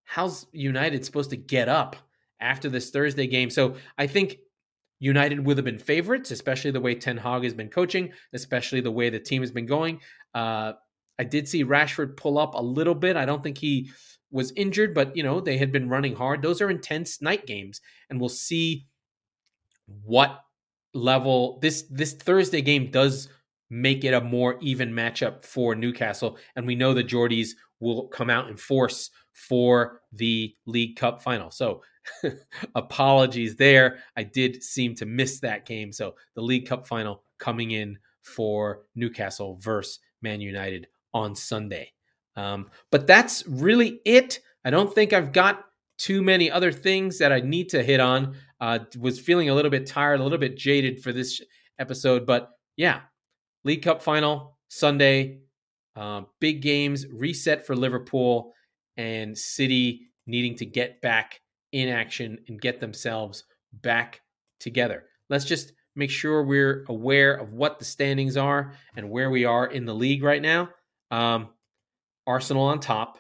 how's 0.04 0.46
United 0.52 1.04
supposed 1.04 1.32
to 1.32 1.38
get 1.38 1.68
up 1.70 1.96
after 2.40 2.70
this 2.70 2.92
Thursday 2.92 3.26
game. 3.26 3.50
So 3.50 3.76
I 3.98 4.06
think 4.06 4.38
United 5.04 5.46
would 5.46 5.58
have 5.58 5.66
been 5.66 5.80
favorites, 5.80 6.32
especially 6.32 6.72
the 6.72 6.80
way 6.80 6.96
Ten 6.96 7.18
Hag 7.18 7.44
has 7.44 7.54
been 7.54 7.68
coaching, 7.68 8.14
especially 8.32 8.80
the 8.80 8.90
way 8.90 9.10
the 9.10 9.20
team 9.20 9.42
has 9.42 9.52
been 9.52 9.66
going. 9.66 10.00
Uh, 10.34 10.74
I 11.20 11.26
did 11.26 11.46
see 11.50 11.66
Rashford 11.66 12.16
pull 12.16 12.38
up 12.38 12.54
a 12.54 12.64
little 12.64 12.96
bit. 12.96 13.18
I 13.18 13.26
don't 13.26 13.44
think 13.44 13.58
he 13.58 13.92
was 14.32 14.54
injured, 14.56 14.94
but 14.94 15.16
you 15.18 15.22
know 15.22 15.42
they 15.42 15.58
had 15.58 15.74
been 15.74 15.90
running 15.90 16.16
hard. 16.16 16.42
Those 16.42 16.62
are 16.62 16.70
intense 16.70 17.22
night 17.22 17.46
games, 17.46 17.82
and 18.10 18.18
we'll 18.18 18.30
see 18.30 18.88
what 20.06 20.40
level 20.94 21.60
this 21.62 21.84
this 21.90 22.14
Thursday 22.14 22.62
game 22.62 22.90
does 22.90 23.28
make 23.74 24.04
it 24.04 24.14
a 24.14 24.22
more 24.22 24.58
even 24.62 24.92
matchup 24.92 25.44
for 25.44 25.74
Newcastle. 25.74 26.38
And 26.56 26.68
we 26.68 26.76
know 26.76 26.94
the 26.94 27.04
Geordies 27.04 27.52
will 27.80 28.08
come 28.08 28.30
out 28.30 28.48
in 28.48 28.56
force 28.56 29.10
for 29.34 30.02
the 30.12 30.56
League 30.68 30.96
Cup 30.96 31.24
final. 31.24 31.50
So 31.50 31.82
apologies 32.76 33.56
there. 33.56 33.98
I 34.16 34.24
did 34.24 34.62
seem 34.62 34.94
to 34.96 35.08
miss 35.08 35.40
that 35.40 35.66
game. 35.66 35.92
So 35.92 36.14
the 36.36 36.42
League 36.44 36.68
Cup 36.68 36.88
final 36.88 37.24
coming 37.40 37.72
in 37.72 37.98
for 38.22 38.84
Newcastle 38.96 39.58
versus 39.60 40.00
Man 40.22 40.40
United 40.40 40.88
on 41.14 41.36
Sunday. 41.36 41.92
Um, 42.36 42.70
but 42.92 43.08
that's 43.08 43.44
really 43.48 44.02
it. 44.06 44.40
I 44.64 44.70
don't 44.70 44.94
think 44.94 45.14
I've 45.14 45.34
got 45.34 45.66
too 45.98 46.22
many 46.22 46.50
other 46.52 46.72
things 46.72 47.18
that 47.20 47.32
I 47.32 47.40
need 47.40 47.70
to 47.70 47.82
hit 47.84 48.00
on. 48.00 48.36
Uh, 48.62 48.80
was 49.00 49.20
feeling 49.20 49.50
a 49.50 49.56
little 49.56 49.72
bit 49.72 49.88
tired, 49.88 50.20
a 50.20 50.24
little 50.24 50.38
bit 50.38 50.58
jaded 50.58 51.02
for 51.02 51.12
this 51.12 51.42
episode, 51.80 52.26
but 52.26 52.52
yeah, 52.78 53.02
League 53.64 53.84
Cup 53.84 54.02
final 54.02 54.58
Sunday, 54.68 55.40
uh, 55.96 56.22
big 56.40 56.62
games, 56.62 57.06
reset 57.08 57.66
for 57.66 57.76
Liverpool 57.76 58.54
and 58.98 59.38
City 59.38 60.08
needing 60.26 60.56
to 60.56 60.66
get 60.66 61.02
back 61.02 61.40
in 61.72 61.90
action 61.90 62.40
and 62.48 62.62
get 62.62 62.80
themselves 62.80 63.44
back 63.72 64.22
together. 64.60 65.06
Let's 65.30 65.46
just 65.46 65.74
make 65.96 66.10
sure 66.10 66.44
we're 66.44 66.86
aware 66.90 67.34
of 67.34 67.54
what 67.54 67.80
the 67.80 67.86
standings 67.86 68.38
are 68.38 68.74
and 68.96 69.10
where 69.10 69.30
we 69.30 69.46
are 69.46 69.68
in 69.68 69.86
the 69.86 69.94
league 69.94 70.24
right 70.24 70.42
now. 70.42 70.70
Um, 71.12 71.50
Arsenal 72.26 72.64
on 72.64 72.80
top, 72.80 73.20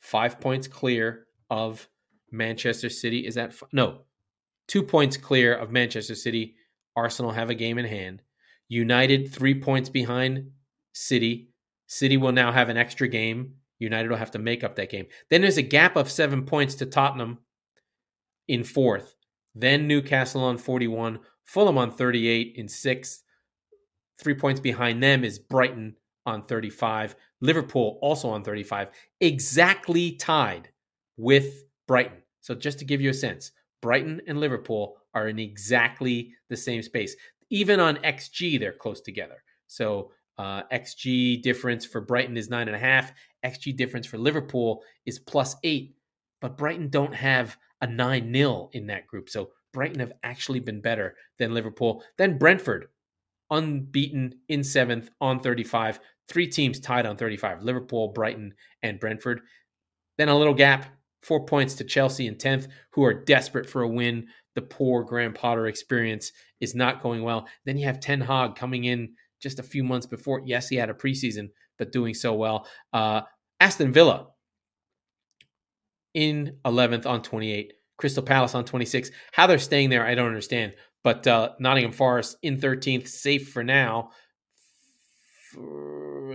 five 0.00 0.40
points 0.40 0.68
clear 0.68 1.26
of 1.50 1.88
Manchester 2.30 2.88
City. 2.88 3.26
Is 3.26 3.34
that 3.34 3.54
no 3.72 4.02
two 4.68 4.82
points 4.82 5.16
clear 5.16 5.54
of 5.54 5.70
Manchester 5.70 6.14
City. 6.14 6.54
Arsenal 6.96 7.32
have 7.32 7.50
a 7.50 7.54
game 7.54 7.78
in 7.78 7.86
hand. 7.86 8.22
United, 8.72 9.30
three 9.30 9.60
points 9.60 9.90
behind 9.90 10.50
City. 10.94 11.50
City 11.88 12.16
will 12.16 12.32
now 12.32 12.50
have 12.50 12.70
an 12.70 12.78
extra 12.78 13.06
game. 13.06 13.52
United 13.78 14.08
will 14.08 14.16
have 14.16 14.30
to 14.30 14.38
make 14.38 14.64
up 14.64 14.76
that 14.76 14.88
game. 14.88 15.04
Then 15.28 15.42
there's 15.42 15.58
a 15.58 15.62
gap 15.62 15.94
of 15.94 16.10
seven 16.10 16.46
points 16.46 16.74
to 16.76 16.86
Tottenham 16.86 17.36
in 18.48 18.64
fourth. 18.64 19.14
Then 19.54 19.86
Newcastle 19.86 20.42
on 20.42 20.56
41, 20.56 21.18
Fulham 21.44 21.76
on 21.76 21.90
38 21.90 22.54
in 22.56 22.66
sixth. 22.66 23.22
Three 24.18 24.34
points 24.34 24.58
behind 24.58 25.02
them 25.02 25.22
is 25.22 25.38
Brighton 25.38 25.94
on 26.24 26.42
35. 26.42 27.14
Liverpool 27.42 27.98
also 28.00 28.30
on 28.30 28.42
35, 28.42 28.88
exactly 29.20 30.12
tied 30.12 30.70
with 31.18 31.64
Brighton. 31.86 32.22
So 32.40 32.54
just 32.54 32.78
to 32.78 32.86
give 32.86 33.02
you 33.02 33.10
a 33.10 33.14
sense, 33.14 33.52
Brighton 33.82 34.22
and 34.26 34.40
Liverpool 34.40 34.96
are 35.12 35.28
in 35.28 35.38
exactly 35.38 36.32
the 36.48 36.56
same 36.56 36.80
space. 36.80 37.14
Even 37.52 37.80
on 37.80 37.96
XG, 37.98 38.58
they're 38.58 38.72
close 38.72 39.02
together. 39.02 39.44
So 39.66 40.10
uh, 40.38 40.62
XG 40.72 41.42
difference 41.42 41.84
for 41.84 42.00
Brighton 42.00 42.38
is 42.38 42.48
nine 42.48 42.66
and 42.66 42.76
a 42.76 42.80
half. 42.80 43.12
XG 43.44 43.76
difference 43.76 44.06
for 44.06 44.16
Liverpool 44.16 44.82
is 45.04 45.18
plus 45.18 45.54
eight. 45.62 45.94
But 46.40 46.56
Brighton 46.56 46.88
don't 46.88 47.14
have 47.14 47.56
a 47.82 47.86
9 47.86 48.32
0 48.32 48.70
in 48.72 48.86
that 48.86 49.06
group. 49.06 49.28
So 49.28 49.50
Brighton 49.74 50.00
have 50.00 50.14
actually 50.22 50.60
been 50.60 50.80
better 50.80 51.14
than 51.38 51.52
Liverpool. 51.52 52.02
Then 52.16 52.38
Brentford, 52.38 52.88
unbeaten 53.50 54.34
in 54.48 54.64
seventh 54.64 55.10
on 55.20 55.38
35. 55.38 56.00
Three 56.28 56.46
teams 56.46 56.80
tied 56.80 57.04
on 57.04 57.16
35 57.16 57.62
Liverpool, 57.62 58.08
Brighton, 58.08 58.54
and 58.82 58.98
Brentford. 58.98 59.42
Then 60.16 60.30
a 60.30 60.38
little 60.38 60.54
gap, 60.54 60.86
four 61.22 61.44
points 61.44 61.74
to 61.74 61.84
Chelsea 61.84 62.26
in 62.26 62.36
10th, 62.36 62.68
who 62.92 63.04
are 63.04 63.12
desperate 63.12 63.68
for 63.68 63.82
a 63.82 63.88
win. 63.88 64.26
The 64.54 64.62
poor 64.62 65.04
Graham 65.04 65.32
Potter 65.32 65.66
experience 65.66 66.32
is 66.60 66.74
not 66.74 67.02
going 67.02 67.22
well. 67.22 67.46
Then 67.64 67.78
you 67.78 67.86
have 67.86 68.00
Ten 68.00 68.20
Hag 68.20 68.54
coming 68.54 68.84
in 68.84 69.14
just 69.40 69.58
a 69.58 69.62
few 69.62 69.82
months 69.82 70.06
before. 70.06 70.42
Yes, 70.44 70.68
he 70.68 70.76
had 70.76 70.90
a 70.90 70.94
preseason, 70.94 71.50
but 71.78 71.92
doing 71.92 72.14
so 72.14 72.34
well. 72.34 72.66
Uh, 72.92 73.22
Aston 73.60 73.92
Villa 73.92 74.28
in 76.14 76.56
11th 76.64 77.06
on 77.06 77.22
28. 77.22 77.72
Crystal 77.96 78.22
Palace 78.22 78.54
on 78.54 78.64
26. 78.64 79.10
How 79.32 79.46
they're 79.46 79.58
staying 79.58 79.90
there, 79.90 80.04
I 80.04 80.14
don't 80.14 80.26
understand. 80.26 80.74
But 81.04 81.26
uh, 81.26 81.50
Nottingham 81.58 81.92
Forest 81.92 82.36
in 82.42 82.58
13th, 82.58 83.08
safe 83.08 83.50
for 83.50 83.64
now. 83.64 84.10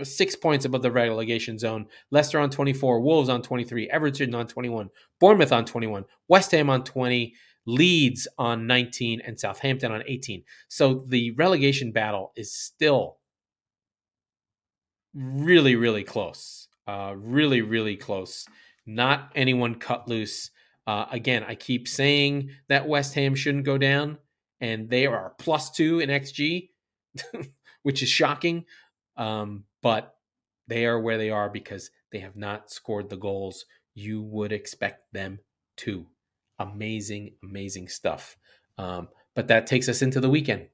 Six 0.02 0.36
points 0.36 0.64
above 0.64 0.82
the 0.82 0.92
relegation 0.92 1.58
zone. 1.58 1.86
Leicester 2.10 2.38
on 2.38 2.50
24. 2.50 3.00
Wolves 3.00 3.28
on 3.28 3.42
23. 3.42 3.90
Everton 3.90 4.34
on 4.34 4.46
21. 4.46 4.88
Bournemouth 5.20 5.52
on 5.52 5.64
21. 5.64 6.04
West 6.28 6.52
Ham 6.52 6.70
on 6.70 6.84
20. 6.84 7.34
Leeds 7.68 8.26
on 8.38 8.66
19. 8.66 9.20
And 9.20 9.38
Southampton 9.38 9.92
on 9.92 10.02
18. 10.06 10.42
So 10.68 11.04
the 11.06 11.32
relegation 11.32 11.92
battle 11.92 12.32
is 12.34 12.52
still 12.54 13.18
really, 15.14 15.76
really 15.76 16.02
close. 16.02 16.68
Uh, 16.86 17.14
really, 17.16 17.60
really 17.60 17.96
close. 17.96 18.46
Not 18.86 19.30
anyone 19.34 19.74
cut 19.74 20.08
loose. 20.08 20.50
Uh, 20.86 21.04
again, 21.10 21.44
I 21.46 21.54
keep 21.54 21.86
saying 21.86 22.50
that 22.68 22.88
West 22.88 23.14
Ham 23.14 23.34
shouldn't 23.34 23.66
go 23.66 23.76
down, 23.76 24.16
and 24.62 24.88
they 24.88 25.04
are 25.04 25.34
plus 25.38 25.70
two 25.70 26.00
in 26.00 26.08
XG, 26.08 26.70
which 27.82 28.02
is 28.02 28.08
shocking. 28.08 28.64
Um, 29.18 29.64
but 29.82 30.14
they 30.66 30.86
are 30.86 30.98
where 30.98 31.18
they 31.18 31.28
are 31.28 31.50
because 31.50 31.90
they 32.10 32.20
have 32.20 32.36
not 32.36 32.70
scored 32.70 33.10
the 33.10 33.16
goals 33.16 33.66
you 33.94 34.22
would 34.22 34.52
expect 34.52 35.12
them 35.12 35.40
to. 35.78 36.06
Amazing, 36.58 37.34
amazing 37.42 37.88
stuff. 37.88 38.36
Um, 38.76 39.08
but 39.34 39.48
that 39.48 39.66
takes 39.66 39.88
us 39.88 40.02
into 40.02 40.20
the 40.20 40.30
weekend. 40.30 40.68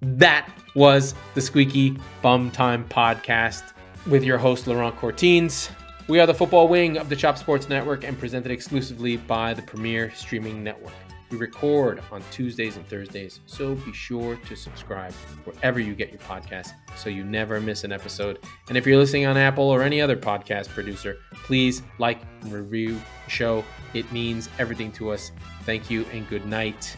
That 0.00 0.48
was 0.74 1.14
the 1.34 1.40
Squeaky 1.40 1.98
Bum 2.22 2.50
Time 2.50 2.88
podcast 2.88 3.72
with 4.06 4.22
your 4.22 4.38
host, 4.38 4.66
Laurent 4.66 4.96
Courtines. 4.96 5.70
We 6.06 6.20
are 6.20 6.26
the 6.26 6.34
football 6.34 6.68
wing 6.68 6.96
of 6.96 7.08
the 7.08 7.16
Chop 7.16 7.36
Sports 7.36 7.68
Network 7.68 8.04
and 8.04 8.18
presented 8.18 8.50
exclusively 8.50 9.16
by 9.16 9.54
the 9.54 9.62
Premier 9.62 10.10
Streaming 10.14 10.64
Network. 10.64 10.94
We 11.30 11.36
record 11.36 12.02
on 12.10 12.22
Tuesdays 12.30 12.76
and 12.76 12.86
Thursdays, 12.86 13.40
so 13.46 13.74
be 13.74 13.92
sure 13.92 14.36
to 14.36 14.56
subscribe 14.56 15.12
wherever 15.44 15.78
you 15.78 15.94
get 15.94 16.10
your 16.10 16.20
podcast 16.20 16.72
so 16.96 17.10
you 17.10 17.22
never 17.22 17.60
miss 17.60 17.84
an 17.84 17.92
episode. 17.92 18.38
And 18.68 18.78
if 18.78 18.86
you're 18.86 18.96
listening 18.96 19.26
on 19.26 19.36
Apple 19.36 19.64
or 19.64 19.82
any 19.82 20.00
other 20.00 20.16
podcast 20.16 20.68
producer, 20.68 21.18
please 21.32 21.82
like 21.98 22.20
and 22.40 22.52
review 22.52 22.98
the 23.24 23.30
show. 23.30 23.64
It 23.92 24.10
means 24.10 24.48
everything 24.58 24.90
to 24.92 25.10
us. 25.10 25.32
Thank 25.64 25.90
you 25.90 26.06
and 26.12 26.26
good 26.28 26.46
night. 26.46 26.96